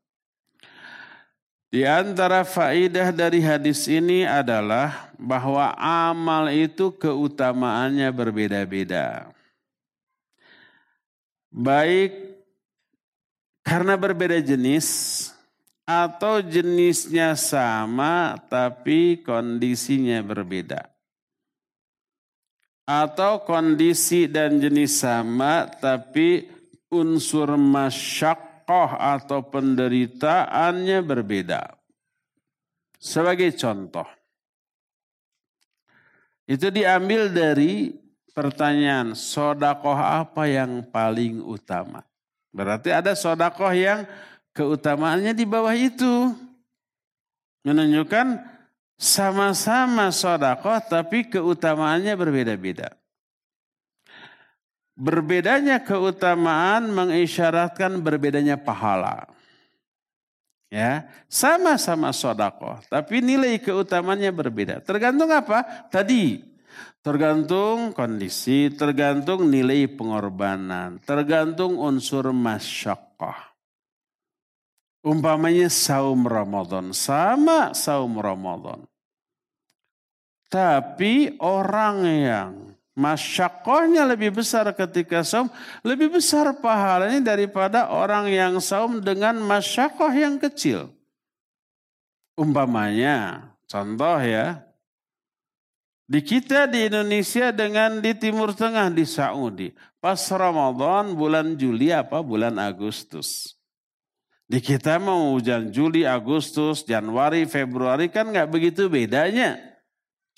Di 1.67 1.83
antara 1.85 2.41
faidah 2.41 3.13
dari 3.13 3.43
hadis 3.43 3.85
ini 3.85 4.23
adalah 4.25 5.13
bahwa 5.19 5.75
amal 5.77 6.47
itu 6.49 6.89
keutamaannya 6.95 8.07
berbeda-beda. 8.09 9.29
Baik 11.51 12.15
karena 13.61 13.99
berbeda 13.99 14.39
jenis 14.39 14.87
atau 15.83 16.39
jenisnya 16.39 17.35
sama 17.35 18.39
tapi 18.47 19.19
kondisinya 19.23 20.23
berbeda 20.23 20.96
atau 22.87 23.43
kondisi 23.43 24.31
dan 24.31 24.63
jenis 24.63 25.03
sama 25.03 25.67
tapi 25.67 26.47
unsur 26.87 27.59
masyakoh 27.59 28.95
atau 28.95 29.43
penderitaannya 29.43 31.03
berbeda. 31.03 31.75
Sebagai 32.97 33.53
contoh, 33.59 34.07
itu 36.47 36.71
diambil 36.71 37.27
dari 37.29 37.91
pertanyaan 38.31 39.13
sodakoh 39.13 39.99
apa 39.99 40.47
yang 40.47 40.81
paling 40.87 41.43
utama. 41.43 42.01
Berarti 42.55 42.89
ada 42.89 43.13
sodakoh 43.13 43.69
yang 43.75 44.07
keutamaannya 44.55 45.35
di 45.35 45.45
bawah 45.45 45.75
itu. 45.75 46.33
Menunjukkan 47.67 48.56
sama-sama 48.97 50.09
sodakoh 50.09 50.81
tapi 50.83 51.29
keutamaannya 51.29 52.13
berbeda-beda. 52.17 52.97
Berbedanya 54.97 55.77
keutamaan 55.85 56.89
mengisyaratkan 56.89 58.01
berbedanya 58.01 58.57
pahala. 58.57 59.29
Ya, 60.67 61.07
sama-sama 61.31 62.11
sodakoh, 62.11 62.83
tapi 62.91 63.23
nilai 63.23 63.55
keutamannya 63.55 64.35
berbeda. 64.35 64.83
Tergantung 64.83 65.31
apa? 65.31 65.63
Tadi, 65.87 66.43
tergantung 66.99 67.95
kondisi, 67.95 68.67
tergantung 68.75 69.47
nilai 69.47 69.87
pengorbanan, 69.87 70.99
tergantung 71.07 71.79
unsur 71.79 72.35
masyakoh. 72.35 73.46
Umpamanya 75.07 75.71
saum 75.71 76.27
Ramadan, 76.27 76.91
sama 76.91 77.71
saum 77.71 78.19
Ramadan. 78.19 78.83
Tapi 80.51 81.39
orang 81.39 81.97
yang 82.03 82.51
Masyakohnya 82.97 84.09
lebih 84.09 84.41
besar 84.41 84.65
ketika 84.73 85.21
saum, 85.21 85.53
lebih 85.85 86.17
besar 86.17 86.49
pahalanya 86.57 87.21
daripada 87.21 87.93
orang 87.93 88.25
yang 88.25 88.57
saum 88.57 88.97
dengan 88.97 89.37
masyakoh 89.37 90.09
yang 90.09 90.41
kecil. 90.41 90.89
Umpamanya, 92.33 93.53
contoh 93.69 94.17
ya, 94.17 94.65
di 96.09 96.25
kita 96.25 96.65
di 96.65 96.89
Indonesia 96.89 97.53
dengan 97.53 98.01
di 98.01 98.17
Timur 98.17 98.57
Tengah 98.57 98.89
di 98.89 99.05
Saudi. 99.05 99.69
Pas 100.01 100.17
Ramadan 100.33 101.13
bulan 101.13 101.53
Juli 101.53 101.93
apa 101.93 102.25
bulan 102.25 102.57
Agustus. 102.57 103.56
Di 104.47 104.63
kita 104.63 104.95
mau 104.95 105.35
hujan 105.35 105.67
Juli, 105.75 106.07
Agustus, 106.07 106.87
Januari, 106.87 107.43
Februari 107.43 108.07
kan 108.07 108.31
nggak 108.31 108.47
begitu 108.47 108.87
bedanya. 108.87 109.59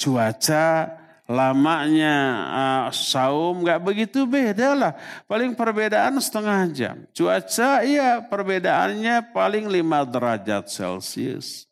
Cuaca, 0.02 0.90
lamanya 1.30 2.18
uh, 2.50 2.86
saum 2.90 3.62
nggak 3.62 3.86
begitu 3.86 4.26
beda 4.26 4.74
lah. 4.74 4.94
Paling 5.30 5.54
perbedaan 5.54 6.18
setengah 6.18 6.60
jam. 6.74 6.96
Cuaca 7.14 7.86
iya 7.86 8.18
perbedaannya 8.26 9.30
paling 9.30 9.70
5 9.70 9.78
derajat 10.10 10.66
Celcius. 10.74 11.70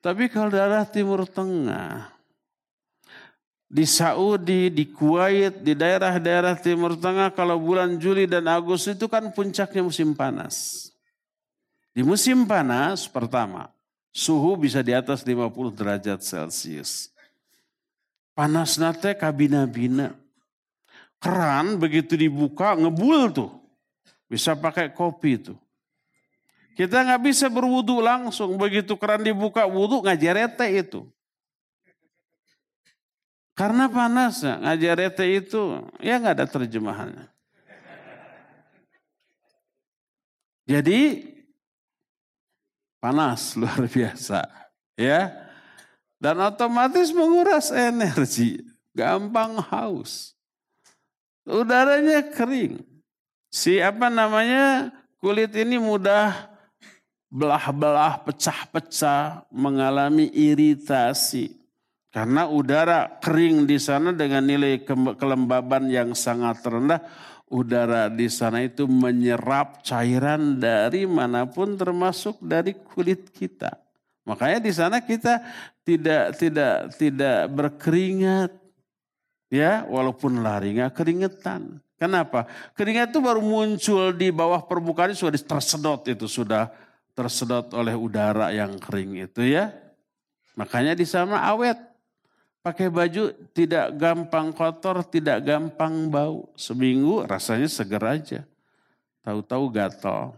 Tapi 0.00 0.32
kalau 0.32 0.48
daerah 0.48 0.88
Timur 0.88 1.28
Tengah, 1.28 2.08
di 3.70 3.84
Saudi, 3.84 4.72
di 4.72 4.88
Kuwait, 4.90 5.60
di 5.62 5.76
daerah-daerah 5.76 6.56
Timur 6.56 6.96
Tengah 6.96 7.30
kalau 7.36 7.60
bulan 7.60 8.00
Juli 8.00 8.24
dan 8.24 8.48
Agustus 8.48 8.96
itu 8.96 9.06
kan 9.12 9.28
puncaknya 9.28 9.84
musim 9.84 10.16
panas. 10.16 10.89
Di 11.90 12.06
musim 12.06 12.46
panas 12.46 13.10
pertama, 13.10 13.70
suhu 14.14 14.54
bisa 14.54 14.78
di 14.82 14.94
atas 14.94 15.26
50 15.26 15.74
derajat 15.74 16.20
Celcius. 16.22 17.10
Panas 18.34 18.78
nate 18.78 19.12
kabina-bina. 19.18 20.14
Keran 21.20 21.76
begitu 21.76 22.16
dibuka 22.16 22.72
ngebul 22.78 23.28
tuh. 23.34 23.50
Bisa 24.30 24.54
pakai 24.56 24.94
kopi 24.94 25.36
tuh. 25.36 25.58
Kita 26.78 27.04
nggak 27.04 27.22
bisa 27.26 27.52
berwudu 27.52 28.00
langsung. 28.00 28.56
Begitu 28.56 28.96
keran 28.96 29.20
dibuka 29.20 29.66
wudhu 29.68 30.00
ngajarete 30.06 30.64
itu. 30.72 31.04
Karena 33.52 33.92
panas 33.92 34.40
ngajarete 34.40 35.26
itu 35.28 35.84
ya 36.00 36.16
nggak 36.16 36.34
ada 36.40 36.46
terjemahannya. 36.48 37.28
Jadi 40.64 41.29
panas 43.00 43.52
luar 43.58 43.88
biasa 43.88 44.46
ya. 44.94 45.32
Dan 46.20 46.36
otomatis 46.44 47.16
menguras 47.16 47.72
energi 47.72 48.60
gampang 48.92 49.56
haus. 49.72 50.36
Udaranya 51.48 52.20
kering. 52.28 52.84
Si 53.48 53.80
apa 53.80 54.12
namanya 54.12 54.92
kulit 55.16 55.56
ini 55.56 55.80
mudah 55.80 56.50
belah-belah, 57.30 58.26
pecah-pecah, 58.26 59.48
mengalami 59.54 60.28
iritasi. 60.28 61.56
Karena 62.10 62.50
udara 62.50 63.06
kering 63.22 63.70
di 63.70 63.78
sana 63.78 64.10
dengan 64.10 64.42
nilai 64.42 64.82
kelembaban 65.14 65.86
yang 65.86 66.10
sangat 66.10 66.58
rendah, 66.66 66.98
udara 67.50 68.06
di 68.06 68.30
sana 68.30 68.62
itu 68.62 68.86
menyerap 68.86 69.82
cairan 69.82 70.62
dari 70.62 71.04
mana 71.04 71.50
pun 71.50 71.74
termasuk 71.74 72.38
dari 72.38 72.78
kulit 72.78 73.34
kita. 73.34 73.74
Makanya 74.22 74.62
di 74.62 74.70
sana 74.70 75.02
kita 75.02 75.42
tidak 75.82 76.38
tidak 76.38 76.76
tidak 76.94 77.38
berkeringat. 77.50 78.54
Ya, 79.50 79.82
walaupun 79.90 80.46
lari 80.46 80.78
nggak 80.78 80.94
keringetan. 80.94 81.82
Kenapa? 81.98 82.46
Keringat 82.78 83.10
itu 83.10 83.18
baru 83.18 83.42
muncul 83.42 84.14
di 84.14 84.30
bawah 84.30 84.62
permukaan 84.62 85.10
sudah 85.10 85.34
tersedot 85.34 86.06
itu 86.06 86.30
sudah 86.30 86.70
tersedot 87.18 87.66
oleh 87.74 87.98
udara 87.98 88.54
yang 88.54 88.78
kering 88.78 89.26
itu 89.26 89.42
ya. 89.42 89.74
Makanya 90.54 90.94
di 90.94 91.02
sana 91.02 91.42
awet. 91.50 91.89
Pakai 92.60 92.92
baju 92.92 93.32
tidak 93.56 93.96
gampang 93.96 94.52
kotor, 94.52 95.00
tidak 95.08 95.40
gampang 95.48 96.12
bau. 96.12 96.44
Seminggu 96.52 97.24
rasanya 97.24 97.64
seger 97.64 98.04
aja. 98.04 98.40
Tahu-tahu 99.24 99.72
gatal. 99.72 100.36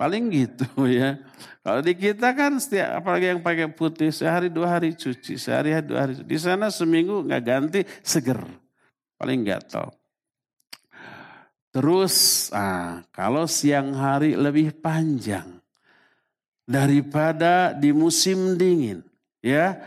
Paling 0.00 0.32
gitu 0.32 0.64
ya. 0.88 1.20
Kalau 1.60 1.84
di 1.84 1.92
kita 1.92 2.32
kan 2.32 2.56
setiap 2.56 3.04
apalagi 3.04 3.36
yang 3.36 3.44
pakai 3.44 3.68
putih 3.68 4.08
sehari 4.08 4.48
dua 4.48 4.80
hari 4.80 4.96
cuci, 4.96 5.36
sehari 5.36 5.76
dua 5.84 6.08
hari. 6.08 6.24
Di 6.24 6.38
sana 6.40 6.72
seminggu 6.72 7.20
nggak 7.28 7.42
ganti 7.44 7.84
seger. 8.00 8.40
Paling 9.20 9.44
gatal. 9.44 9.92
Terus, 11.70 12.48
ah, 12.50 13.04
kalau 13.12 13.44
siang 13.44 13.94
hari 13.94 14.34
lebih 14.34 14.74
panjang 14.80 15.60
daripada 16.64 17.76
di 17.76 17.94
musim 17.94 18.58
dingin. 18.58 19.04
Ya, 19.38 19.78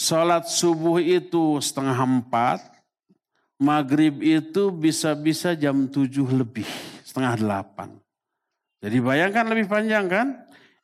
sholat 0.00 0.48
subuh 0.48 0.96
itu 0.96 1.60
setengah 1.60 2.00
empat, 2.00 2.64
maghrib 3.60 4.24
itu 4.24 4.72
bisa-bisa 4.72 5.52
jam 5.52 5.84
tujuh 5.84 6.24
lebih, 6.32 6.64
setengah 7.04 7.36
delapan. 7.36 7.92
Jadi 8.80 8.96
bayangkan 8.96 9.44
lebih 9.52 9.68
panjang 9.68 10.08
kan? 10.08 10.26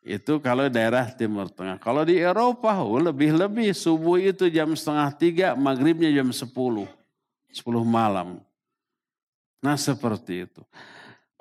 Itu 0.07 0.39
kalau 0.39 0.69
daerah 0.69 1.11
Timur 1.11 1.51
Tengah. 1.51 1.81
Kalau 1.83 2.05
di 2.07 2.21
Eropa 2.21 2.79
oh, 2.85 3.01
lebih-lebih 3.01 3.73
subuh 3.75 4.21
itu 4.21 4.47
jam 4.53 4.71
setengah 4.77 5.09
tiga, 5.17 5.49
maghribnya 5.57 6.13
jam 6.13 6.29
sepuluh. 6.31 6.87
Sepuluh 7.51 7.83
malam. 7.83 8.39
Nah 9.65 9.75
seperti 9.75 10.47
itu. 10.47 10.63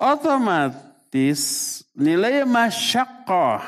Otomatis 0.00 1.84
nilai 1.94 2.42
masyakoh 2.42 3.62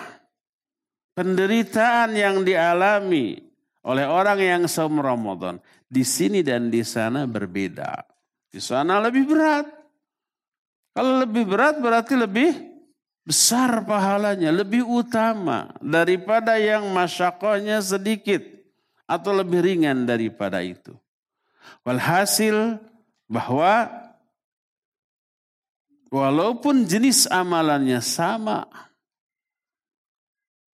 penderitaan 1.14 2.16
yang 2.18 2.42
dialami 2.42 3.47
oleh 3.86 4.06
orang 4.06 4.38
yang 4.38 4.62
saum 4.66 4.98
Ramadan 4.98 5.62
di 5.86 6.02
sini 6.02 6.42
dan 6.42 6.68
di 6.68 6.82
sana 6.82 7.24
berbeda. 7.24 8.04
Di 8.48 8.58
sana 8.58 8.98
lebih 8.98 9.28
berat. 9.28 9.66
Kalau 10.96 11.22
lebih 11.22 11.46
berat 11.46 11.78
berarti 11.78 12.18
lebih 12.18 12.50
besar 13.22 13.84
pahalanya, 13.84 14.48
lebih 14.48 14.82
utama 14.88 15.68
daripada 15.84 16.56
yang 16.56 16.88
masyakohnya 16.90 17.78
sedikit 17.84 18.40
atau 19.04 19.36
lebih 19.36 19.60
ringan 19.62 20.08
daripada 20.08 20.64
itu. 20.64 20.96
Walhasil 21.84 22.80
bahwa 23.28 23.88
walaupun 26.08 26.88
jenis 26.88 27.28
amalannya 27.28 28.00
sama, 28.00 28.64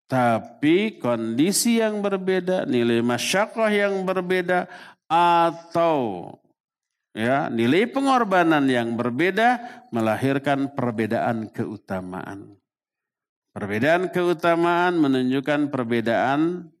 tapi 0.09 0.97
kondisi 0.97 1.77
yang 1.77 2.01
berbeda, 2.01 2.65
nilai 2.65 3.05
masyakoh 3.05 3.69
yang 3.69 4.01
berbeda, 4.01 4.65
atau 5.05 6.33
ya 7.13 7.45
nilai 7.53 7.85
pengorbanan 7.85 8.65
yang 8.65 8.97
berbeda 8.97 9.61
melahirkan 9.93 10.73
perbedaan 10.73 11.53
keutamaan. 11.53 12.57
Perbedaan 13.53 14.09
keutamaan 14.09 14.97
menunjukkan 14.97 15.69
perbedaan 15.69 16.73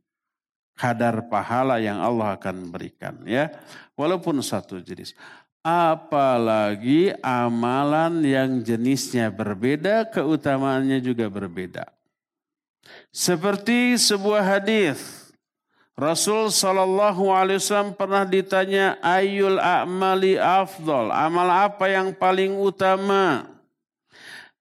kadar 0.73 1.29
pahala 1.29 1.77
yang 1.77 2.01
Allah 2.01 2.33
akan 2.33 2.73
berikan 2.73 3.21
ya. 3.29 3.53
Walaupun 3.93 4.41
satu 4.41 4.81
jenis. 4.81 5.13
Apalagi 5.61 7.13
amalan 7.21 8.25
yang 8.25 8.63
jenisnya 8.63 9.29
berbeda 9.29 10.07
keutamaannya 10.07 11.03
juga 11.03 11.27
berbeda 11.27 11.98
seperti 13.09 13.97
sebuah 13.97 14.41
hadis 14.45 15.19
Rasul 15.99 16.47
Shallallahu 16.47 17.27
Alaihi 17.27 17.59
Wasallam 17.59 17.91
pernah 17.91 18.23
ditanya 18.23 18.95
ayul 19.03 19.59
a'mali 19.59 20.39
afdol, 20.39 21.11
amal 21.11 21.51
apa 21.51 21.91
yang 21.91 22.15
paling 22.15 22.55
utama? 22.55 23.43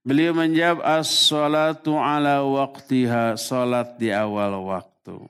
Beliau 0.03 0.35
menjawab 0.35 0.83
as-salatu 0.83 1.95
ala 1.95 2.43
waktiha, 2.43 3.39
salat 3.39 3.95
di 4.03 4.11
awal 4.11 4.67
waktu. 4.67 5.21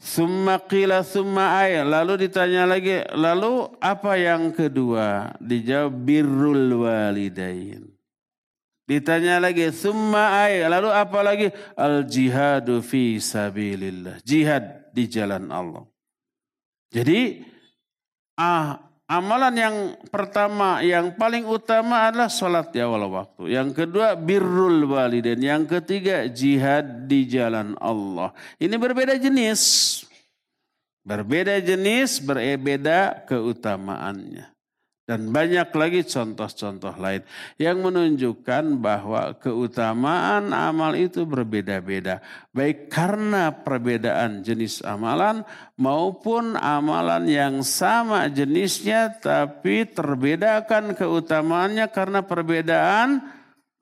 Summa 0.00 0.56
qila 0.56 1.04
summa 1.04 1.60
ay. 1.60 1.84
Lalu 1.84 2.28
ditanya 2.28 2.64
lagi, 2.64 3.04
lalu 3.16 3.68
apa 3.78 4.16
yang 4.16 4.48
kedua? 4.52 5.32
Dijawab 5.40 5.92
birrul 5.92 6.84
walidain. 6.88 7.89
Ditanya 8.90 9.38
lagi, 9.38 9.70
summa 9.70 10.50
ay, 10.50 10.66
lalu 10.66 10.90
apa 10.90 11.22
lagi? 11.22 11.46
Al 11.78 12.02
jihadu 12.10 12.82
fi 12.82 13.22
sabilillah. 13.22 14.18
Jihad 14.26 14.90
di 14.90 15.06
jalan 15.06 15.46
Allah. 15.46 15.86
Jadi 16.90 17.38
ah, 18.34 18.82
amalan 19.06 19.54
yang 19.54 19.76
pertama, 20.10 20.82
yang 20.82 21.14
paling 21.14 21.46
utama 21.46 22.10
adalah 22.10 22.26
sholat 22.26 22.74
di 22.74 22.82
awal 22.82 23.06
waktu. 23.06 23.54
Yang 23.54 23.78
kedua 23.78 24.18
birrul 24.18 24.82
walidain. 24.90 25.38
Yang 25.38 25.78
ketiga 25.78 26.26
jihad 26.26 27.06
di 27.06 27.30
jalan 27.30 27.78
Allah. 27.78 28.34
Ini 28.58 28.74
berbeda 28.74 29.14
jenis. 29.22 30.02
Berbeda 31.06 31.62
jenis, 31.62 32.18
berbeda 32.18 33.22
keutamaannya. 33.22 34.50
Dan 35.10 35.34
banyak 35.34 35.74
lagi 35.74 36.06
contoh-contoh 36.06 36.94
lain 36.94 37.26
yang 37.58 37.82
menunjukkan 37.82 38.78
bahwa 38.78 39.34
keutamaan 39.42 40.54
amal 40.54 40.94
itu 40.94 41.26
berbeda-beda. 41.26 42.22
Baik 42.54 42.86
karena 42.94 43.50
perbedaan 43.50 44.46
jenis 44.46 44.86
amalan 44.86 45.42
maupun 45.74 46.54
amalan 46.54 47.26
yang 47.26 47.58
sama 47.66 48.30
jenisnya 48.30 49.10
tapi 49.18 49.82
terbedakan 49.90 50.94
keutamaannya 50.94 51.90
karena 51.90 52.22
perbedaan 52.22 53.18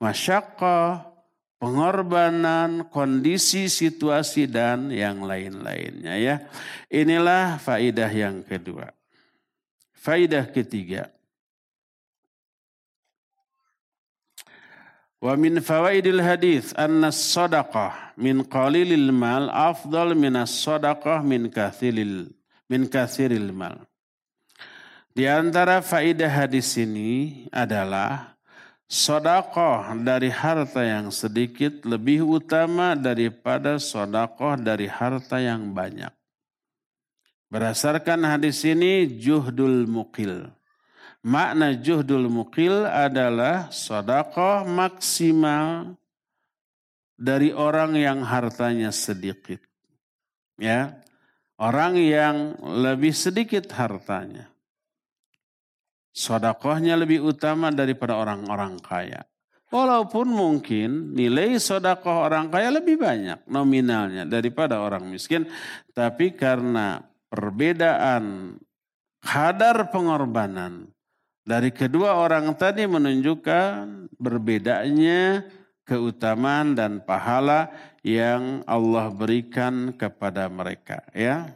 masyakkah, 0.01 1.13
pengorbanan, 1.61 2.89
kondisi, 2.89 3.69
situasi 3.69 4.49
dan 4.49 4.89
yang 4.89 5.21
lain-lainnya 5.21 6.17
ya. 6.17 6.35
Inilah 6.89 7.61
faidah 7.61 8.09
yang 8.09 8.41
kedua. 8.41 8.89
Faidah 9.93 10.49
ketiga. 10.49 11.18
Wa 15.19 15.35
min 15.35 15.59
fawaidil 15.59 16.23
hadis 16.23 16.71
anna 16.79 17.11
sadaqah 17.11 18.15
min 18.15 18.39
qalilil 18.47 19.11
mal 19.11 19.51
afdal 19.51 20.15
min 20.15 20.39
sadaqah 20.47 21.19
min 21.27 21.51
kathiril 21.51 22.31
min 22.71 22.87
kathiril 22.87 23.51
mal. 23.51 23.83
Di 25.11 25.27
antara 25.27 25.83
faidah 25.83 26.31
hadis 26.31 26.79
ini 26.79 27.43
adalah 27.51 28.39
sodakoh 28.87 29.91
dari 29.99 30.31
harta 30.31 30.79
yang 30.87 31.11
sedikit 31.11 31.83
lebih 31.83 32.23
utama 32.23 32.95
daripada 32.95 33.75
sodakoh 33.75 34.55
dari 34.55 34.87
harta 34.87 35.43
yang 35.43 35.75
banyak. 35.75 36.13
Berdasarkan 37.51 38.23
hadis 38.23 38.63
ini 38.63 39.09
juhdul 39.19 39.83
mukil 39.89 40.47
Makna 41.19 41.75
juhdul 41.75 42.31
mukil 42.31 42.87
adalah 42.87 43.67
sodakoh 43.75 44.63
maksimal 44.63 45.99
dari 47.19 47.51
orang 47.51 47.99
yang 47.99 48.23
hartanya 48.23 48.95
sedikit. 48.95 49.59
Ya, 50.55 51.03
orang 51.59 51.99
yang 51.99 52.55
lebih 52.63 53.11
sedikit 53.11 53.67
hartanya. 53.75 54.47
Sodakohnya 56.15 56.95
lebih 56.95 57.19
utama 57.27 57.67
daripada 57.67 58.15
orang-orang 58.15 58.79
kaya. 58.79 59.27
Walaupun 59.69 60.25
mungkin 60.33 61.13
nilai 61.13 61.59
sodakoh 61.61 62.25
orang 62.25 62.49
kaya 62.49 62.73
lebih 62.73 62.97
banyak 62.97 63.43
nominalnya 63.45 64.23
daripada 64.23 64.79
orang 64.81 65.05
miskin. 65.05 65.45
Tapi 65.91 66.33
karena 66.33 67.03
perbedaan 67.29 68.55
kadar 69.21 69.93
pengorbanan 69.93 70.89
dari 71.43 71.73
kedua 71.73 72.17
orang 72.19 72.53
tadi 72.55 72.85
menunjukkan 72.85 74.09
berbedanya 74.19 75.45
keutamaan 75.87 76.77
dan 76.77 77.01
pahala 77.01 77.73
yang 78.05 78.61
Allah 78.69 79.09
berikan 79.09 79.91
kepada 79.97 80.45
mereka 80.45 81.01
ya. 81.17 81.49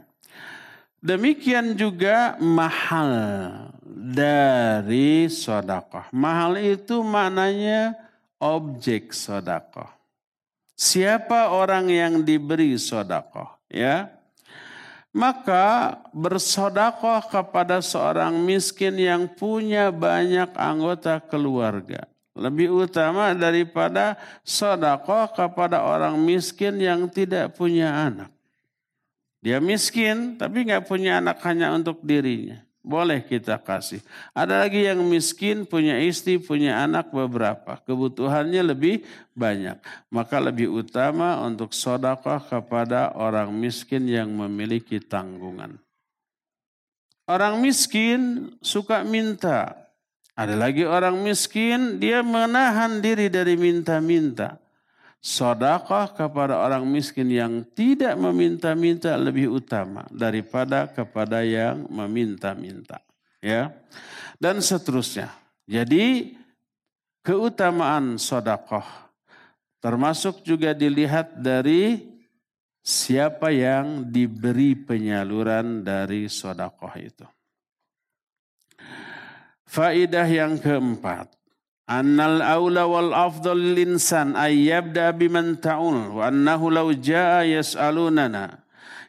Demikian 1.04 1.76
juga 1.76 2.40
mahal 2.40 3.12
dari 3.84 5.28
sodakoh. 5.28 6.08
Mahal 6.16 6.56
itu 6.64 7.04
maknanya 7.04 7.92
objek 8.40 9.12
sodakoh. 9.12 9.92
Siapa 10.80 11.52
orang 11.52 11.92
yang 11.92 12.14
diberi 12.24 12.80
sodakoh? 12.80 13.52
Ya, 13.68 14.16
maka 15.14 16.02
bersodakoh 16.12 17.22
kepada 17.30 17.80
seorang 17.80 18.34
miskin 18.42 18.98
yang 18.98 19.30
punya 19.30 19.94
banyak 19.94 20.50
anggota 20.58 21.22
keluarga. 21.22 22.10
Lebih 22.34 22.90
utama 22.90 23.30
daripada 23.38 24.18
sodakoh 24.42 25.30
kepada 25.38 25.86
orang 25.86 26.18
miskin 26.18 26.82
yang 26.82 27.06
tidak 27.06 27.54
punya 27.54 27.94
anak. 28.10 28.34
Dia 29.38 29.62
miskin 29.62 30.42
tapi 30.42 30.66
nggak 30.66 30.90
punya 30.90 31.22
anak 31.22 31.38
hanya 31.46 31.78
untuk 31.78 32.02
dirinya 32.02 32.66
boleh 32.84 33.24
kita 33.24 33.58
kasih. 33.64 34.04
Ada 34.36 34.68
lagi 34.68 34.84
yang 34.84 35.00
miskin, 35.08 35.64
punya 35.64 35.98
istri, 36.04 36.38
punya 36.38 36.84
anak 36.84 37.10
beberapa. 37.16 37.80
Kebutuhannya 37.82 38.62
lebih 38.76 39.08
banyak. 39.34 39.80
Maka 40.12 40.38
lebih 40.44 40.70
utama 40.70 41.40
untuk 41.42 41.72
sodakoh 41.72 42.44
kepada 42.44 43.16
orang 43.16 43.50
miskin 43.56 44.06
yang 44.06 44.30
memiliki 44.30 45.00
tanggungan. 45.00 45.80
Orang 47.24 47.64
miskin 47.64 48.52
suka 48.60 49.08
minta. 49.08 49.80
Ada 50.36 50.60
lagi 50.60 50.84
orang 50.84 51.24
miskin, 51.24 52.04
dia 52.04 52.20
menahan 52.20 53.00
diri 53.00 53.32
dari 53.32 53.56
minta-minta. 53.56 54.63
Sodakoh 55.24 56.12
kepada 56.20 56.60
orang 56.60 56.84
miskin 56.84 57.32
yang 57.32 57.64
tidak 57.72 58.20
meminta-minta 58.20 59.16
lebih 59.16 59.56
utama 59.56 60.04
daripada 60.12 60.84
kepada 60.92 61.40
yang 61.48 61.88
meminta-minta. 61.88 63.00
Ya, 63.40 63.72
dan 64.36 64.60
seterusnya. 64.60 65.32
Jadi 65.64 66.36
keutamaan 67.24 68.20
sodakoh 68.20 68.84
termasuk 69.80 70.44
juga 70.44 70.76
dilihat 70.76 71.40
dari 71.40 72.04
siapa 72.84 73.48
yang 73.56 74.04
diberi 74.12 74.76
penyaluran 74.76 75.88
dari 75.88 76.28
sodakoh 76.28 76.92
itu. 77.00 77.24
Faidah 79.64 80.28
yang 80.28 80.60
keempat, 80.60 81.32
annal 81.88 82.40
aula 82.40 82.88
wal 82.88 83.12
afdal 83.12 83.60
lil 83.60 83.96
insan 83.96 84.36
ay 84.40 84.72
yabda 84.72 85.12
biman 85.16 85.60
ta'ul 85.60 86.16
wa 86.20 86.28
annahu 86.28 86.72
law 86.72 86.90
jaa 86.96 87.44
yas'alunana. 87.44 88.64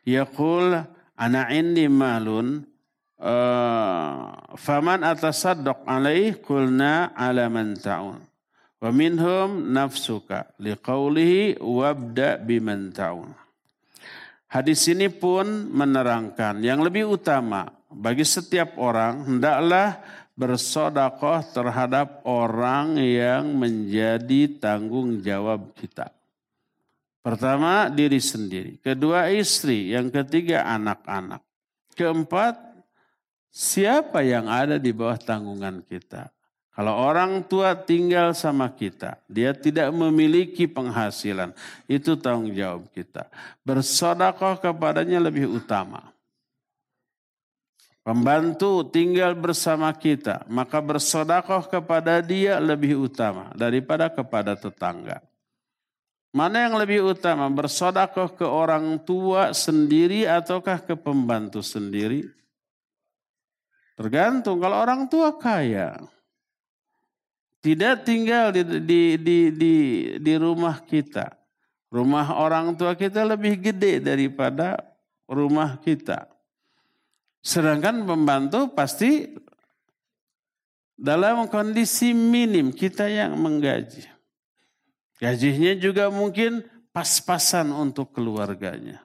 Yaqul 0.04 0.84
ana 1.16 1.42
indi 1.54 1.88
malun 1.88 2.66
uh, 3.22 4.36
faman 4.58 5.00
atasaddaq 5.06 5.86
alaih? 5.86 6.38
Kulna 6.42 7.14
ala 7.16 7.48
man 7.48 7.78
ta'ul. 7.78 8.20
Wa 8.84 8.90
minhum 8.92 9.72
nafsuka 9.72 10.52
liqaulihi 10.60 11.56
wabda 11.62 12.36
biman 12.42 12.92
ta'ul. 12.92 13.32
Hadis 14.54 14.86
ini 14.86 15.10
pun 15.10 15.66
menerangkan 15.72 16.62
yang 16.62 16.78
lebih 16.78 17.10
utama 17.10 17.74
bagi 17.90 18.22
setiap 18.22 18.78
orang 18.78 19.26
hendaklah 19.26 19.98
bersodakoh 20.34 21.42
terhadap 21.54 22.22
orang 22.26 22.98
yang 22.98 23.54
menjadi 23.54 24.50
tanggung 24.58 25.22
jawab 25.22 25.70
kita. 25.78 26.10
Pertama 27.24 27.88
diri 27.88 28.20
sendiri, 28.20 28.76
kedua 28.84 29.32
istri, 29.32 29.96
yang 29.96 30.12
ketiga 30.12 30.68
anak-anak. 30.68 31.40
Keempat, 31.96 32.52
siapa 33.48 34.20
yang 34.20 34.44
ada 34.44 34.76
di 34.76 34.92
bawah 34.92 35.16
tanggungan 35.16 35.80
kita. 35.88 36.28
Kalau 36.74 36.90
orang 36.90 37.46
tua 37.46 37.72
tinggal 37.78 38.34
sama 38.34 38.66
kita, 38.66 39.22
dia 39.30 39.54
tidak 39.54 39.94
memiliki 39.94 40.66
penghasilan, 40.66 41.54
itu 41.86 42.18
tanggung 42.18 42.50
jawab 42.50 42.90
kita. 42.90 43.30
Bersodakoh 43.62 44.58
kepadanya 44.58 45.22
lebih 45.22 45.48
utama. 45.48 46.13
Pembantu 48.04 48.84
tinggal 48.84 49.32
bersama 49.32 49.88
kita, 49.96 50.44
maka 50.44 50.76
bersodakoh 50.76 51.64
kepada 51.64 52.20
dia 52.20 52.60
lebih 52.60 53.08
utama 53.08 53.48
daripada 53.56 54.12
kepada 54.12 54.52
tetangga. 54.52 55.24
Mana 56.28 56.68
yang 56.68 56.76
lebih 56.76 57.00
utama, 57.16 57.48
bersodakoh 57.48 58.36
ke 58.36 58.44
orang 58.44 59.00
tua 59.00 59.56
sendiri 59.56 60.28
ataukah 60.28 60.84
ke 60.84 60.92
pembantu 61.00 61.64
sendiri? 61.64 62.28
Tergantung, 63.96 64.60
kalau 64.60 64.84
orang 64.84 65.08
tua 65.08 65.32
kaya, 65.40 65.96
tidak 67.64 68.04
tinggal 68.04 68.52
di, 68.52 68.84
di, 68.84 69.02
di, 69.16 69.38
di, 69.48 69.74
di 70.20 70.34
rumah 70.36 70.76
kita. 70.84 71.32
Rumah 71.88 72.36
orang 72.36 72.76
tua 72.76 72.92
kita 72.92 73.24
lebih 73.24 73.56
gede 73.64 74.04
daripada 74.04 74.76
rumah 75.24 75.80
kita. 75.80 76.33
Sedangkan 77.44 78.08
pembantu 78.08 78.72
pasti 78.72 79.28
dalam 80.96 81.44
kondisi 81.52 82.16
minim 82.16 82.72
kita 82.72 83.04
yang 83.04 83.36
menggaji. 83.36 84.08
Gajinya 85.20 85.76
juga 85.76 86.08
mungkin 86.08 86.64
pas-pasan 86.90 87.68
untuk 87.70 88.16
keluarganya. 88.16 89.04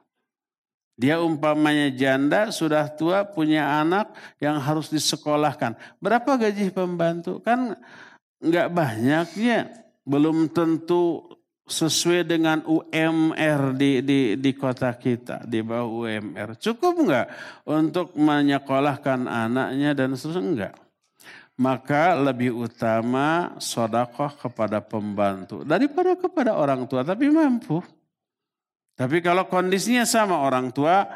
Dia 0.99 1.19
umpamanya 1.23 1.87
janda, 1.95 2.51
sudah 2.51 2.91
tua, 2.91 3.23
punya 3.23 3.79
anak 3.79 4.11
yang 4.43 4.59
harus 4.59 4.91
disekolahkan. 4.91 5.75
Berapa 6.03 6.35
gaji 6.35 6.75
pembantu? 6.75 7.39
Kan 7.39 7.75
nggak 8.43 8.67
banyaknya. 8.71 9.71
Belum 10.03 10.51
tentu 10.51 11.28
sesuai 11.69 12.25
dengan 12.25 12.65
UMR 12.65 13.77
di, 13.77 14.01
di, 14.01 14.19
di 14.35 14.51
kota 14.57 14.89
kita, 14.97 15.45
di 15.45 15.61
bawah 15.61 16.09
UMR. 16.09 16.57
Cukup 16.57 16.93
enggak 17.05 17.27
untuk 17.69 18.17
menyekolahkan 18.17 19.29
anaknya 19.29 19.93
dan 19.93 20.17
seterusnya? 20.17 20.43
Enggak. 20.43 20.73
Maka 21.59 22.15
lebih 22.17 22.55
utama 22.55 23.53
sodakoh 23.61 24.31
kepada 24.39 24.81
pembantu 24.81 25.61
daripada 25.61 26.17
kepada 26.17 26.57
orang 26.57 26.87
tua, 26.89 27.05
tapi 27.05 27.29
mampu. 27.29 27.83
Tapi 28.95 29.19
kalau 29.23 29.47
kondisinya 29.47 30.03
sama 30.03 30.39
orang 30.39 30.71
tua, 30.71 31.07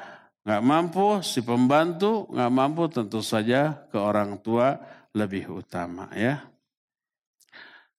nggak 0.43 0.63
mampu, 0.63 1.23
si 1.23 1.39
pembantu 1.43 2.27
nggak 2.31 2.51
mampu, 2.51 2.83
tentu 2.91 3.23
saja 3.23 3.87
ke 3.87 3.95
orang 3.95 4.35
tua 4.39 4.77
lebih 5.15 5.47
utama 5.63 6.11
ya. 6.11 6.43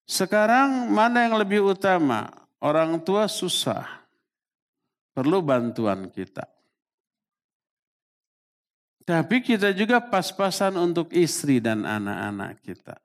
Sekarang 0.05 0.93
mana 0.93 1.25
yang 1.25 1.41
lebih 1.41 1.65
utama? 1.65 2.44
Orang 2.65 2.97
tua 3.05 3.29
susah. 3.29 3.85
Perlu 5.13 5.45
bantuan 5.45 6.09
kita. 6.09 6.49
Tapi 9.05 9.37
kita 9.45 9.69
juga 9.69 10.01
pas-pasan 10.01 10.73
untuk 10.81 11.13
istri 11.13 11.61
dan 11.61 11.85
anak-anak 11.85 12.57
kita. 12.65 12.97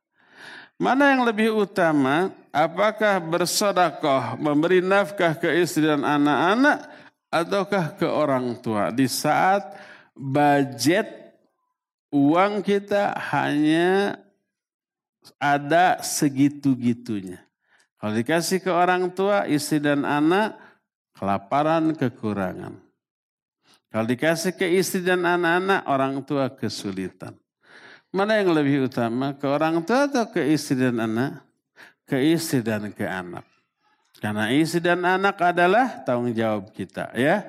Mana 0.80 1.12
yang 1.12 1.28
lebih 1.28 1.52
utama? 1.52 2.32
Apakah 2.48 3.20
bersodakoh, 3.20 4.40
memberi 4.40 4.80
nafkah 4.80 5.36
ke 5.36 5.61
istri 5.61 5.84
dan 5.84 6.00
anak-anak, 6.00 6.88
ataukah 7.28 8.00
ke 8.00 8.08
orang 8.08 8.56
tua? 8.64 8.88
Di 8.88 9.04
saat 9.04 9.76
budget 10.16 11.36
uang 12.08 12.64
kita 12.64 13.12
hanya 13.36 14.16
ada 15.36 16.00
segitu-gitunya. 16.00 17.49
Kalau 18.01 18.16
dikasih 18.16 18.64
ke 18.64 18.72
orang 18.72 19.12
tua, 19.12 19.44
istri 19.44 19.76
dan 19.76 20.09
anak, 20.09 20.57
kelaparan, 21.12 21.92
kekurangan. 21.92 22.80
Kalau 23.92 24.07
dikasih 24.09 24.57
ke 24.57 24.64
istri 24.72 25.05
dan 25.05 25.20
anak-anak, 25.28 25.84
orang 25.84 26.14
tua 26.24 26.48
kesulitan. 26.48 27.36
Mana 28.09 28.40
yang 28.40 28.57
lebih 28.57 28.88
utama, 28.88 29.36
ke 29.36 29.44
orang 29.44 29.84
tua 29.84 30.09
atau 30.09 30.24
ke 30.32 30.40
istri 30.48 30.80
dan 30.80 30.96
anak? 30.96 31.44
Ke 32.09 32.18
istri 32.24 32.64
dan 32.64 32.88
ke 32.88 33.05
anak. 33.05 33.44
Karena 34.16 34.48
istri 34.48 34.80
dan 34.80 35.05
anak 35.05 35.36
adalah 35.38 36.01
tanggung 36.03 36.32
jawab 36.32 36.72
kita 36.72 37.12
ya. 37.12 37.44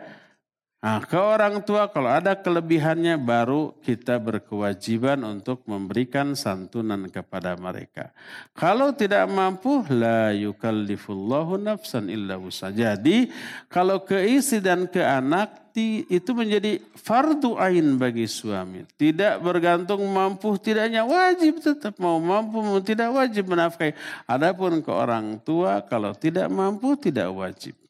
Nah, 0.82 0.98
ke 1.06 1.14
orang 1.14 1.62
tua 1.62 1.86
kalau 1.94 2.10
ada 2.10 2.34
kelebihannya 2.34 3.14
baru 3.22 3.70
kita 3.86 4.18
berkewajiban 4.18 5.22
untuk 5.22 5.62
memberikan 5.70 6.34
santunan 6.34 7.06
kepada 7.06 7.54
mereka. 7.54 8.10
Kalau 8.58 8.90
tidak 8.90 9.30
mampu 9.30 9.86
la 9.94 10.34
yukallifullahu 10.34 11.62
nafsan 11.62 12.10
illa. 12.10 12.42
Jadi 12.74 13.30
kalau 13.70 14.02
ke 14.02 14.26
istri 14.26 14.58
dan 14.58 14.90
ke 14.90 15.06
anak 15.06 15.62
itu 16.10 16.34
menjadi 16.34 16.82
fardu 16.98 17.62
ain 17.62 18.02
bagi 18.02 18.26
suami. 18.26 18.82
Tidak 18.98 19.38
bergantung 19.38 20.02
mampu 20.10 20.58
tidaknya 20.58 21.06
wajib 21.06 21.62
tetap 21.62 21.94
mau 22.02 22.18
mampu 22.18 22.58
mau 22.58 22.82
tidak 22.82 23.14
wajib 23.14 23.46
menafkahi. 23.54 23.94
Adapun 24.26 24.82
ke 24.82 24.90
orang 24.90 25.38
tua 25.46 25.86
kalau 25.86 26.18
tidak 26.18 26.50
mampu 26.50 26.98
tidak 26.98 27.30
wajib. 27.30 27.81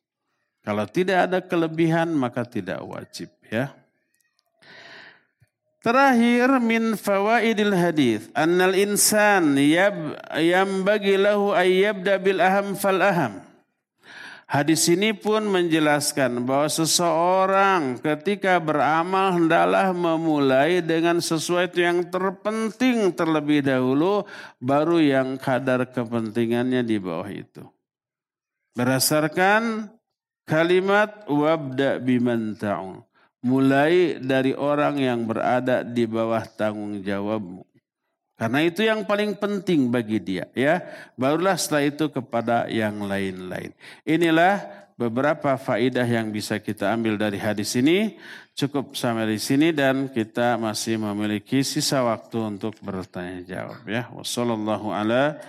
Kalau 0.62 0.86
tidak 0.86 1.30
ada 1.30 1.39
kelebihan 1.41 2.14
maka 2.14 2.45
tidak 2.45 2.86
wajib 2.86 3.34
ya. 3.49 3.74
Terakhir 5.82 6.62
min 6.62 6.93
fawaidil 6.93 7.74
hadis 7.74 8.30
annal 8.38 8.78
insan 8.78 9.57
yab 9.57 10.14
bagi 10.86 11.18
lahu 11.18 11.57
ay 11.57 11.89
yabda 11.89 12.22
bil 12.22 12.38
aham 12.38 12.78
fal 12.78 13.01
aham. 13.01 13.41
Hadis 14.51 14.84
ini 14.91 15.16
pun 15.16 15.47
menjelaskan 15.47 16.43
bahwa 16.43 16.68
seseorang 16.68 18.03
ketika 18.03 18.59
beramal 18.59 19.32
hendaklah 19.32 19.95
memulai 19.95 20.84
dengan 20.84 21.24
sesuatu 21.24 21.80
yang 21.80 22.03
terpenting 22.12 23.16
terlebih 23.16 23.64
dahulu 23.64 24.28
baru 24.59 24.99
yang 24.99 25.39
kadar 25.39 25.88
kepentingannya 25.88 26.84
di 26.84 26.99
bawah 26.99 27.32
itu. 27.32 27.64
Berdasarkan 28.76 29.88
Kalimat 30.52 31.24
wabda 31.32 32.04
biman 32.04 32.60
ta'un. 32.60 32.99
Mulai 33.39 34.20
dari 34.20 34.52
orang 34.52 34.99
yang 34.99 35.24
berada 35.24 35.80
di 35.80 36.04
bawah 36.04 36.43
tanggung 36.43 36.99
jawabmu. 36.99 37.64
Karena 38.36 38.60
itu 38.60 38.84
yang 38.84 39.08
paling 39.08 39.39
penting 39.39 39.88
bagi 39.88 40.20
dia 40.20 40.52
ya. 40.52 40.84
Barulah 41.16 41.56
setelah 41.56 41.88
itu 41.88 42.12
kepada 42.12 42.68
yang 42.68 42.99
lain-lain. 42.99 43.72
Inilah 44.04 44.68
beberapa 44.99 45.56
faidah 45.56 46.04
yang 46.04 46.36
bisa 46.36 46.60
kita 46.60 46.91
ambil 46.91 47.16
dari 47.16 47.39
hadis 47.39 47.72
ini. 47.80 48.20
Cukup 48.52 48.99
sampai 48.99 49.32
di 49.32 49.39
sini 49.39 49.72
dan 49.72 50.12
kita 50.12 50.60
masih 50.60 50.99
memiliki 50.99 51.64
sisa 51.64 52.04
waktu 52.04 52.60
untuk 52.60 52.76
bertanya 52.84 53.39
jawab 53.47 53.88
ya. 53.88 54.12
Wassalamualaikum 54.12 54.91
ala 54.91 55.39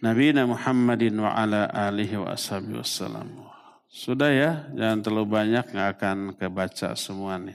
nabiyina 0.00 0.48
Muhammadin 0.48 1.12
wa 1.20 1.36
ala 1.36 1.68
alihi 1.68 2.16
wa 2.16 2.32
ashabihi. 2.32 3.53
Sudah 3.94 4.34
ya, 4.34 4.66
jangan 4.74 5.06
terlalu 5.06 5.26
banyak, 5.38 5.70
nggak 5.70 5.90
akan 5.94 6.18
kebaca 6.34 6.98
semua 6.98 7.38
nih. 7.38 7.54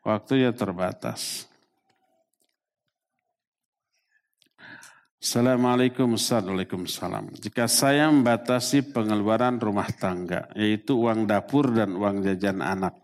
Waktunya 0.00 0.48
terbatas. 0.48 1.44
Assalamualaikum 5.20 6.16
Waalaikumsalam. 6.16 7.36
Jika 7.36 7.68
saya 7.68 8.08
membatasi 8.08 8.96
pengeluaran 8.96 9.60
rumah 9.60 9.92
tangga, 9.92 10.48
yaitu 10.56 10.96
uang 10.96 11.28
dapur 11.28 11.68
dan 11.68 12.00
uang 12.00 12.24
jajan 12.24 12.64
anak, 12.64 12.96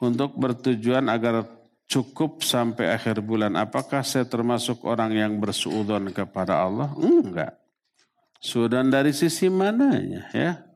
untuk 0.00 0.32
bertujuan 0.40 1.12
agar 1.12 1.44
cukup 1.84 2.40
sampai 2.40 2.88
akhir 2.88 3.20
bulan, 3.20 3.52
apakah 3.60 4.00
saya 4.00 4.24
termasuk 4.24 4.80
orang 4.88 5.12
yang 5.12 5.36
bersuudon 5.36 6.08
kepada 6.08 6.56
Allah? 6.56 6.88
Enggak. 6.96 7.52
Suudon 8.40 8.88
dari 8.88 9.12
sisi 9.12 9.52
mananya 9.52 10.32
ya? 10.32 10.71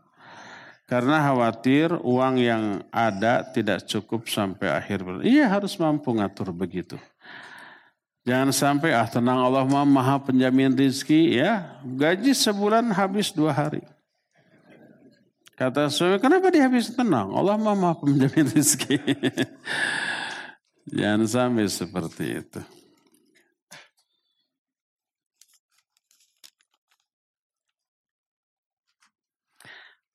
Karena 0.86 1.18
khawatir 1.18 1.98
uang 1.98 2.38
yang 2.38 2.78
ada 2.94 3.42
tidak 3.42 3.82
cukup 3.90 4.30
sampai 4.30 4.70
akhir 4.70 5.02
bulan. 5.02 5.26
Iya 5.26 5.50
harus 5.50 5.74
mampu 5.82 6.14
ngatur 6.14 6.54
begitu. 6.54 6.94
Jangan 8.22 8.50
sampai 8.54 8.94
ah 8.94 9.06
tenang 9.06 9.38
Allah 9.38 9.66
mah 9.66 9.82
maha 9.82 10.22
penjamin 10.22 10.78
rizki 10.78 11.42
ya. 11.42 11.82
Gaji 11.82 12.30
sebulan 12.34 12.94
habis 12.94 13.34
dua 13.34 13.50
hari. 13.50 13.82
Kata 15.58 15.88
suami, 15.88 16.22
kenapa 16.22 16.52
dia 16.54 16.70
habis 16.70 16.90
tenang? 16.94 17.34
Allah 17.34 17.58
mah 17.58 17.74
maha 17.74 17.94
penjamin 18.02 18.46
rizki. 18.50 18.98
Jangan 20.98 21.26
sampai 21.26 21.66
seperti 21.66 22.46
itu. 22.46 22.62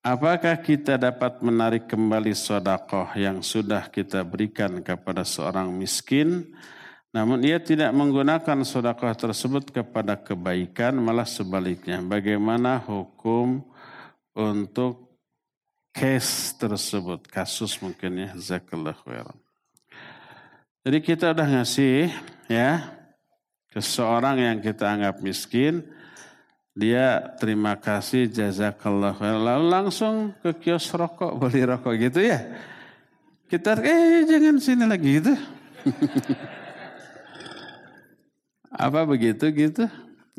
Apakah 0.01 0.57
kita 0.57 0.97
dapat 0.97 1.45
menarik 1.45 1.85
kembali 1.85 2.33
sodakoh 2.33 3.05
yang 3.13 3.45
sudah 3.45 3.85
kita 3.85 4.25
berikan 4.25 4.81
kepada 4.81 5.21
seorang 5.21 5.69
miskin, 5.69 6.49
namun 7.13 7.45
ia 7.45 7.61
tidak 7.61 7.93
menggunakan 7.93 8.65
sodakoh 8.65 9.13
tersebut 9.13 9.69
kepada 9.69 10.17
kebaikan, 10.17 10.97
malah 10.97 11.29
sebaliknya. 11.29 12.01
Bagaimana 12.01 12.81
hukum 12.81 13.61
untuk 14.33 15.21
case 15.93 16.57
tersebut, 16.57 17.29
kasus 17.29 17.77
mungkin 17.77 18.25
ya, 18.25 18.33
zakallah. 18.41 18.97
Jadi 20.81 20.97
kita 21.05 21.29
udah 21.29 21.61
ngasih 21.61 22.09
ya 22.49 22.89
ke 23.69 23.77
seorang 23.77 24.41
yang 24.41 24.57
kita 24.65 24.97
anggap 24.97 25.21
miskin, 25.21 25.85
dia 26.71 27.35
terima 27.35 27.75
kasih 27.75 28.31
jazakallah 28.31 29.11
lalu 29.19 29.67
langsung 29.67 30.31
ke 30.39 30.55
kios 30.55 30.87
rokok 30.95 31.35
beli 31.39 31.67
rokok 31.67 31.93
gitu 31.99 32.23
ya. 32.23 32.47
Kita 33.51 33.75
eh 33.83 34.23
jangan 34.23 34.55
sini 34.63 34.87
lagi 34.87 35.19
gitu. 35.19 35.35
Apa 38.87 39.03
begitu 39.03 39.51
gitu 39.51 39.83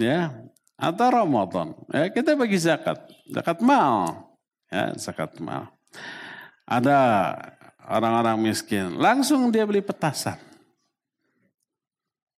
ya? 0.01 0.33
Atau 0.81 1.13
Ramadan 1.13 1.77
ya? 1.93 2.09
Kita 2.09 2.33
bagi 2.33 2.57
zakat. 2.57 3.05
Zakat 3.29 3.61
mal 3.61 4.33
ya 4.73 4.97
zakat 4.97 5.37
mal. 5.37 5.69
Ada 6.65 6.97
orang-orang 7.85 8.41
miskin 8.41 8.97
langsung 8.97 9.53
dia 9.53 9.69
beli 9.69 9.85
petasan. 9.85 10.41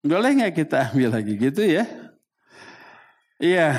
Boleh 0.03 0.35
nggak 0.35 0.67
kita 0.67 0.91
ambil 0.91 1.15
lagi 1.15 1.39
gitu 1.39 1.63
ya 1.63 2.04
Iya. 3.45 3.77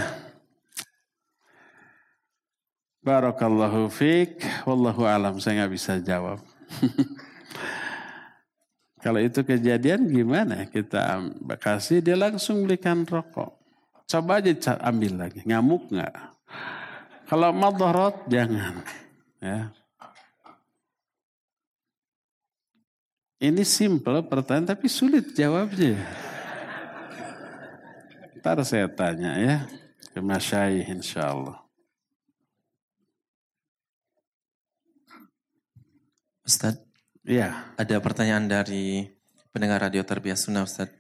Barakallahu 3.01 3.89
fiq. 3.89 4.45
Wallahu 4.70 5.09
alam. 5.09 5.41
Saya 5.41 5.66
nggak 5.66 5.74
bisa 5.74 5.97
jawab. 6.05 6.38
Kalau 9.03 9.22
itu 9.22 9.41
kejadian 9.41 10.05
gimana? 10.05 10.70
Kita 10.70 11.22
kasih 11.57 12.05
dia 12.05 12.13
langsung 12.13 12.66
belikan 12.66 13.09
rokok. 13.09 13.57
Coba 14.05 14.38
aja 14.38 14.78
ambil 14.86 15.18
lagi. 15.18 15.41
Ngamuk 15.41 15.89
nggak? 15.89 16.13
Kalau 17.26 17.49
madharat 17.49 18.22
jangan. 18.30 18.86
Ya. 19.41 19.74
Ini 23.41 23.66
simple 23.66 24.22
pertanyaan 24.30 24.78
tapi 24.78 24.86
sulit 24.89 25.34
jawabnya. 25.34 26.01
Ntar 28.45 28.61
saya 28.61 28.85
tanya 28.85 29.33
ya 29.41 29.65
ke 30.13 30.21
Masyaih 30.21 30.85
insya 30.93 31.33
Allah. 31.33 31.65
Ustaz, 36.45 36.77
ya. 37.25 37.73
ada 37.73 37.97
pertanyaan 37.97 38.45
dari 38.45 39.09
pendengar 39.49 39.81
radio 39.89 40.05
terbiasa 40.05 40.45
sunnah 40.45 40.61
Ustaz. 40.61 40.93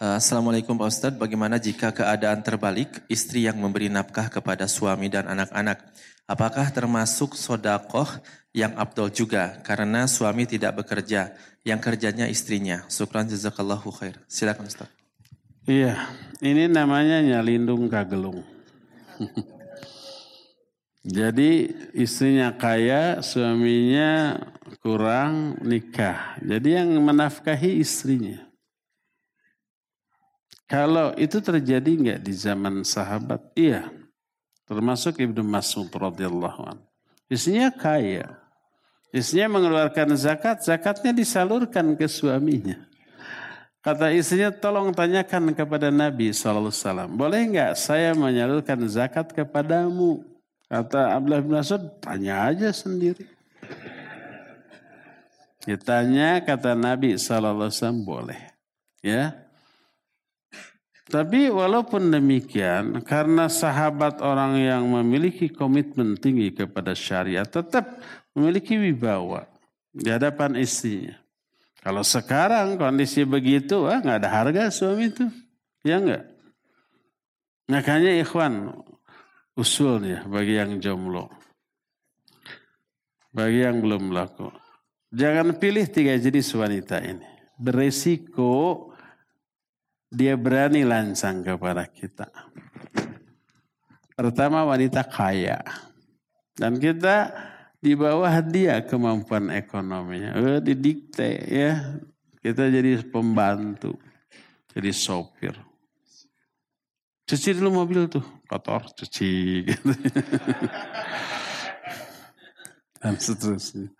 Uh, 0.00 0.16
Assalamualaikum 0.16 0.72
Pak 0.80 0.88
Ustadz, 0.88 1.20
bagaimana 1.20 1.60
jika 1.60 1.92
keadaan 1.92 2.40
terbalik, 2.40 3.04
istri 3.04 3.44
yang 3.44 3.60
memberi 3.60 3.92
nafkah 3.92 4.32
kepada 4.32 4.64
suami 4.64 5.12
dan 5.12 5.28
anak-anak, 5.28 5.76
apakah 6.24 6.72
termasuk 6.72 7.36
sodakoh 7.36 8.08
yang 8.56 8.72
abdul 8.80 9.12
juga 9.12 9.60
karena 9.60 10.08
suami 10.08 10.48
tidak 10.48 10.80
bekerja, 10.80 11.36
yang 11.68 11.84
kerjanya 11.84 12.32
istrinya. 12.32 12.88
Syukran 12.88 13.28
jazakallahu 13.28 13.92
khair. 13.92 14.16
Silakan 14.24 14.72
Ustaz. 14.72 15.01
Iya, 15.62 15.94
ini 16.42 16.66
namanya 16.66 17.22
nyalindung 17.22 17.86
kagelung. 17.86 18.42
Jadi 21.06 21.70
istrinya 21.94 22.50
kaya, 22.54 23.22
suaminya 23.22 24.42
kurang 24.82 25.58
nikah. 25.62 26.38
Jadi 26.42 26.78
yang 26.78 26.90
menafkahi 26.98 27.78
istrinya. 27.78 28.42
Kalau 30.66 31.14
itu 31.14 31.38
terjadi 31.38 31.90
nggak 31.90 32.20
di 32.26 32.32
zaman 32.34 32.82
sahabat? 32.82 33.42
Iya. 33.54 33.86
Termasuk 34.66 35.22
Ibnu 35.22 35.46
Mas'ud 35.46 35.90
radhiyallahu 35.90 36.62
anhu. 36.74 36.86
Istrinya 37.30 37.70
kaya. 37.70 38.38
Istrinya 39.14 39.58
mengeluarkan 39.58 40.16
zakat, 40.18 40.64
zakatnya 40.64 41.12
disalurkan 41.12 41.94
ke 41.94 42.08
suaminya. 42.08 42.91
Kata 43.82 44.14
istrinya, 44.14 44.54
tolong 44.54 44.94
tanyakan 44.94 45.50
kepada 45.58 45.90
Nabi 45.90 46.30
SAW. 46.30 47.10
Boleh 47.10 47.50
nggak 47.50 47.74
saya 47.74 48.14
menyalurkan 48.14 48.78
zakat 48.86 49.34
kepadamu? 49.34 50.22
Kata 50.70 51.18
Abdullah 51.18 51.42
bin 51.42 51.58
Mas'ud, 51.58 51.82
tanya 51.98 52.46
aja 52.46 52.70
sendiri. 52.70 53.26
Ditanya 55.66 56.40
kata 56.46 56.78
Nabi 56.78 57.18
SAW 57.18 57.68
boleh. 58.06 58.38
Ya, 59.02 59.42
tapi 61.12 61.52
walaupun 61.52 62.08
demikian, 62.08 63.04
karena 63.04 63.50
sahabat 63.50 64.24
orang 64.24 64.56
yang 64.56 64.86
memiliki 64.88 65.52
komitmen 65.52 66.16
tinggi 66.16 66.54
kepada 66.56 66.96
syariat 66.96 67.44
tetap 67.44 68.00
memiliki 68.32 68.80
wibawa 68.80 69.44
di 69.92 70.08
hadapan 70.08 70.56
istrinya. 70.56 71.21
Kalau 71.82 72.06
sekarang 72.06 72.78
kondisi 72.78 73.26
begitu, 73.26 73.90
ah 73.90 73.98
nggak 73.98 74.18
ada 74.22 74.30
harga 74.30 74.62
suami 74.70 75.10
itu, 75.10 75.26
ya 75.82 75.98
enggak. 75.98 76.30
Makanya 77.66 78.22
ikhwan 78.22 78.70
usulnya 79.58 80.22
bagi 80.30 80.54
yang 80.62 80.78
jomblo, 80.78 81.26
bagi 83.34 83.66
yang 83.66 83.82
belum 83.82 84.14
laku, 84.14 84.46
jangan 85.10 85.58
pilih 85.58 85.82
tiga 85.90 86.14
jenis 86.14 86.54
wanita 86.54 87.02
ini. 87.02 87.26
Beresiko 87.58 88.90
dia 90.06 90.38
berani 90.38 90.86
lancang 90.86 91.42
kepada 91.42 91.82
kita. 91.90 92.30
Pertama 94.14 94.62
wanita 94.62 95.02
kaya. 95.02 95.58
Dan 96.52 96.78
kita 96.78 97.32
di 97.82 97.98
bawah 97.98 98.30
dia 98.46 98.78
kemampuan 98.86 99.50
ekonominya. 99.50 100.38
Oh, 100.38 100.62
didikte 100.62 101.42
ya. 101.50 101.98
Kita 102.38 102.70
jadi 102.70 103.02
pembantu. 103.02 103.98
Jadi 104.70 104.90
sopir. 104.94 105.58
Cuci 107.26 107.58
dulu 107.58 107.82
mobil 107.82 108.06
tuh. 108.06 108.22
Kotor, 108.46 108.86
cuci. 108.94 109.30
Gitu. 109.66 109.92
Dan 113.02 113.18
seterusnya. 113.18 113.90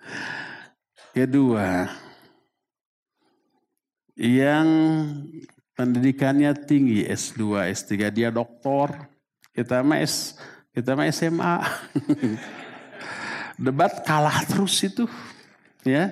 Kedua, 1.10 1.90
yang 4.14 4.68
pendidikannya 5.74 6.54
tinggi 6.54 7.02
S2, 7.10 7.66
S3 7.74 8.14
dia 8.14 8.30
doktor. 8.30 9.10
Kita 9.50 9.82
mah 9.82 9.98
S, 9.98 10.38
kita 10.70 10.94
mah 10.94 11.10
SMA. 11.10 11.54
Debat 13.62 14.02
kalah 14.02 14.42
terus 14.42 14.74
itu. 14.82 15.06
Ya. 15.86 16.10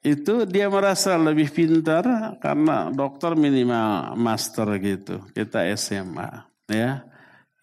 Itu 0.00 0.46
dia 0.46 0.70
merasa 0.70 1.18
lebih 1.18 1.50
pintar 1.50 2.06
karena 2.38 2.88
dokter 2.94 3.34
minimal 3.34 4.14
master 4.14 4.78
gitu. 4.78 5.18
Kita 5.34 5.66
SMA, 5.74 6.46
ya. 6.70 7.02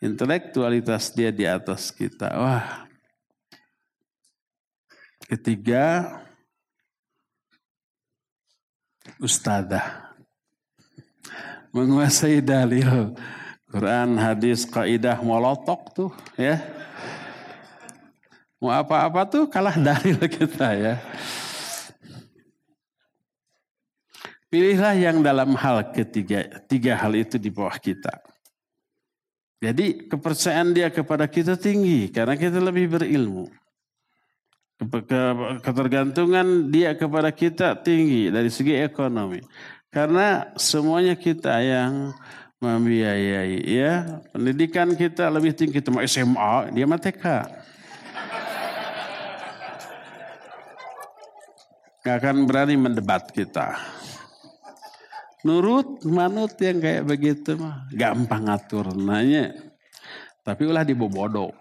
Intelektualitas 0.04 1.16
dia 1.16 1.32
di 1.32 1.48
atas 1.48 1.90
kita. 1.90 2.30
Wah. 2.38 2.86
Ketiga, 5.26 6.14
ustadzah. 9.18 10.14
Menguasai 11.74 12.44
dalil. 12.44 13.18
Quran, 13.68 14.16
hadis, 14.16 14.64
kaidah, 14.64 15.20
molotok 15.26 15.82
tuh 15.92 16.12
ya. 16.40 16.62
Mau 18.58 18.74
apa-apa 18.74 19.26
tuh 19.30 19.46
kalah 19.46 19.78
dalil 19.88 20.18
kita 20.26 20.68
ya. 20.74 20.96
Pilihlah 24.48 24.96
yang 24.96 25.20
dalam 25.20 25.60
hal 25.60 25.92
ketiga, 25.92 26.48
tiga 26.72 26.96
hal 26.96 27.12
itu 27.20 27.36
di 27.36 27.52
bawah 27.52 27.76
kita. 27.76 28.16
Jadi 29.60 30.08
kepercayaan 30.08 30.72
dia 30.72 30.88
kepada 30.88 31.28
kita 31.28 31.58
tinggi 31.58 32.08
karena 32.14 32.38
kita 32.38 32.62
lebih 32.62 32.94
berilmu 32.94 33.50
ketergantungan 35.66 36.70
dia 36.70 36.94
kepada 36.94 37.34
kita 37.34 37.74
tinggi 37.82 38.30
dari 38.30 38.50
segi 38.54 38.78
ekonomi. 38.78 39.42
Karena 39.90 40.54
semuanya 40.60 41.18
kita 41.18 41.58
yang 41.58 42.14
membiayai 42.62 43.58
ya. 43.66 44.22
Pendidikan 44.30 44.94
kita 44.94 45.34
lebih 45.34 45.58
tinggi 45.58 45.82
itu 45.82 45.90
SMA, 46.06 46.70
dia 46.70 46.86
mah. 46.86 47.02
Gak 52.08 52.24
akan 52.24 52.48
berani 52.48 52.80
mendebat 52.80 53.36
kita. 53.36 53.76
Nurut, 55.44 56.08
manut 56.08 56.56
yang 56.56 56.80
kayak 56.80 57.04
begitu 57.04 57.60
mah 57.60 57.84
gampang 57.92 58.48
ngatur 58.48 58.96
nanya. 58.96 59.52
Tapi 60.40 60.64
ulah 60.72 60.88
dibobodo. 60.88 61.52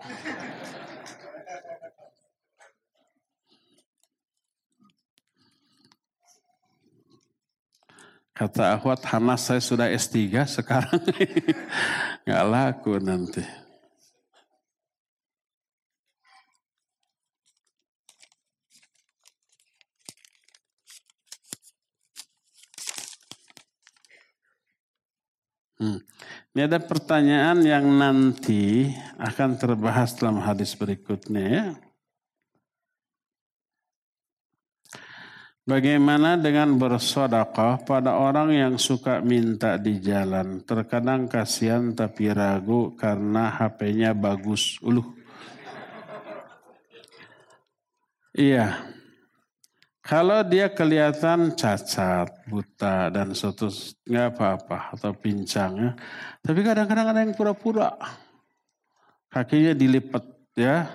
Kata 8.31 8.79
Ahwat, 8.79 9.03
Hanas 9.03 9.51
saya 9.51 9.59
sudah 9.59 9.91
S3 9.91 10.47
sekarang. 10.47 11.03
Nggak 12.23 12.45
laku 12.47 13.03
nanti. 13.03 13.66
Hmm. 25.77 26.01
Ini 26.57 26.65
ada 26.65 26.81
pertanyaan 26.81 27.61
yang 27.61 27.85
nanti 28.01 28.89
akan 29.21 29.61
terbahas 29.61 30.17
dalam 30.17 30.41
hadis 30.41 30.73
berikutnya 30.73 31.45
ya. 31.45 31.67
Bagaimana 35.67 36.39
dengan 36.39 36.79
bersodakah 36.79 37.83
pada 37.83 38.17
orang 38.17 38.55
yang 38.55 38.75
suka 38.79 39.19
minta 39.19 39.75
di 39.77 39.99
jalan? 39.99 40.63
Terkadang 40.63 41.27
kasihan 41.27 41.91
tapi 41.91 42.31
ragu 42.31 42.95
karena 42.95 43.51
HP-nya 43.51 44.15
bagus. 44.15 44.79
Uluh. 44.79 45.05
Iya. 48.31 48.96
Kalau 50.07 50.47
dia 50.47 50.71
kelihatan 50.71 51.59
cacat, 51.59 52.31
buta, 52.47 53.11
dan 53.11 53.35
suatu 53.35 53.67
nggak 54.07 54.39
apa-apa 54.39 54.95
atau 54.95 55.11
pincang 55.11 55.73
ya. 55.75 55.91
Tapi 56.47 56.63
kadang-kadang 56.63 57.11
ada 57.11 57.21
yang 57.27 57.35
pura-pura. 57.35 57.91
Kakinya 59.27 59.75
dilipat 59.75 60.23
ya 60.55 60.87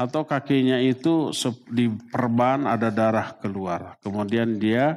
atau 0.00 0.24
kakinya 0.24 0.80
itu 0.80 1.28
di 1.68 1.92
perban 1.92 2.64
ada 2.64 2.88
darah 2.88 3.36
keluar. 3.36 4.00
Kemudian 4.00 4.56
dia 4.56 4.96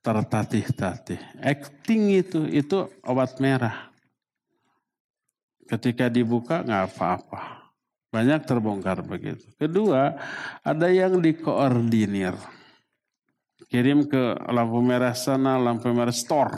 tertatih-tatih. 0.00 1.44
Acting 1.44 2.02
itu 2.24 2.48
itu 2.48 2.88
obat 3.04 3.36
merah. 3.36 3.92
Ketika 5.68 6.08
dibuka 6.08 6.64
nggak 6.64 6.84
apa-apa. 6.88 7.68
Banyak 8.08 8.48
terbongkar 8.48 9.04
begitu. 9.04 9.44
Kedua, 9.60 10.16
ada 10.64 10.88
yang 10.88 11.20
dikoordinir. 11.20 12.61
Kirim 13.72 14.04
ke 14.04 14.36
lampu 14.52 14.84
merah 14.84 15.16
sana, 15.16 15.56
lampu 15.56 15.88
merah 15.88 16.12
store. 16.12 16.52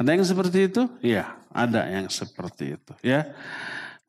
Ada 0.00 0.16
yang 0.16 0.24
seperti 0.24 0.58
itu? 0.72 0.88
Iya, 1.04 1.36
ada 1.52 1.84
yang 1.84 2.08
seperti 2.08 2.80
itu. 2.80 2.92
Ya, 3.04 3.36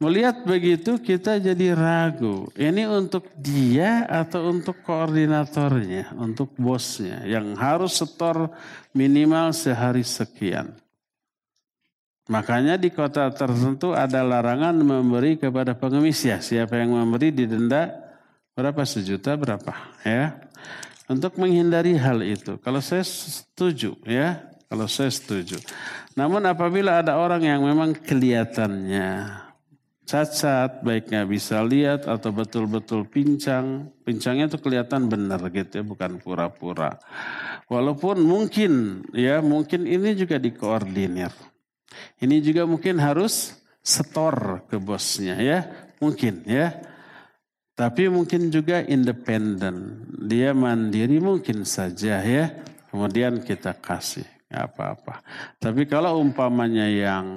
Melihat 0.03 0.43
begitu 0.43 0.99
kita 0.99 1.39
jadi 1.39 1.71
ragu. 1.71 2.51
Ini 2.59 2.91
untuk 2.91 3.31
dia 3.39 4.03
atau 4.03 4.51
untuk 4.51 4.83
koordinatornya, 4.83 6.11
untuk 6.19 6.51
bosnya 6.59 7.23
yang 7.23 7.55
harus 7.55 8.03
setor 8.03 8.51
minimal 8.91 9.55
sehari 9.55 10.03
sekian. 10.03 10.75
Makanya 12.27 12.75
di 12.75 12.91
kota 12.91 13.31
tertentu 13.31 13.95
ada 13.95 14.19
larangan 14.27 14.75
memberi 14.75 15.39
kepada 15.39 15.71
pengemis 15.71 16.19
ya. 16.27 16.43
Siapa 16.43 16.83
yang 16.83 16.99
memberi 16.99 17.31
didenda 17.31 17.95
berapa 18.51 18.83
sejuta 18.83 19.39
berapa 19.39 19.71
ya. 20.03 20.35
Untuk 21.13 21.37
menghindari 21.37 21.93
hal 21.93 22.25
itu. 22.25 22.57
Kalau 22.57 22.81
saya 22.81 23.05
setuju 23.05 23.93
ya. 24.01 24.49
Kalau 24.65 24.89
saya 24.89 25.13
setuju. 25.13 25.61
Namun 26.17 26.41
apabila 26.49 27.05
ada 27.05 27.21
orang 27.21 27.45
yang 27.45 27.61
memang 27.61 27.93
kelihatannya 27.93 29.29
cacat, 30.03 30.81
baik 30.81 31.13
nggak 31.13 31.29
bisa 31.29 31.61
lihat 31.61 32.09
atau 32.09 32.33
betul-betul 32.33 33.05
pincang. 33.05 33.93
Pincangnya 34.01 34.49
itu 34.49 34.57
kelihatan 34.57 35.05
benar 35.09 35.45
gitu 35.53 35.81
ya, 35.81 35.83
bukan 35.85 36.17
pura-pura. 36.17 36.97
Walaupun 37.69 38.21
mungkin 38.25 39.05
ya, 39.13 39.45
mungkin 39.45 39.85
ini 39.85 40.17
juga 40.17 40.41
dikoordinir. 40.41 41.29
Ini 42.17 42.41
juga 42.41 42.65
mungkin 42.65 42.97
harus 42.97 43.53
setor 43.85 44.65
ke 44.65 44.81
bosnya 44.81 45.37
ya, 45.37 45.69
mungkin 46.01 46.41
ya. 46.49 46.92
Tapi 47.73 48.05
mungkin 48.09 48.53
juga 48.53 48.85
independen. 48.85 50.05
Dia 50.29 50.53
mandiri 50.53 51.17
mungkin 51.17 51.65
saja 51.65 52.21
ya. 52.21 52.45
Kemudian 52.93 53.41
kita 53.41 53.73
kasih 53.73 54.25
apa-apa. 54.53 55.25
Tapi 55.57 55.89
kalau 55.89 56.21
umpamanya 56.21 56.85
yang 56.85 57.33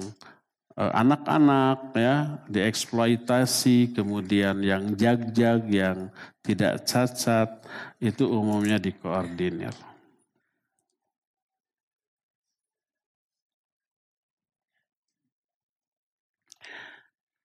Eh, 0.77 0.93
anak-anak 0.93 1.89
ya 1.97 2.37
dieksploitasi, 2.45 3.97
kemudian 3.97 4.61
yang 4.61 4.93
jag-jag, 4.93 5.65
yang 5.73 6.13
tidak 6.45 6.85
cacat, 6.85 7.49
itu 7.97 8.29
umumnya 8.29 8.77
dikoordinir. 8.77 9.73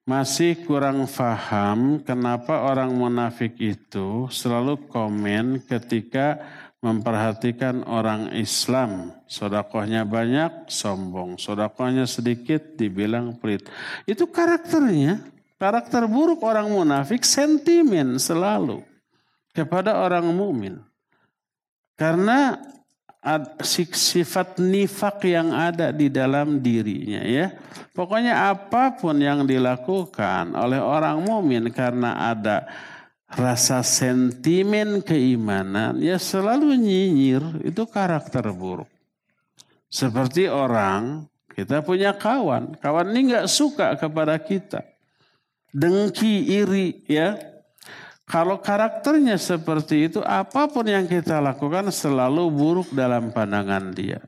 Masih 0.02 0.58
kurang 0.66 1.06
paham 1.06 2.02
kenapa 2.02 2.66
orang 2.66 2.90
munafik 2.90 3.54
itu 3.62 4.26
selalu 4.34 4.90
komen 4.90 5.62
ketika 5.62 6.42
memperhatikan 6.82 7.86
orang 7.86 8.34
Islam. 8.34 9.14
Sodakohnya 9.30 10.02
banyak, 10.02 10.66
sombong. 10.66 11.38
Sodakohnya 11.38 12.10
sedikit, 12.10 12.74
dibilang 12.74 13.38
pelit. 13.38 13.70
Itu 14.02 14.26
karakternya. 14.26 15.22
Karakter 15.62 16.10
buruk 16.10 16.42
orang 16.42 16.66
munafik 16.74 17.22
sentimen 17.22 18.18
selalu 18.18 18.82
kepada 19.54 20.02
orang 20.02 20.26
mukmin. 20.34 20.82
Karena 21.94 22.58
sifat 23.94 24.58
nifak 24.58 25.22
yang 25.30 25.54
ada 25.54 25.94
di 25.94 26.10
dalam 26.10 26.58
dirinya 26.58 27.22
ya. 27.22 27.54
Pokoknya 27.94 28.50
apa 28.50 28.98
pun 28.98 29.14
yang 29.22 29.46
dilakukan 29.46 30.58
oleh 30.58 30.82
orang 30.82 31.22
mukmin 31.22 31.70
karena 31.70 32.34
ada 32.34 32.66
rasa 33.32 33.80
sentimen 33.80 35.00
keimanan 35.00 35.96
ya 36.02 36.20
selalu 36.20 36.74
nyinyir 36.76 37.62
itu 37.62 37.86
karakter 37.86 38.50
buruk. 38.50 38.90
Seperti 39.92 40.48
orang 40.48 41.28
kita 41.52 41.84
punya 41.84 42.16
kawan, 42.16 42.80
kawan 42.80 43.12
ini 43.12 43.36
nggak 43.36 43.46
suka 43.48 43.92
kepada 44.00 44.40
kita, 44.40 44.82
dengki, 45.70 46.48
iri 46.48 47.04
ya. 47.04 47.51
Kalau 48.22 48.62
karakternya 48.62 49.36
seperti 49.36 50.08
itu, 50.08 50.20
apa 50.22 50.70
pun 50.70 50.86
yang 50.86 51.04
kita 51.04 51.42
lakukan 51.42 51.90
selalu 51.90 52.48
buruk 52.48 52.88
dalam 52.94 53.34
pandangan 53.34 53.92
dia. 53.92 54.22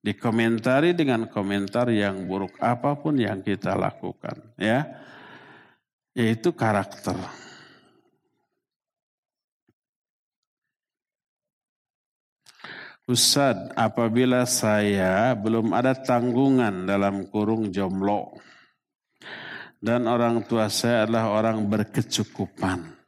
Dikomentari 0.00 0.96
dengan 0.96 1.28
komentar 1.28 1.92
yang 1.92 2.24
buruk 2.24 2.56
apa 2.56 2.96
pun 2.96 3.20
yang 3.20 3.44
kita 3.44 3.76
lakukan, 3.76 4.56
ya. 4.56 4.88
Yaitu 6.16 6.56
karakter. 6.56 7.18
Ustaz, 13.10 13.58
apabila 13.74 14.46
saya 14.46 15.34
belum 15.34 15.74
ada 15.74 15.98
tanggungan 15.98 16.86
dalam 16.86 17.26
kurung 17.26 17.74
jomblo 17.74 18.38
dan 19.82 20.06
orang 20.06 20.46
tua 20.46 20.70
saya 20.70 21.10
adalah 21.10 21.34
orang 21.34 21.66
berkecukupan, 21.66 22.99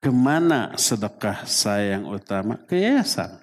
ke 0.00 0.08
mana 0.08 0.72
sedekah 0.80 1.44
saya 1.44 2.00
yang 2.00 2.08
utama? 2.08 2.56
Ke 2.64 2.80
yayasan. 2.80 3.36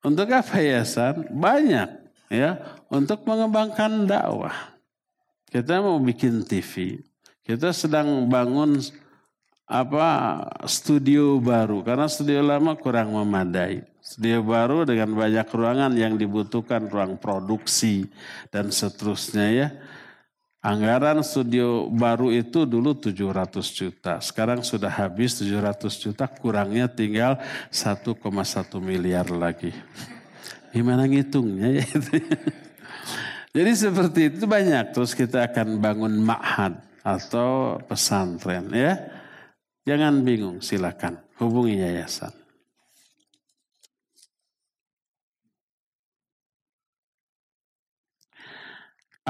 Untuk 0.00 0.32
apa 0.32 0.56
yayasan? 0.56 1.28
Banyak 1.28 1.88
ya, 2.32 2.56
untuk 2.88 3.20
mengembangkan 3.28 4.08
dakwah. 4.08 4.72
Kita 5.52 5.84
mau 5.84 6.00
bikin 6.00 6.40
TV, 6.46 7.04
kita 7.44 7.74
sedang 7.76 8.24
bangun 8.30 8.80
apa 9.70 10.40
studio 10.66 11.38
baru 11.38 11.82
karena 11.86 12.08
studio 12.08 12.40
lama 12.40 12.78
kurang 12.80 13.12
memadai. 13.12 13.84
Studio 14.00 14.40
baru 14.40 14.88
dengan 14.88 15.12
banyak 15.12 15.46
ruangan 15.52 15.92
yang 15.94 16.16
dibutuhkan 16.16 16.88
ruang 16.88 17.20
produksi 17.20 18.08
dan 18.48 18.72
seterusnya 18.72 19.46
ya. 19.52 19.68
Anggaran 20.60 21.24
studio 21.24 21.88
baru 21.88 22.28
itu 22.28 22.68
dulu 22.68 22.92
700 22.92 23.64
juta. 23.72 24.20
Sekarang 24.20 24.60
sudah 24.60 24.92
habis 24.92 25.40
700 25.40 25.88
juta, 25.96 26.28
kurangnya 26.28 26.84
tinggal 26.84 27.40
1,1 27.72 28.20
miliar 28.84 29.24
lagi. 29.32 29.72
Gimana 30.70 31.08
ngitungnya 31.08 31.80
ya 31.80 31.84
itu? 31.88 32.12
Jadi 33.56 33.72
seperti 33.72 34.20
itu 34.28 34.44
banyak. 34.44 34.92
Terus 34.92 35.16
kita 35.16 35.48
akan 35.48 35.80
bangun 35.80 36.20
ma'had 36.20 36.76
atau 37.00 37.80
pesantren 37.88 38.68
ya 38.68 39.00
Jangan 39.88 40.20
bingung, 40.22 40.60
silakan 40.60 41.18
hubungi 41.40 41.80
yayasan. 41.80 42.30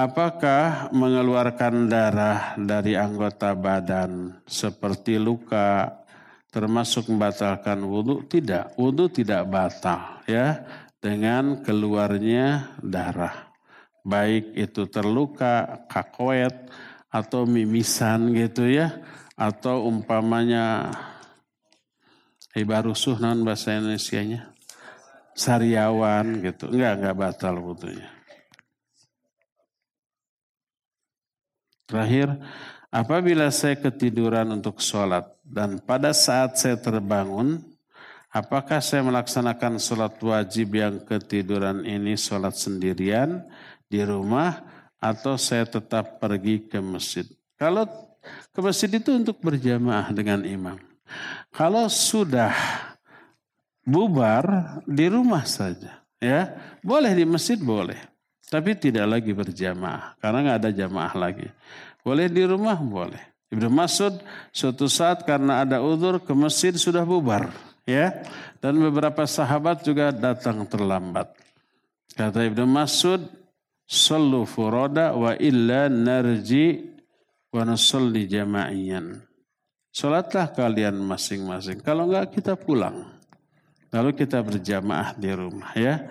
Apakah 0.00 0.88
mengeluarkan 0.96 1.84
darah 1.84 2.56
dari 2.56 2.96
anggota 2.96 3.52
badan 3.52 4.40
seperti 4.48 5.20
luka 5.20 5.92
termasuk 6.48 7.12
membatalkan 7.12 7.84
wudhu? 7.84 8.24
Tidak, 8.24 8.80
wudhu 8.80 9.12
tidak 9.12 9.44
batal 9.52 10.24
ya 10.24 10.64
dengan 10.96 11.60
keluarnya 11.60 12.80
darah. 12.80 13.52
Baik 14.00 14.56
itu 14.56 14.88
terluka, 14.88 15.84
kakoet, 15.84 16.72
atau 17.12 17.44
mimisan 17.44 18.32
gitu 18.32 18.72
ya 18.72 19.04
atau 19.36 19.84
umpamanya 19.84 20.96
rusuh 22.56 23.20
non 23.20 23.44
bahasa 23.44 23.76
Indonesia-nya 23.76 24.48
sariawan 25.36 26.40
gitu 26.40 26.70
enggak 26.70 26.92
enggak 26.96 27.16
batal 27.18 27.54
wudhunya 27.58 28.19
terakhir 31.90 32.38
apabila 32.94 33.50
saya 33.50 33.74
ketiduran 33.74 34.46
untuk 34.54 34.78
sholat 34.78 35.26
dan 35.42 35.82
pada 35.82 36.14
saat 36.14 36.54
saya 36.54 36.78
terbangun 36.78 37.58
apakah 38.30 38.78
saya 38.78 39.02
melaksanakan 39.02 39.82
sholat 39.82 40.14
wajib 40.22 40.78
yang 40.78 41.02
ketiduran 41.02 41.82
ini 41.82 42.14
sholat 42.14 42.54
sendirian 42.54 43.42
di 43.90 44.06
rumah 44.06 44.62
atau 45.02 45.34
saya 45.34 45.66
tetap 45.66 46.22
pergi 46.22 46.70
ke 46.70 46.78
masjid? 46.78 47.26
Kalau 47.58 47.88
ke 48.54 48.60
masjid 48.60 48.90
itu 48.92 49.10
untuk 49.16 49.40
berjamaah 49.40 50.12
dengan 50.12 50.44
imam. 50.44 50.78
Kalau 51.50 51.90
sudah 51.90 52.54
bubar 53.82 54.78
di 54.86 55.10
rumah 55.10 55.42
saja, 55.48 56.04
ya. 56.22 56.54
Boleh 56.84 57.10
di 57.16 57.24
masjid 57.26 57.58
boleh, 57.58 57.98
tapi 58.50 58.74
tidak 58.74 59.06
lagi 59.06 59.30
berjamaah 59.30 60.18
karena 60.18 60.38
nggak 60.42 60.58
ada 60.66 60.70
jamaah 60.74 61.14
lagi. 61.14 61.46
Boleh 62.02 62.26
di 62.26 62.42
rumah 62.42 62.74
boleh. 62.82 63.22
Ibnu 63.50 63.70
Masud 63.70 64.18
suatu 64.50 64.90
saat 64.90 65.22
karena 65.22 65.62
ada 65.62 65.78
udur 65.82 66.22
ke 66.22 66.34
masjid 66.34 66.74
sudah 66.74 67.02
bubar, 67.02 67.50
ya. 67.82 68.22
Dan 68.62 68.78
beberapa 68.78 69.26
sahabat 69.26 69.82
juga 69.82 70.10
datang 70.14 70.66
terlambat. 70.66 71.34
Kata 72.14 72.46
Ibnu 72.46 72.66
Masud, 72.66 73.26
sallu 73.86 74.46
furoda 74.46 75.14
wa 75.18 75.34
illa 75.38 75.90
narji 75.90 76.78
wa 77.50 77.62
nusalli 77.66 78.30
jama'iyan. 78.30 79.18
Salatlah 79.90 80.54
kalian 80.54 80.94
masing-masing. 81.02 81.82
Kalau 81.82 82.06
enggak 82.06 82.38
kita 82.38 82.54
pulang. 82.54 83.18
Lalu 83.90 84.14
kita 84.14 84.38
berjamaah 84.38 85.18
di 85.18 85.30
rumah 85.34 85.74
ya. 85.74 86.06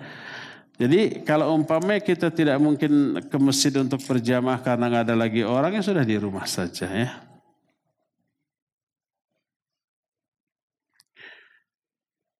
Jadi 0.80 1.28
kalau 1.28 1.52
umpamanya 1.52 2.00
kita 2.00 2.32
tidak 2.32 2.56
mungkin 2.56 3.20
ke 3.28 3.36
masjid 3.36 3.68
untuk 3.76 4.00
berjamaah 4.00 4.64
karena 4.64 4.88
nggak 4.88 5.04
ada 5.12 5.16
lagi 5.16 5.44
orang 5.44 5.76
yang 5.76 5.84
sudah 5.84 6.00
di 6.00 6.16
rumah 6.16 6.48
saja 6.48 6.88
ya. 6.88 7.20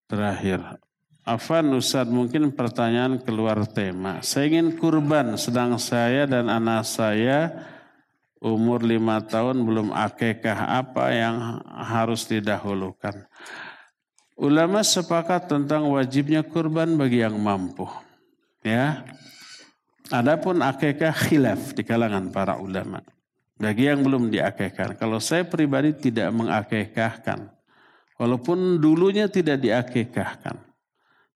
Terakhir, 0.08 0.80
Afan 1.20 1.68
Ustaz 1.76 2.08
mungkin 2.08 2.48
pertanyaan 2.56 3.20
keluar 3.20 3.60
tema. 3.68 4.24
Saya 4.24 4.48
ingin 4.48 4.72
kurban 4.80 5.36
sedang 5.36 5.76
saya 5.76 6.24
dan 6.24 6.48
anak 6.48 6.88
saya 6.88 7.52
umur 8.40 8.80
lima 8.80 9.20
tahun 9.20 9.60
belum 9.60 9.92
akekah 9.92 10.80
apa 10.80 11.12
yang 11.12 11.60
harus 11.68 12.24
didahulukan. 12.24 13.20
Ulama 14.40 14.80
sepakat 14.80 15.52
tentang 15.52 15.92
wajibnya 15.92 16.40
kurban 16.40 16.96
bagi 16.96 17.20
yang 17.20 17.36
mampu. 17.36 17.84
Ya. 18.60 19.08
Adapun 20.10 20.58
akekah 20.58 21.14
khilaf 21.14 21.72
di 21.72 21.86
kalangan 21.86 22.34
para 22.34 22.58
ulama. 22.58 23.00
Bagi 23.60 23.92
yang 23.92 24.02
belum 24.02 24.32
diakekahkan. 24.32 24.96
Kalau 24.96 25.20
saya 25.20 25.44
pribadi 25.44 25.92
tidak 25.92 26.32
mengakekahkan. 26.32 27.46
Walaupun 28.16 28.80
dulunya 28.80 29.28
tidak 29.28 29.60
diakekahkan. 29.60 30.56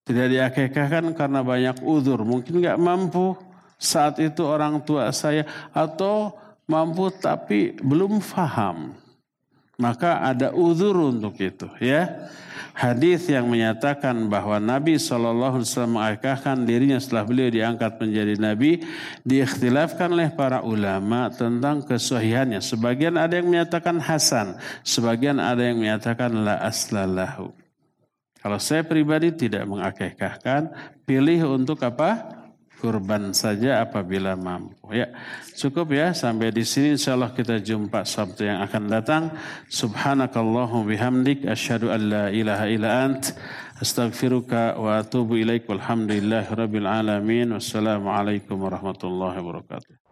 Tidak 0.05 0.27
diakekahkan 0.33 1.13
karena 1.17 1.41
banyak 1.41 1.81
uzur. 1.85 2.25
Mungkin 2.25 2.61
nggak 2.61 2.81
mampu 2.81 3.37
saat 3.77 4.21
itu 4.21 4.43
orang 4.45 4.81
tua 4.83 5.13
saya. 5.13 5.47
Atau 5.71 6.35
mampu 6.67 7.13
tapi 7.13 7.77
belum 7.79 8.19
faham. 8.25 9.04
Maka 9.75 10.23
ada 10.23 10.55
uzur 10.55 10.95
untuk 10.95 11.35
itu 11.43 11.67
ya. 11.83 12.31
Hadis 12.75 13.31
yang 13.31 13.47
menyatakan 13.47 14.27
bahwa 14.27 14.59
Nabi 14.59 14.99
SAW 14.99 15.63
mengakahkan 15.87 16.67
dirinya 16.67 16.99
setelah 16.99 17.23
beliau 17.23 17.47
diangkat 17.47 18.03
menjadi 18.03 18.35
Nabi 18.35 18.83
diikhtilafkan 19.23 20.11
oleh 20.11 20.35
para 20.35 20.59
ulama 20.59 21.31
tentang 21.31 21.87
kesuhiannya. 21.87 22.59
Sebagian 22.59 23.15
ada 23.15 23.39
yang 23.39 23.47
menyatakan 23.47 24.03
Hasan, 24.03 24.59
sebagian 24.83 25.39
ada 25.39 25.63
yang 25.63 25.79
menyatakan 25.79 26.35
la 26.35 26.59
aslalahu. 26.67 27.55
Kalau 28.43 28.59
saya 28.59 28.83
pribadi 28.83 29.31
tidak 29.31 29.71
mengakekahkan, 29.71 30.75
pilih 31.07 31.55
untuk 31.55 31.79
apa? 31.87 32.44
Kurban 32.79 33.33
saja 33.33 33.83
apabila 33.83 34.37
mampu. 34.37 34.93
Ya, 34.93 35.11
cukup 35.57 35.95
ya 35.97 36.13
sampai 36.13 36.53
di 36.53 36.63
sini 36.63 36.95
insyaallah 36.95 37.33
kita 37.33 37.59
jumpa 37.59 38.05
Sabtu 38.05 38.45
yang 38.45 38.61
akan 38.63 38.83
datang. 38.93 39.23
Subhanakallahumma 39.73 40.89
bihamdik 40.93 41.49
asyhadu 41.49 41.91
an 41.91 42.01
la 42.07 42.25
ilaha 42.29 42.67
illa 42.69 43.09
ant 43.09 43.33
astaghfiruka 43.81 44.77
wa 44.77 45.01
atubu 45.01 45.41
ilaik 45.41 45.65
walhamdulillahi 45.67 46.53
rabbil 46.53 46.87
alamin. 46.87 47.57
Wassalamualaikum 47.57 48.61
warahmatullahi 48.61 49.41
wabarakatuh. 49.41 50.04